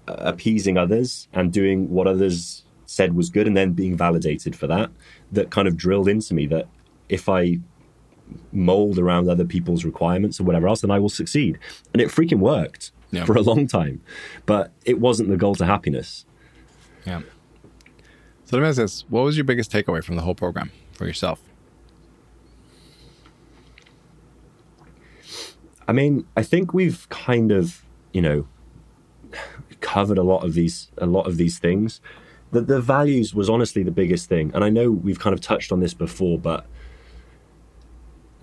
appeasing 0.07 0.77
others 0.77 1.27
and 1.33 1.51
doing 1.51 1.89
what 1.89 2.07
others 2.07 2.63
said 2.85 3.15
was 3.15 3.29
good, 3.29 3.47
and 3.47 3.55
then 3.55 3.71
being 3.71 3.95
validated 3.95 4.55
for 4.55 4.67
that. 4.67 4.91
That 5.31 5.49
kind 5.49 5.67
of 5.67 5.77
drilled 5.77 6.07
into 6.07 6.33
me 6.33 6.45
that 6.47 6.67
if 7.07 7.29
I 7.29 7.59
mold 8.51 8.97
around 8.99 9.29
other 9.29 9.45
people's 9.45 9.85
requirements 9.85 10.39
or 10.39 10.43
whatever 10.43 10.67
else, 10.67 10.81
then 10.81 10.91
I 10.91 10.99
will 10.99 11.09
succeed. 11.09 11.57
And 11.93 12.01
it 12.01 12.09
freaking 12.09 12.39
worked 12.39 12.91
yeah. 13.11 13.25
for 13.25 13.35
a 13.35 13.41
long 13.41 13.67
time, 13.67 14.01
but 14.45 14.71
it 14.85 14.99
wasn't 14.99 15.29
the 15.29 15.37
goal 15.37 15.55
to 15.55 15.65
happiness. 15.65 16.25
Yeah. 17.05 17.21
So 18.45 18.57
let 18.57 18.63
me 18.63 18.67
ask 18.67 18.77
this: 18.77 19.05
What 19.09 19.21
was 19.23 19.37
your 19.37 19.45
biggest 19.45 19.71
takeaway 19.71 20.03
from 20.03 20.15
the 20.15 20.21
whole 20.21 20.35
program 20.35 20.71
for 20.91 21.05
yourself? 21.05 21.41
I 25.87 25.93
mean, 25.93 26.25
I 26.37 26.43
think 26.43 26.73
we've 26.73 27.07
kind 27.09 27.51
of, 27.51 27.83
you 28.13 28.21
know, 28.21 28.47
covered 29.81 30.17
a 30.17 30.23
lot 30.23 30.43
of 30.43 30.53
these 30.53 30.91
a 30.97 31.05
lot 31.05 31.27
of 31.27 31.37
these 31.37 31.59
things. 31.59 32.01
The, 32.51 32.61
the 32.61 32.81
values 32.81 33.33
was 33.33 33.49
honestly 33.49 33.83
the 33.83 33.91
biggest 33.91 34.27
thing, 34.27 34.51
and 34.53 34.63
I 34.63 34.69
know 34.69 34.91
we've 34.91 35.19
kind 35.19 35.33
of 35.33 35.41
touched 35.41 35.71
on 35.71 35.79
this 35.79 35.93
before, 35.93 36.37
but 36.37 36.65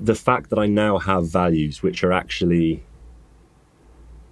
the 0.01 0.15
fact 0.15 0.51
that 0.51 0.59
I 0.59 0.67
now 0.67 0.99
have 0.99 1.29
values 1.29 1.83
which 1.83 2.03
are 2.05 2.13
actually 2.13 2.85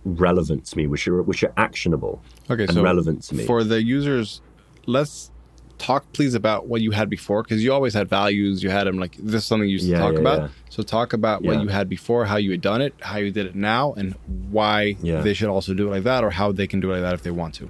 relevant 0.04 0.64
to 0.66 0.76
me, 0.76 0.86
which 0.86 1.06
are 1.08 1.22
which 1.22 1.42
are 1.42 1.52
actionable 1.56 2.22
okay, 2.48 2.64
and 2.64 2.74
so 2.74 2.82
relevant 2.82 3.22
to 3.24 3.34
me. 3.34 3.44
For 3.44 3.64
the 3.64 3.82
users, 3.82 4.40
let's 4.86 5.30
talk 5.78 6.10
please 6.12 6.34
about 6.34 6.66
what 6.66 6.80
you 6.80 6.90
had 6.90 7.08
before 7.08 7.42
because 7.42 7.62
you 7.62 7.72
always 7.72 7.94
had 7.94 8.08
values. 8.08 8.62
You 8.62 8.70
had 8.70 8.86
them 8.86 8.98
like 8.98 9.16
this 9.16 9.42
is 9.42 9.44
something 9.44 9.68
you 9.68 9.74
used 9.74 9.86
yeah, 9.86 9.96
to 9.96 10.02
talk 10.02 10.14
yeah, 10.14 10.20
about. 10.20 10.40
yeah. 10.40 10.48
so 10.70 10.82
talk 10.82 11.12
about 11.12 11.42
what 11.42 11.60
you 11.60 11.68
had 11.68 11.88
before 11.88 12.24
how 12.24 12.36
you 12.36 12.50
had 12.50 12.60
done 12.60 12.80
it 12.80 12.94
how 13.00 13.18
you 13.18 13.30
did 13.30 13.46
it 13.46 13.54
now 13.54 13.92
and 13.94 14.14
why 14.50 14.94
they 15.00 15.34
should 15.34 15.48
also 15.48 15.74
do 15.74 15.88
it 15.88 15.90
like 15.90 16.04
that 16.04 16.24
or 16.24 16.30
how 16.30 16.52
they 16.52 16.66
can 16.66 16.80
do 16.80 16.90
it 16.90 16.94
like 16.94 17.02
that 17.02 17.14
if 17.14 17.22
they 17.22 17.30
want 17.30 17.54
to. 17.54 17.68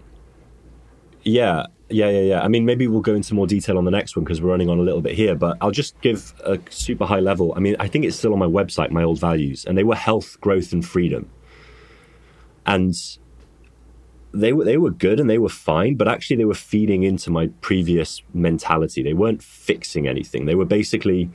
Yeah 1.22 1.66
yeah 1.88 2.08
yeah 2.10 2.20
yeah. 2.20 2.40
I 2.42 2.48
mean 2.48 2.64
maybe 2.64 2.86
we'll 2.88 3.00
go 3.00 3.14
into 3.14 3.34
more 3.34 3.46
detail 3.46 3.78
on 3.78 3.84
the 3.84 3.90
next 3.90 4.16
one 4.16 4.24
because 4.24 4.40
we're 4.40 4.50
running 4.50 4.68
on 4.68 4.78
a 4.78 4.82
little 4.82 5.00
bit 5.00 5.14
here 5.14 5.36
but 5.36 5.56
i'll 5.60 5.70
just 5.70 6.00
give 6.00 6.34
a 6.44 6.58
super 6.70 7.06
high 7.06 7.20
level. 7.20 7.52
I 7.56 7.60
mean 7.60 7.76
i 7.78 7.88
think 7.88 8.04
it's 8.04 8.16
still 8.16 8.32
on 8.32 8.38
my 8.38 8.46
website 8.46 8.90
my 8.90 9.02
old 9.02 9.20
values 9.20 9.64
and 9.64 9.76
they 9.76 9.84
were 9.84 9.96
health 9.96 10.40
growth 10.40 10.72
and 10.72 10.84
freedom. 10.84 11.30
And 12.64 12.94
they 14.40 14.52
were 14.52 14.64
they 14.64 14.76
were 14.76 14.90
good 14.90 15.18
and 15.20 15.28
they 15.28 15.38
were 15.38 15.48
fine, 15.48 15.94
but 15.94 16.08
actually 16.08 16.36
they 16.36 16.44
were 16.44 16.54
feeding 16.54 17.02
into 17.02 17.30
my 17.30 17.48
previous 17.60 18.22
mentality. 18.34 19.02
They 19.02 19.14
weren't 19.14 19.42
fixing 19.42 20.06
anything. 20.06 20.46
They 20.46 20.54
were 20.54 20.64
basically 20.64 21.30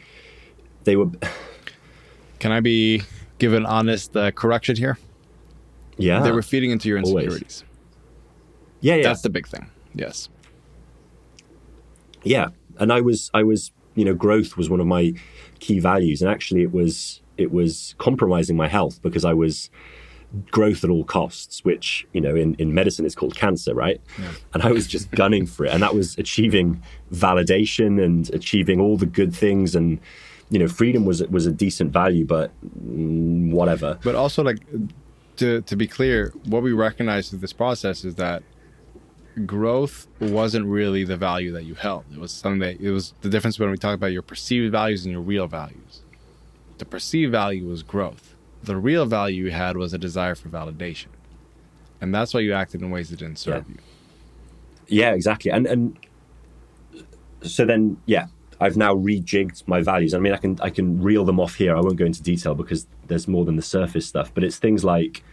they 0.84 0.96
were. 0.96 1.10
Can 2.40 2.52
I 2.52 2.60
be 2.60 3.04
given 3.38 3.66
honest 3.66 4.18
uh, 4.18 4.32
correction 4.32 4.76
here? 4.76 4.98
Yeah, 5.98 6.22
they 6.22 6.32
were 6.32 6.42
feeding 6.42 6.72
into 6.72 6.90
your 6.90 6.98
insecurities. 6.98 7.62
Always. 7.62 7.64
Yeah, 8.82 8.96
yeah, 8.96 9.04
that's 9.04 9.22
the 9.22 9.30
big 9.30 9.48
thing. 9.48 9.70
Yes. 9.94 10.30
Yeah, 12.24 12.50
and 12.80 12.92
I 12.92 13.02
was 13.02 13.30
I 13.34 13.44
was 13.44 13.72
you 13.96 14.06
know 14.06 14.16
growth 14.16 14.58
was 14.58 14.70
one 14.70 14.80
of 14.80 14.88
my 14.88 15.14
key 15.60 15.80
values, 15.80 16.22
and 16.22 16.32
actually 16.32 16.64
it 16.64 16.72
was 16.72 17.22
it 17.38 17.52
was 17.52 17.96
compromising 17.98 18.58
my 18.58 18.68
health 18.68 19.02
because 19.02 19.24
I 19.24 19.34
was 19.34 19.70
growth 20.52 20.84
at 20.84 20.90
all 20.90 21.04
costs, 21.04 21.64
which, 21.64 22.08
you 22.14 22.22
know, 22.22 22.36
in, 22.36 22.56
in 22.56 22.74
medicine 22.74 23.06
is 23.06 23.16
called 23.16 23.36
cancer, 23.36 23.74
right? 23.74 24.02
Yeah. 24.20 24.32
And 24.54 24.64
I 24.64 24.72
was 24.72 24.88
just 24.88 25.12
gunning 25.12 25.46
for 25.46 25.66
it. 25.66 25.74
And 25.74 25.84
that 25.84 25.94
was 25.94 26.18
achieving 26.18 26.82
validation 27.14 28.04
and 28.04 28.30
achieving 28.34 28.80
all 28.80 28.98
the 28.98 29.06
good 29.06 29.36
things. 29.36 29.76
And, 29.76 30.00
you 30.50 30.60
know, 30.60 30.68
freedom 30.68 31.06
was 31.06 31.22
was 31.24 31.46
a 31.46 31.52
decent 31.52 31.92
value, 31.92 32.26
but 32.26 32.52
mm, 32.64 33.52
whatever. 33.52 34.00
But 34.04 34.16
also, 34.16 34.44
like, 34.44 34.60
to, 35.38 35.62
to 35.62 35.76
be 35.76 35.88
clear, 35.88 36.34
what 36.46 36.64
we 36.64 36.72
recognize 36.72 37.30
through 37.30 37.40
this 37.40 37.54
process 37.54 38.04
is 38.04 38.16
that 38.16 38.44
growth 39.46 40.08
wasn't 40.20 40.66
really 40.66 41.06
the 41.06 41.16
value 41.16 41.52
that 41.54 41.64
you 41.64 41.76
held. 41.76 42.04
It 42.12 42.20
was 42.20 42.32
something 42.32 42.60
that 42.60 42.82
it 42.82 42.92
was 42.92 43.14
the 43.22 43.30
difference 43.30 43.58
when 43.60 43.72
we 43.72 43.78
talk 43.78 43.96
about 43.96 44.12
your 44.12 44.22
perceived 44.22 44.72
values 44.72 45.06
and 45.06 45.12
your 45.12 45.22
real 45.22 45.48
values 45.48 46.02
the 46.82 46.86
perceived 46.86 47.32
value 47.32 47.68
was 47.68 47.84
growth. 47.84 48.36
The 48.64 48.78
real 48.78 49.06
value 49.06 49.46
you 49.46 49.52
had 49.52 49.78
was 49.78 49.94
a 49.94 49.98
desire 49.98 50.36
for 50.36 50.50
validation. 50.50 51.08
And 52.00 52.14
that's 52.14 52.34
why 52.34 52.40
you 52.42 52.54
acted 52.54 52.82
in 52.82 52.92
ways 52.92 53.10
that 53.10 53.20
didn't 53.20 53.38
serve 53.40 53.66
Yeah. 53.68 53.76
you. 53.76 53.80
Yeah, 54.88 55.14
exactly. 55.14 55.52
And 55.52 55.66
and 55.68 55.98
so 57.44 57.66
then, 57.66 57.98
yeah, 58.06 58.28
I've 58.60 58.78
now 58.78 58.94
rejigged 58.96 59.68
my 59.68 59.82
values. 59.82 60.14
I 60.14 60.20
mean, 60.20 60.34
I 60.34 60.38
can 60.38 60.58
I 60.62 60.70
can 60.70 61.02
reel 61.02 61.26
them 61.26 61.40
off 61.40 61.56
here. 61.56 61.76
I 61.76 61.80
won't 61.82 61.96
go 61.98 62.06
into 62.06 62.22
detail 62.22 62.56
because 62.56 62.88
there's 63.08 63.28
more 63.28 63.46
than 63.46 63.56
the 63.56 63.62
surface 63.62 64.06
stuff. 64.06 64.34
But 64.34 64.44
it's 64.44 64.58
things 64.58 64.84
like 64.84 65.24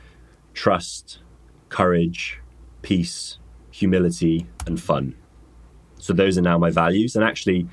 trust, 0.55 1.19
courage, 1.69 2.41
peace, 2.83 3.39
humility, 3.71 4.47
and 4.67 4.81
fun. 4.81 5.15
So 5.99 6.13
those 6.13 6.39
are 6.39 6.43
now 6.43 6.59
my 6.59 6.71
values. 6.71 7.17
And 7.17 7.25
actually, 7.25 7.67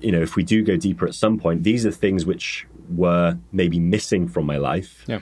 you 0.00 0.10
know, 0.12 0.20
if 0.20 0.36
we 0.36 0.42
do 0.42 0.62
go 0.62 0.76
deeper 0.76 1.06
at 1.06 1.14
some 1.14 1.38
point, 1.38 1.62
these 1.62 1.86
are 1.86 1.90
things 1.92 2.26
which 2.26 2.66
were 2.94 3.38
maybe 3.52 3.78
missing 3.78 4.26
from 4.28 4.46
my 4.46 4.56
life, 4.56 5.04
Yeah. 5.06 5.20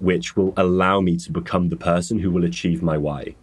which 0.00 0.36
will 0.36 0.52
allow 0.56 1.00
me 1.00 1.16
to 1.18 1.32
become 1.32 1.68
the 1.68 1.76
person 1.76 2.18
who 2.18 2.30
will 2.30 2.44
achieve 2.44 2.82
my 2.82 2.96
why 2.98 3.34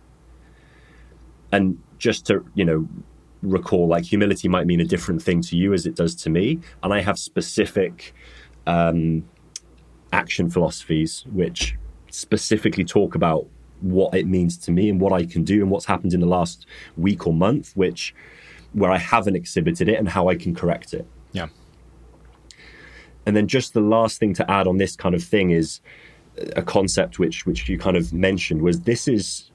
and 1.52 1.78
just 2.00 2.26
to 2.28 2.44
you 2.56 2.66
know 2.66 2.88
recall 3.42 3.88
like 3.88 4.04
humility 4.04 4.48
might 4.48 4.66
mean 4.66 4.80
a 4.82 4.86
different 4.86 5.22
thing 5.22 5.42
to 5.42 5.56
you 5.56 5.74
as 5.74 5.86
it 5.86 5.96
does 5.96 6.16
to 6.16 6.30
me 6.30 6.60
and 6.82 6.94
i 6.94 7.00
have 7.02 7.18
specific 7.20 8.14
um, 8.68 9.24
action 10.12 10.50
philosophies 10.50 11.26
which 11.32 11.76
specifically 12.10 12.84
talk 12.84 13.14
about 13.16 13.46
what 13.82 14.14
it 14.16 14.26
means 14.26 14.58
to 14.58 14.72
me 14.72 14.90
and 14.90 15.00
what 15.00 15.14
i 15.14 15.24
can 15.26 15.44
do 15.44 15.62
and 15.62 15.70
what's 15.70 15.86
happened 15.86 16.14
in 16.14 16.20
the 16.20 16.26
last 16.26 16.66
week 16.98 17.28
or 17.28 17.34
month 17.34 17.72
which 17.76 18.16
where 18.74 18.90
i 18.92 18.98
haven't 18.98 19.36
exhibited 19.36 19.88
it 19.88 20.00
and 20.00 20.10
how 20.10 20.28
i 20.28 20.36
can 20.36 20.56
correct 20.56 20.94
it 20.94 21.06
Yeah. 21.34 21.48
And 23.26 23.36
then 23.36 23.48
just 23.48 23.74
the 23.74 23.82
last 23.82 24.20
thing 24.20 24.34
to 24.36 24.50
add 24.52 24.68
on 24.68 24.78
this 24.78 24.96
kind 24.96 25.16
of 25.16 25.24
thing 25.24 25.52
is 25.52 25.82
a 26.56 26.62
concept 26.62 27.18
which 27.20 27.46
which 27.46 27.68
you 27.70 27.78
kind 27.78 27.98
of 27.98 28.14
mentioned 28.14 28.62
was 28.62 28.82
this 28.82 29.08
is 29.08 29.52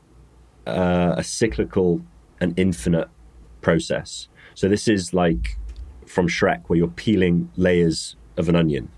uh, 0.66 1.14
a 1.16 1.22
cyclical 1.22 2.00
and 2.40 2.58
infinite 2.58 3.08
process. 3.60 4.28
So 4.54 4.68
this 4.68 4.88
is 4.88 5.14
like 5.14 5.56
from 6.06 6.28
Shrek, 6.28 6.62
where 6.66 6.78
you're 6.78 6.88
peeling 6.88 7.50
layers 7.56 8.16
of 8.36 8.48
an 8.48 8.56
onion. 8.56 8.88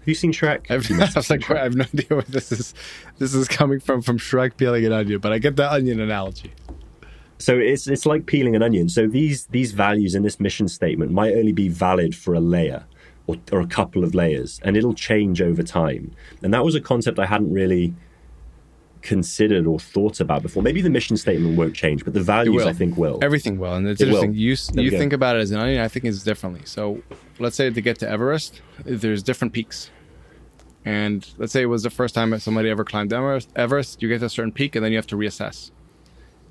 Have 0.00 0.08
you 0.08 0.14
seen 0.14 0.32
Shrek? 0.32 0.70
I've, 0.70 0.88
You 0.90 0.96
I 0.96 1.10
was 1.14 1.26
seen 1.26 1.38
like, 1.38 1.46
Shrek. 1.46 1.58
I 1.58 1.62
have 1.64 1.74
no 1.74 1.84
idea 1.84 2.06
where 2.08 2.22
this 2.22 2.52
is. 2.52 2.74
This 3.18 3.34
is 3.34 3.48
coming 3.48 3.80
from 3.80 4.02
from 4.02 4.18
Shrek 4.18 4.56
peeling 4.56 4.84
an 4.84 4.92
onion, 4.92 5.20
but 5.20 5.32
I 5.32 5.38
get 5.38 5.56
the 5.56 5.70
onion 5.70 6.00
analogy. 6.00 6.52
So 7.38 7.56
it's 7.56 7.86
it's 7.86 8.04
like 8.04 8.26
peeling 8.26 8.56
an 8.56 8.62
onion. 8.62 8.88
So 8.88 9.06
these 9.06 9.46
these 9.46 9.72
values 9.72 10.14
in 10.14 10.22
this 10.22 10.40
mission 10.40 10.68
statement 10.68 11.12
might 11.12 11.34
only 11.34 11.52
be 11.52 11.68
valid 11.68 12.14
for 12.14 12.34
a 12.34 12.40
layer 12.40 12.84
or, 13.28 13.36
or 13.52 13.60
a 13.60 13.66
couple 13.66 14.02
of 14.02 14.14
layers, 14.16 14.58
and 14.64 14.76
it'll 14.76 14.94
change 14.94 15.40
over 15.40 15.62
time. 15.62 16.10
And 16.42 16.52
that 16.52 16.64
was 16.64 16.74
a 16.74 16.80
concept 16.80 17.18
I 17.20 17.26
hadn't 17.26 17.52
really 17.52 17.94
considered 19.02 19.66
or 19.66 19.78
thought 19.78 20.18
about 20.18 20.42
before. 20.42 20.62
Maybe 20.62 20.80
the 20.80 20.90
mission 20.90 21.16
statement 21.16 21.56
won't 21.56 21.74
change, 21.76 22.04
but 22.04 22.14
the 22.14 22.20
values. 22.20 22.64
I 22.66 22.72
think 22.72 22.96
will. 22.96 23.20
Everything 23.22 23.58
will, 23.58 23.74
and 23.74 23.86
it's 23.86 24.00
It 24.00 24.06
will. 24.06 24.24
interesting. 24.24 24.34
You 24.34 24.56
There 24.74 24.84
you 24.84 24.98
think 24.98 25.12
about 25.12 25.36
it 25.36 25.40
as 25.40 25.50
an 25.52 25.60
onion. 25.60 25.80
I 25.80 25.88
think 25.88 26.04
it's 26.06 26.24
differently. 26.24 26.62
So, 26.64 27.00
let's 27.38 27.54
say 27.54 27.70
to 27.70 27.80
get 27.80 27.98
to 28.00 28.08
Everest, 28.08 28.60
there's 28.84 29.22
different 29.22 29.52
peaks, 29.52 29.90
and 30.84 31.24
let's 31.38 31.52
say 31.52 31.62
it 31.62 31.66
was 31.66 31.82
the 31.84 31.90
first 31.90 32.14
time 32.14 32.30
that 32.30 32.40
somebody 32.42 32.70
ever 32.70 32.84
climbed 32.84 33.12
Everest. 33.12 33.50
Everest, 33.54 34.02
you 34.02 34.08
get 34.08 34.20
to 34.20 34.26
a 34.26 34.30
certain 34.30 34.52
peak, 34.52 34.74
and 34.74 34.84
then 34.84 34.90
you 34.90 34.98
have 34.98 35.06
to 35.08 35.16
reassess 35.16 35.70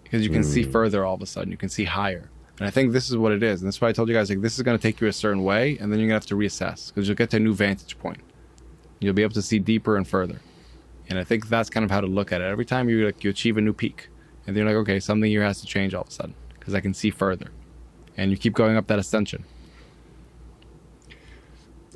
because 0.03 0.23
you 0.23 0.29
can 0.29 0.43
see 0.43 0.63
Hmm. 0.63 0.71
further 0.71 1.03
all 1.03 1.15
of 1.15 1.21
a 1.21 1.25
sudden. 1.25 1.51
You 1.51 1.57
can 1.57 1.69
see 1.69 1.83
higher, 1.83 2.29
and 2.59 2.67
I 2.67 2.71
think 2.71 2.91
this 2.91 3.09
is 3.09 3.17
what 3.17 3.31
it 3.31 3.43
is. 3.43 3.61
And 3.61 3.67
that's 3.67 3.79
why 3.79 3.89
I 3.89 3.91
told 3.91 4.09
you 4.09 4.15
guys 4.15 4.29
like 4.29 4.41
this 4.41 4.57
is 4.57 4.63
going 4.63 4.77
to 4.77 4.81
take 4.81 4.99
you 4.99 5.07
a 5.07 5.13
certain 5.13 5.43
way, 5.43 5.77
and 5.79 5.91
then 5.91 5.99
you're 5.99 6.07
gonna 6.07 6.15
have 6.15 6.25
to 6.27 6.35
reassess 6.35 6.93
because 6.93 7.07
you'll 7.07 7.15
get 7.15 7.29
to 7.31 7.37
a 7.37 7.39
new 7.39 7.53
vantage 7.53 7.97
point. 7.99 8.19
You'll 8.99 9.13
be 9.13 9.21
able 9.21 9.35
to 9.35 9.41
see 9.41 9.59
deeper 9.59 9.95
and 9.95 10.07
further. 10.07 10.39
And 11.09 11.19
I 11.19 11.23
think 11.23 11.47
that's 11.49 11.69
kind 11.69 11.83
of 11.83 11.91
how 11.91 12.01
to 12.01 12.07
look 12.07 12.31
at 12.31 12.41
it. 12.41 12.45
Every 12.45 12.65
time 12.65 12.89
you 12.89 13.05
like 13.05 13.23
you 13.23 13.29
achieve 13.29 13.57
a 13.57 13.61
new 13.61 13.73
peak, 13.73 14.09
and 14.45 14.55
then 14.55 14.65
you're 14.65 14.73
like, 14.73 14.81
okay, 14.81 14.99
something 14.99 15.29
here 15.29 15.43
has 15.43 15.61
to 15.61 15.67
change 15.67 15.93
all 15.93 16.01
of 16.01 16.09
a 16.09 16.11
sudden 16.11 16.33
because 16.59 16.73
I 16.73 16.81
can 16.81 16.93
see 16.93 17.11
further, 17.11 17.47
and 18.17 18.31
you 18.31 18.37
keep 18.37 18.53
going 18.53 18.75
up 18.75 18.87
that 18.87 18.99
ascension. 18.99 19.45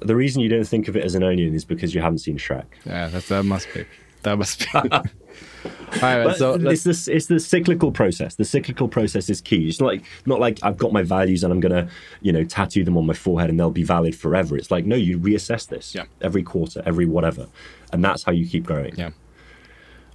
The 0.04 0.16
reason 0.16 0.42
you 0.42 0.50
don't 0.50 0.68
think 0.68 0.88
of 0.88 0.96
it 0.96 1.04
as 1.04 1.14
an 1.16 1.24
onion 1.24 1.54
is 1.54 1.66
because 1.66 1.94
you 1.94 2.02
haven't 2.02 2.20
seen 2.20 2.38
Shrek. 2.38 2.66
Yeah, 2.86 3.08
that's 3.08 3.28
that 3.30 3.44
must 3.44 3.68
be 3.74 3.86
that 4.24 4.38
must 4.38 4.60
be. 4.60 4.68
all 5.66 5.72
right, 6.02 6.24
But 6.24 6.38
so 6.38 6.54
it's 6.56 6.84
this 6.84 7.08
it's 7.08 7.28
the 7.28 7.40
cyclical 7.40 7.92
process. 7.92 8.36
The 8.36 8.46
cyclical 8.46 8.88
process 8.88 9.30
is 9.30 9.42
key. 9.42 9.68
It's 9.70 9.80
not 9.80 9.88
like 9.88 10.04
not 10.26 10.40
like 10.40 10.60
I've 10.64 10.78
got 10.78 10.92
my 10.94 11.04
values 11.04 11.44
and 11.44 11.52
I'm 11.54 11.60
gonna, 11.60 11.90
you 12.22 12.32
know, 12.32 12.44
tattoo 12.44 12.84
them 12.84 12.98
on 12.98 13.06
my 13.06 13.14
forehead 13.14 13.50
and 13.50 13.60
they'll 13.60 13.70
be 13.72 13.84
valid 13.84 14.16
forever. 14.16 14.58
It's 14.58 14.72
like 14.72 14.86
no, 14.86 14.96
you 14.96 15.20
reassess 15.20 15.68
this 15.68 15.94
Yeah. 15.94 16.06
every 16.22 16.44
quarter, 16.44 16.82
every 16.86 17.06
whatever. 17.06 17.48
And 17.94 18.04
that's 18.04 18.24
how 18.24 18.32
you 18.32 18.48
keep 18.48 18.66
growing. 18.66 18.96
yeah. 18.96 19.10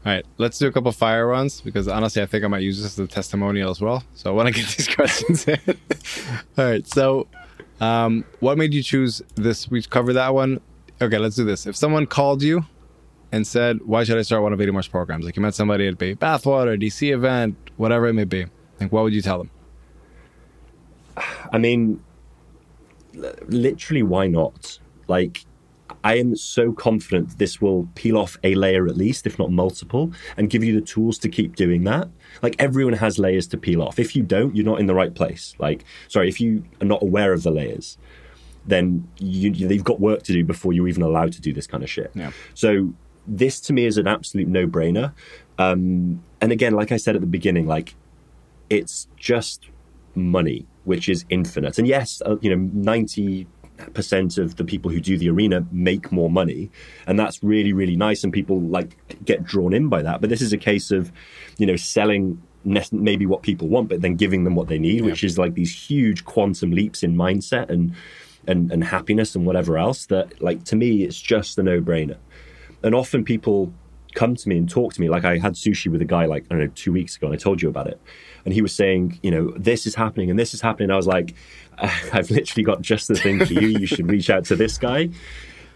All 0.05 0.13
right, 0.13 0.25
let's 0.39 0.57
do 0.59 0.69
a 0.69 0.73
couple 0.73 0.93
fire 0.93 1.27
runs 1.27 1.61
because 1.61 1.89
honestly, 1.89 2.23
I 2.23 2.27
think 2.27 2.45
I 2.45 2.47
might 2.49 2.63
use 2.63 2.81
this 2.81 2.93
as 2.93 2.99
a 2.99 3.09
testimonial 3.09 3.71
as 3.73 3.81
well. 3.81 4.05
So 4.15 4.31
I 4.31 4.35
want 4.35 4.47
to 4.47 4.55
get 4.61 4.69
these 4.77 4.87
questions 4.89 5.49
in. 5.49 5.59
all 6.57 6.65
right, 6.65 6.87
so 6.87 7.27
um, 7.81 8.25
what 8.41 8.57
made 8.57 8.73
you 8.73 8.85
choose 8.85 9.21
this? 9.35 9.69
We 9.69 9.83
covered 9.83 10.13
that 10.15 10.33
one. 10.33 10.61
Okay, 11.03 11.19
let's 11.19 11.35
do 11.37 11.45
this. 11.45 11.67
If 11.67 11.75
someone 11.77 12.07
called 12.07 12.41
you 12.43 12.65
and 13.33 13.47
said, 13.47 13.81
"Why 13.85 14.05
should 14.05 14.19
I 14.19 14.23
start 14.23 14.43
one 14.43 14.53
of 14.53 14.59
VaynerMark's 14.59 14.89
programs?" 14.89 15.25
Like 15.25 15.37
you 15.37 15.43
met 15.43 15.55
somebody 15.55 15.87
at 15.87 15.95
a 15.95 16.15
Bathwater, 16.17 16.81
DC 16.81 17.13
event, 17.13 17.57
whatever 17.77 18.07
it 18.07 18.15
may 18.15 18.25
be. 18.25 18.47
Like, 18.81 18.93
what 18.93 19.05
would 19.05 19.15
you 19.15 19.23
tell 19.23 19.39
them? 19.39 19.51
I 21.53 21.59
mean, 21.59 22.03
l- 23.17 23.33
literally, 23.49 24.03
why 24.03 24.27
not? 24.27 24.79
Like, 25.09 25.45
I 26.05 26.19
am 26.19 26.37
so 26.37 26.73
confident 26.73 27.39
this 27.39 27.61
will 27.61 27.89
peel 27.95 28.19
off 28.19 28.39
a 28.45 28.55
layer 28.55 28.87
at 28.87 28.97
least, 28.97 29.27
if 29.27 29.39
not 29.39 29.51
multiple, 29.51 30.13
and 30.37 30.51
give 30.51 30.63
you 30.63 30.79
the 30.79 30.85
tools 30.85 31.19
to 31.21 31.29
keep 31.29 31.57
doing 31.57 31.85
that. 31.85 32.09
Like, 32.43 32.57
everyone 32.59 32.95
has 32.95 33.19
layers 33.19 33.47
to 33.49 33.57
peel 33.57 33.83
off. 33.83 33.99
If 33.99 34.15
you 34.15 34.23
don't, 34.23 34.55
you're 34.55 34.65
not 34.65 34.81
in 34.81 34.87
the 34.87 34.95
right 34.95 35.15
place. 35.15 35.55
Like, 35.59 35.85
sorry, 36.09 36.29
if 36.29 36.41
you 36.41 36.65
are 36.81 36.87
not 36.87 37.03
aware 37.03 37.33
of 37.33 37.43
the 37.43 37.51
layers, 37.51 37.99
then 38.67 39.09
you, 39.19 39.51
you've 39.53 39.85
got 39.85 40.01
work 40.01 40.23
to 40.25 40.33
do 40.33 40.45
before 40.45 40.73
you're 40.73 40.89
even 40.89 41.03
allowed 41.03 41.33
to 41.33 41.41
do 41.41 41.53
this 41.53 41.67
kind 41.67 41.83
of 41.83 41.91
shit. 41.91 42.11
Yeah. 42.15 42.33
So, 42.55 42.93
this 43.27 43.61
to 43.63 43.73
me 43.73 43.87
is 43.87 43.99
an 43.99 44.07
absolute 44.07 44.49
no 44.49 44.67
brainer. 44.67 45.13
Um, 45.59 46.23
and 46.41 46.53
again, 46.53 46.75
like 46.75 46.93
I 46.93 46.97
said 46.97 47.15
at 47.15 47.21
the 47.21 47.27
beginning, 47.27 47.67
like, 47.67 47.95
it's 48.69 49.09
just 49.17 49.69
money, 50.15 50.67
which 50.85 51.09
is 51.09 51.25
infinite. 51.29 51.79
And 51.79 51.87
yes, 51.87 52.23
uh, 52.27 52.37
you 52.41 52.55
know, 52.55 52.71
ninety 52.73 53.47
percent 53.93 54.39
of 54.39 54.57
the 54.57 54.65
people 54.65 54.91
who 54.91 55.01
do 55.01 55.19
the 55.19 55.29
arena 55.29 55.67
make 55.71 56.11
more 56.11 56.31
money, 56.31 56.71
and 57.07 57.19
that's 57.19 57.43
really 57.43 57.73
really 57.73 57.97
nice. 57.97 58.25
And 58.25 58.33
people 58.33 58.61
like 58.61 58.97
get 59.25 59.45
drawn 59.45 59.73
in 59.73 59.89
by 59.89 60.03
that. 60.03 60.21
But 60.21 60.31
this 60.31 60.41
is 60.41 60.53
a 60.53 60.59
case 60.59 60.91
of, 60.91 61.13
you 61.59 61.67
know, 61.67 61.77
selling 61.77 62.43
maybe 62.91 63.27
what 63.27 63.43
people 63.43 63.69
want, 63.69 63.89
but 63.89 64.01
then 64.01 64.17
giving 64.17 64.43
them 64.43 64.57
what 64.57 64.67
they 64.67 64.79
need, 64.79 65.05
which 65.05 65.23
is 65.23 65.39
like 65.39 65.55
these 65.55 65.73
huge 65.73 66.25
quantum 66.25 66.73
leaps 66.73 67.03
in 67.03 67.15
mindset 67.15 67.71
and 67.71 67.95
and 68.49 68.73
and 68.73 68.83
happiness 68.83 69.37
and 69.37 69.47
whatever 69.47 69.79
else. 69.79 70.07
That 70.07 70.43
like 70.43 70.65
to 70.65 70.77
me, 70.77 71.05
it's 71.05 71.21
just 71.21 71.59
a 71.59 71.63
no 71.63 71.81
brainer. 71.81 72.17
And 72.83 72.95
often 72.95 73.25
people 73.25 73.73
come 74.15 74.35
to 74.35 74.49
me 74.49 74.57
and 74.57 74.69
talk 74.69 74.95
to 74.95 75.01
me. 75.01 75.09
Like 75.11 75.25
I 75.25 75.39
had 75.39 75.55
sushi 75.55 75.89
with 75.91 76.01
a 76.01 76.07
guy 76.07 76.25
like 76.27 76.45
I 76.45 76.55
don't 76.55 76.59
know 76.61 76.73
two 76.75 76.93
weeks 76.93 77.17
ago, 77.17 77.27
and 77.27 77.35
I 77.35 77.39
told 77.39 77.61
you 77.63 77.69
about 77.69 77.87
it. 77.89 78.01
And 78.45 78.55
he 78.55 78.63
was 78.63 78.75
saying, 78.75 79.19
you 79.23 79.31
know, 79.31 79.53
this 79.57 79.87
is 79.87 79.95
happening 79.95 80.31
and 80.31 80.39
this 80.39 80.55
is 80.55 80.61
happening. 80.61 80.91
I 80.91 80.97
was 80.97 81.07
like, 81.07 81.35
I've 81.79 82.31
literally 82.31 82.63
got 82.65 82.81
just 82.83 83.09
the 83.09 83.15
thing 83.17 83.45
for 83.45 83.53
you. 83.53 83.69
You 83.69 83.87
should 83.87 84.09
reach 84.11 84.31
out 84.31 84.45
to 84.47 84.57
this 84.57 84.79
guy 84.79 85.11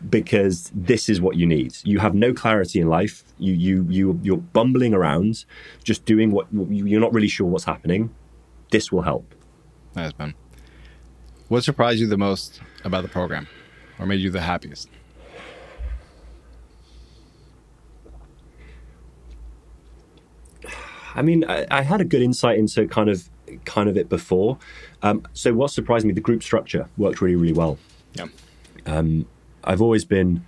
because 0.09 0.71
this 0.75 1.09
is 1.11 1.21
what 1.21 1.37
you 1.37 1.47
need. 1.47 1.77
You 1.85 1.99
have 1.99 2.15
no 2.15 2.33
clarity 2.33 2.81
in 2.81 2.89
life. 2.89 3.25
You 3.39 3.53
you 3.55 3.87
you 3.91 4.21
you're 4.23 4.37
bumbling 4.39 4.95
around, 4.95 5.45
just 5.85 6.05
doing 6.05 6.31
what 6.31 6.47
you- 6.53 6.87
you're 6.87 7.01
not 7.01 7.13
really 7.13 7.29
sure 7.29 7.47
what's 7.47 7.65
happening. 7.65 8.11
This 8.71 8.91
will 8.93 9.03
help. 9.03 9.35
Nice 9.97 10.13
man. 10.19 10.35
What 11.49 11.65
surprised 11.65 11.99
you 11.99 12.07
the 12.07 12.17
most 12.17 12.61
about 12.85 13.03
the 13.03 13.09
program, 13.09 13.49
or 13.99 14.07
made 14.07 14.21
you 14.21 14.31
the 14.31 14.41
happiest? 14.41 14.89
I 21.15 21.23
mean, 21.23 21.45
I, 21.49 21.67
I 21.71 21.83
had 21.83 22.01
a 22.01 22.05
good 22.05 22.23
insight 22.23 22.59
into 22.59 22.87
kind 22.89 23.11
of 23.11 23.29
kind 23.65 23.89
of 23.89 23.97
it 23.97 24.09
before. 24.09 24.59
Um, 25.03 25.27
so 25.33 25.53
what 25.53 25.71
surprised 25.71 26.07
me, 26.07 26.13
the 26.13 26.21
group 26.21 26.43
structure 26.43 26.89
worked 26.97 27.21
really 27.21 27.37
really 27.37 27.53
well. 27.53 27.79
Yeah. 28.15 28.27
I've 29.65 29.83
always 29.83 30.05
been 30.05 30.45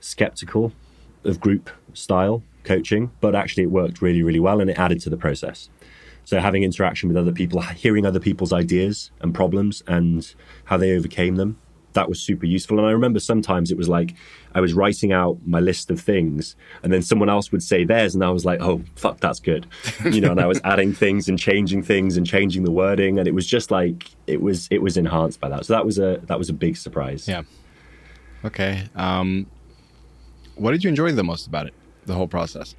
skeptical 0.00 0.72
of 1.24 1.40
group 1.40 1.70
style 1.94 2.42
coaching, 2.64 3.10
but 3.20 3.34
actually 3.34 3.64
it 3.64 3.70
worked 3.70 4.02
really, 4.02 4.22
really 4.22 4.40
well 4.40 4.60
and 4.60 4.70
it 4.70 4.78
added 4.78 5.00
to 5.00 5.10
the 5.10 5.16
process. 5.16 5.68
So 6.24 6.40
having 6.40 6.64
interaction 6.64 7.08
with 7.08 7.16
other 7.16 7.32
people, 7.32 7.60
hearing 7.60 8.04
other 8.04 8.20
people's 8.20 8.52
ideas 8.52 9.10
and 9.20 9.34
problems 9.34 9.82
and 9.86 10.34
how 10.64 10.76
they 10.76 10.96
overcame 10.96 11.36
them, 11.36 11.58
that 11.96 12.08
was 12.08 12.20
super 12.20 12.46
useful. 12.46 12.78
And 12.78 12.86
I 12.86 12.92
remember 12.92 13.18
sometimes 13.18 13.72
it 13.72 13.76
was 13.76 13.88
like 13.88 14.14
I 14.54 14.60
was 14.60 14.72
writing 14.72 15.12
out 15.12 15.38
my 15.44 15.60
list 15.60 15.90
of 15.90 16.00
things 16.00 16.54
and 16.82 16.92
then 16.92 17.02
someone 17.02 17.28
else 17.28 17.50
would 17.50 17.62
say 17.62 17.84
theirs 17.84 18.14
and 18.14 18.22
I 18.22 18.30
was 18.30 18.44
like, 18.44 18.60
oh, 18.60 18.82
fuck, 18.94 19.18
that's 19.20 19.40
good. 19.40 19.66
You 20.04 20.20
know, 20.20 20.30
and 20.30 20.40
I 20.40 20.46
was 20.46 20.60
adding 20.62 20.92
things 20.92 21.28
and 21.28 21.38
changing 21.38 21.82
things 21.82 22.16
and 22.16 22.24
changing 22.24 22.62
the 22.62 22.70
wording 22.70 23.18
and 23.18 23.26
it 23.26 23.34
was 23.34 23.46
just 23.46 23.70
like 23.70 24.10
it 24.26 24.40
was 24.40 24.68
it 24.70 24.80
was 24.80 24.96
enhanced 24.96 25.40
by 25.40 25.48
that. 25.48 25.66
So 25.66 25.72
that 25.72 25.84
was 25.84 25.98
a 25.98 26.20
that 26.24 26.38
was 26.38 26.48
a 26.48 26.52
big 26.52 26.76
surprise. 26.76 27.26
Yeah. 27.26 27.42
Okay. 28.44 28.84
Um, 28.94 29.46
what 30.54 30.70
did 30.70 30.84
you 30.84 30.88
enjoy 30.88 31.10
the 31.12 31.24
most 31.24 31.46
about 31.46 31.66
it? 31.66 31.74
The 32.04 32.14
whole 32.14 32.28
process. 32.28 32.74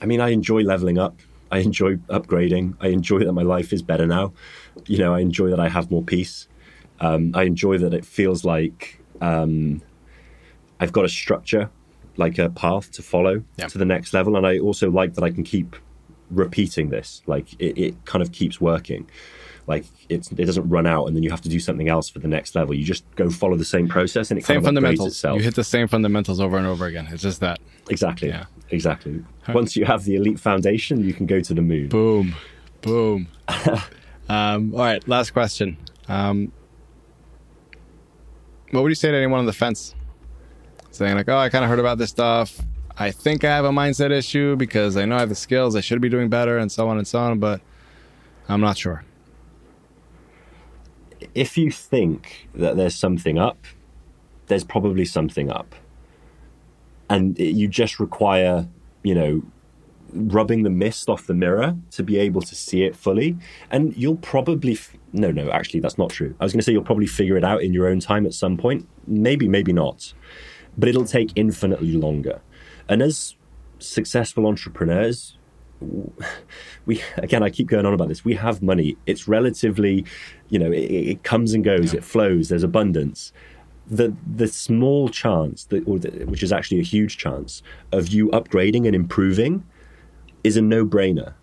I 0.00 0.06
mean, 0.06 0.20
I 0.20 0.28
enjoy 0.28 0.60
leveling 0.62 0.98
up. 0.98 1.16
I 1.50 1.58
enjoy 1.58 1.96
upgrading. 2.08 2.76
I 2.80 2.88
enjoy 2.88 3.20
that 3.20 3.32
my 3.32 3.42
life 3.42 3.72
is 3.72 3.82
better 3.82 4.06
now. 4.06 4.32
You 4.86 4.98
know, 4.98 5.14
I 5.14 5.20
enjoy 5.20 5.50
that 5.50 5.60
I 5.60 5.68
have 5.68 5.90
more 5.90 6.02
peace. 6.02 6.48
Um, 7.00 7.32
I 7.34 7.42
enjoy 7.44 7.78
that 7.78 7.92
it 7.94 8.04
feels 8.04 8.44
like 8.44 9.00
um, 9.20 9.82
I've 10.80 10.92
got 10.92 11.04
a 11.04 11.08
structure, 11.08 11.70
like 12.16 12.38
a 12.38 12.48
path 12.50 12.90
to 12.92 13.02
follow 13.02 13.42
Yeah. 13.56 13.68
to 13.68 13.78
the 13.78 13.84
next 13.84 14.12
level. 14.14 14.36
And 14.36 14.46
I 14.46 14.58
also 14.58 14.90
like 14.90 15.14
that 15.14 15.24
I 15.24 15.30
can 15.30 15.44
keep 15.44 15.76
repeating 16.30 16.90
this. 16.90 17.22
Like 17.26 17.52
it, 17.58 17.76
it 17.78 18.04
kind 18.04 18.22
of 18.22 18.32
keeps 18.32 18.60
working. 18.60 19.08
Like 19.66 19.84
it's, 20.08 20.30
it 20.30 20.44
doesn't 20.44 20.68
run 20.68 20.86
out 20.86 21.06
and 21.06 21.16
then 21.16 21.22
you 21.24 21.30
have 21.30 21.40
to 21.42 21.48
do 21.48 21.58
something 21.58 21.88
else 21.88 22.08
for 22.08 22.20
the 22.20 22.28
next 22.28 22.54
level. 22.54 22.72
You 22.74 22.84
just 22.84 23.04
go 23.16 23.28
follow 23.30 23.56
the 23.56 23.64
same 23.64 23.88
process 23.88 24.30
and 24.30 24.38
it 24.38 24.44
Same 24.44 24.56
kind 24.56 24.58
of 24.58 24.64
fundamentals. 24.66 25.08
itself. 25.08 25.36
You 25.38 25.42
hit 25.42 25.56
the 25.56 25.64
same 25.64 25.88
fundamentals 25.88 26.38
over 26.40 26.56
and 26.56 26.66
over 26.66 26.86
again. 26.86 27.08
It's 27.10 27.22
just 27.22 27.40
that. 27.40 27.58
exactly. 27.90 28.28
Yeah. 28.28 28.44
Exactly. 28.70 29.24
Once 29.48 29.76
you 29.76 29.84
have 29.84 30.04
the 30.04 30.14
elite 30.16 30.38
foundation, 30.40 31.02
you 31.04 31.12
can 31.14 31.26
go 31.26 31.40
to 31.40 31.54
the 31.54 31.62
moon. 31.62 31.88
Boom. 31.88 32.34
Boom. 32.82 33.28
um, 34.28 34.74
all 34.74 34.80
right. 34.80 35.06
Last 35.08 35.30
question. 35.32 35.76
Um, 36.08 36.52
what 38.70 38.82
would 38.82 38.88
you 38.88 38.94
say 38.94 39.10
to 39.10 39.16
anyone 39.16 39.38
on 39.38 39.46
the 39.46 39.52
fence? 39.52 39.94
Saying, 40.90 41.14
like, 41.16 41.28
oh, 41.28 41.36
I 41.36 41.48
kind 41.48 41.64
of 41.64 41.70
heard 41.70 41.78
about 41.78 41.98
this 41.98 42.10
stuff. 42.10 42.60
I 42.98 43.10
think 43.10 43.44
I 43.44 43.48
have 43.48 43.64
a 43.64 43.70
mindset 43.70 44.10
issue 44.10 44.56
because 44.56 44.96
I 44.96 45.04
know 45.04 45.16
I 45.16 45.20
have 45.20 45.28
the 45.28 45.34
skills. 45.34 45.76
I 45.76 45.80
should 45.80 46.00
be 46.00 46.08
doing 46.08 46.28
better 46.28 46.56
and 46.58 46.72
so 46.72 46.88
on 46.88 46.96
and 46.96 47.06
so 47.06 47.18
on, 47.18 47.38
but 47.38 47.60
I'm 48.48 48.60
not 48.60 48.78
sure. 48.78 49.04
if 51.34 51.58
you 51.58 51.70
think 51.70 52.48
that 52.54 52.76
there's 52.76 52.94
something 52.94 53.38
up, 53.38 53.66
there's 54.46 54.64
probably 54.64 55.04
something 55.04 55.50
up. 55.50 55.74
And 57.08 57.38
you 57.38 57.68
just 57.68 58.00
require, 58.00 58.66
you 59.02 59.14
know, 59.14 59.42
rubbing 60.16 60.62
the 60.62 60.70
mist 60.70 61.08
off 61.08 61.26
the 61.26 61.34
mirror 61.34 61.76
to 61.92 62.02
be 62.02 62.18
able 62.18 62.40
to 62.42 62.54
see 62.54 62.84
it 62.84 62.96
fully. 62.96 63.36
And 63.70 63.96
you'll 63.96 64.16
probably, 64.16 64.72
f- 64.72 64.96
no, 65.12 65.30
no, 65.30 65.50
actually, 65.50 65.80
that's 65.80 65.98
not 65.98 66.10
true. 66.10 66.34
I 66.40 66.44
was 66.44 66.52
going 66.52 66.60
to 66.60 66.64
say 66.64 66.72
you'll 66.72 66.82
probably 66.82 67.06
figure 67.06 67.36
it 67.36 67.44
out 67.44 67.62
in 67.62 67.72
your 67.72 67.88
own 67.88 68.00
time 68.00 68.26
at 68.26 68.34
some 68.34 68.56
point. 68.56 68.88
Maybe, 69.06 69.48
maybe 69.48 69.72
not. 69.72 70.12
But 70.76 70.88
it'll 70.88 71.04
take 71.04 71.30
infinitely 71.36 71.92
longer. 71.92 72.40
And 72.88 73.02
as 73.02 73.36
successful 73.78 74.46
entrepreneurs, 74.46 75.36
we 76.86 77.02
again 77.18 77.42
i 77.42 77.50
keep 77.50 77.66
going 77.66 77.84
on 77.84 77.92
about 77.92 78.08
this 78.08 78.24
we 78.24 78.34
have 78.34 78.62
money 78.62 78.96
it's 79.04 79.28
relatively 79.28 80.06
you 80.48 80.58
know 80.58 80.72
it, 80.72 80.90
it 80.90 81.22
comes 81.22 81.52
and 81.52 81.64
goes 81.64 81.92
it 81.92 82.02
flows 82.02 82.48
there's 82.48 82.62
abundance 82.62 83.30
the 83.88 84.14
the 84.34 84.48
small 84.48 85.08
chance 85.08 85.64
that 85.66 85.86
or 85.86 85.98
the, 85.98 86.24
which 86.24 86.42
is 86.42 86.52
actually 86.52 86.80
a 86.80 86.84
huge 86.84 87.18
chance 87.18 87.62
of 87.92 88.08
you 88.08 88.28
upgrading 88.28 88.86
and 88.86 88.94
improving 88.94 89.62
is 90.46 90.56
a 90.56 90.62
no-brainer 90.62 91.34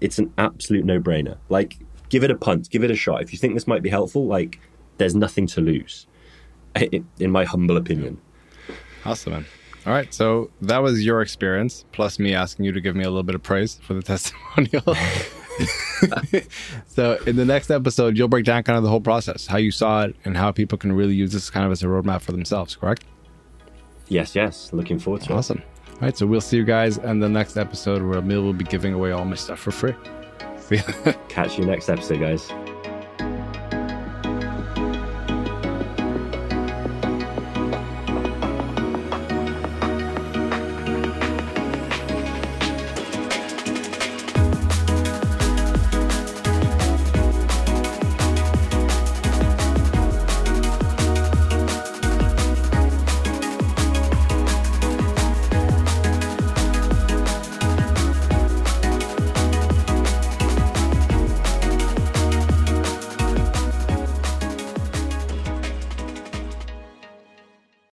it's 0.00 0.18
an 0.18 0.32
absolute 0.38 0.84
no-brainer 0.84 1.36
like 1.48 1.78
give 2.08 2.22
it 2.24 2.30
a 2.30 2.34
punt 2.36 2.68
give 2.70 2.84
it 2.84 2.90
a 2.90 2.96
shot 2.96 3.22
if 3.22 3.32
you 3.32 3.38
think 3.38 3.54
this 3.54 3.66
might 3.66 3.82
be 3.82 3.90
helpful 3.90 4.26
like 4.26 4.60
there's 4.98 5.14
nothing 5.14 5.46
to 5.46 5.60
lose 5.60 6.06
in 7.18 7.30
my 7.30 7.44
humble 7.44 7.76
opinion 7.76 8.20
Awesome, 9.04 9.32
man. 9.32 9.46
All 9.84 9.92
right. 9.92 10.12
So 10.14 10.50
that 10.60 10.78
was 10.78 11.04
your 11.04 11.22
experience, 11.22 11.84
plus 11.92 12.18
me 12.20 12.34
asking 12.34 12.64
you 12.66 12.72
to 12.72 12.80
give 12.80 12.94
me 12.94 13.02
a 13.02 13.08
little 13.08 13.24
bit 13.24 13.34
of 13.34 13.42
praise 13.42 13.80
for 13.82 13.94
the 13.94 14.02
testimonial. 14.12 14.94
so 16.86 17.18
in 17.26 17.34
the 17.36 17.44
next 17.44 17.70
episode, 17.70 18.16
you'll 18.16 18.28
break 18.28 18.44
down 18.44 18.62
kind 18.62 18.76
of 18.76 18.84
the 18.84 18.88
whole 18.88 19.00
process, 19.00 19.46
how 19.48 19.58
you 19.58 19.72
saw 19.72 20.04
it, 20.04 20.14
and 20.24 20.36
how 20.36 20.52
people 20.52 20.78
can 20.78 20.92
really 20.92 21.14
use 21.14 21.32
this 21.32 21.50
kind 21.50 21.66
of 21.66 21.72
as 21.72 21.82
a 21.82 21.86
roadmap 21.86 22.20
for 22.22 22.32
themselves, 22.32 22.76
correct? 22.76 23.04
yes 24.08 24.34
yes 24.36 24.70
looking 24.74 24.98
forward 24.98 25.22
to 25.22 25.32
it 25.32 25.36
Awesome. 25.36 25.62
All 26.02 26.06
right. 26.06 26.16
So 26.16 26.26
we'll 26.26 26.40
see 26.40 26.56
you 26.56 26.64
guys 26.64 26.98
in 26.98 27.20
the 27.20 27.28
next 27.28 27.56
episode 27.56 28.02
where 28.02 28.18
Emil 28.18 28.42
will 28.42 28.52
be 28.52 28.64
giving 28.64 28.92
away 28.92 29.12
all 29.12 29.24
my 29.24 29.36
stuff 29.36 29.60
for 29.60 29.70
free. 29.70 29.94
See 30.58 30.76
ya. 30.76 31.12
catch 31.28 31.58
you 31.58 31.64
next 31.64 31.88
episode 31.88 32.18
guys 32.18 32.50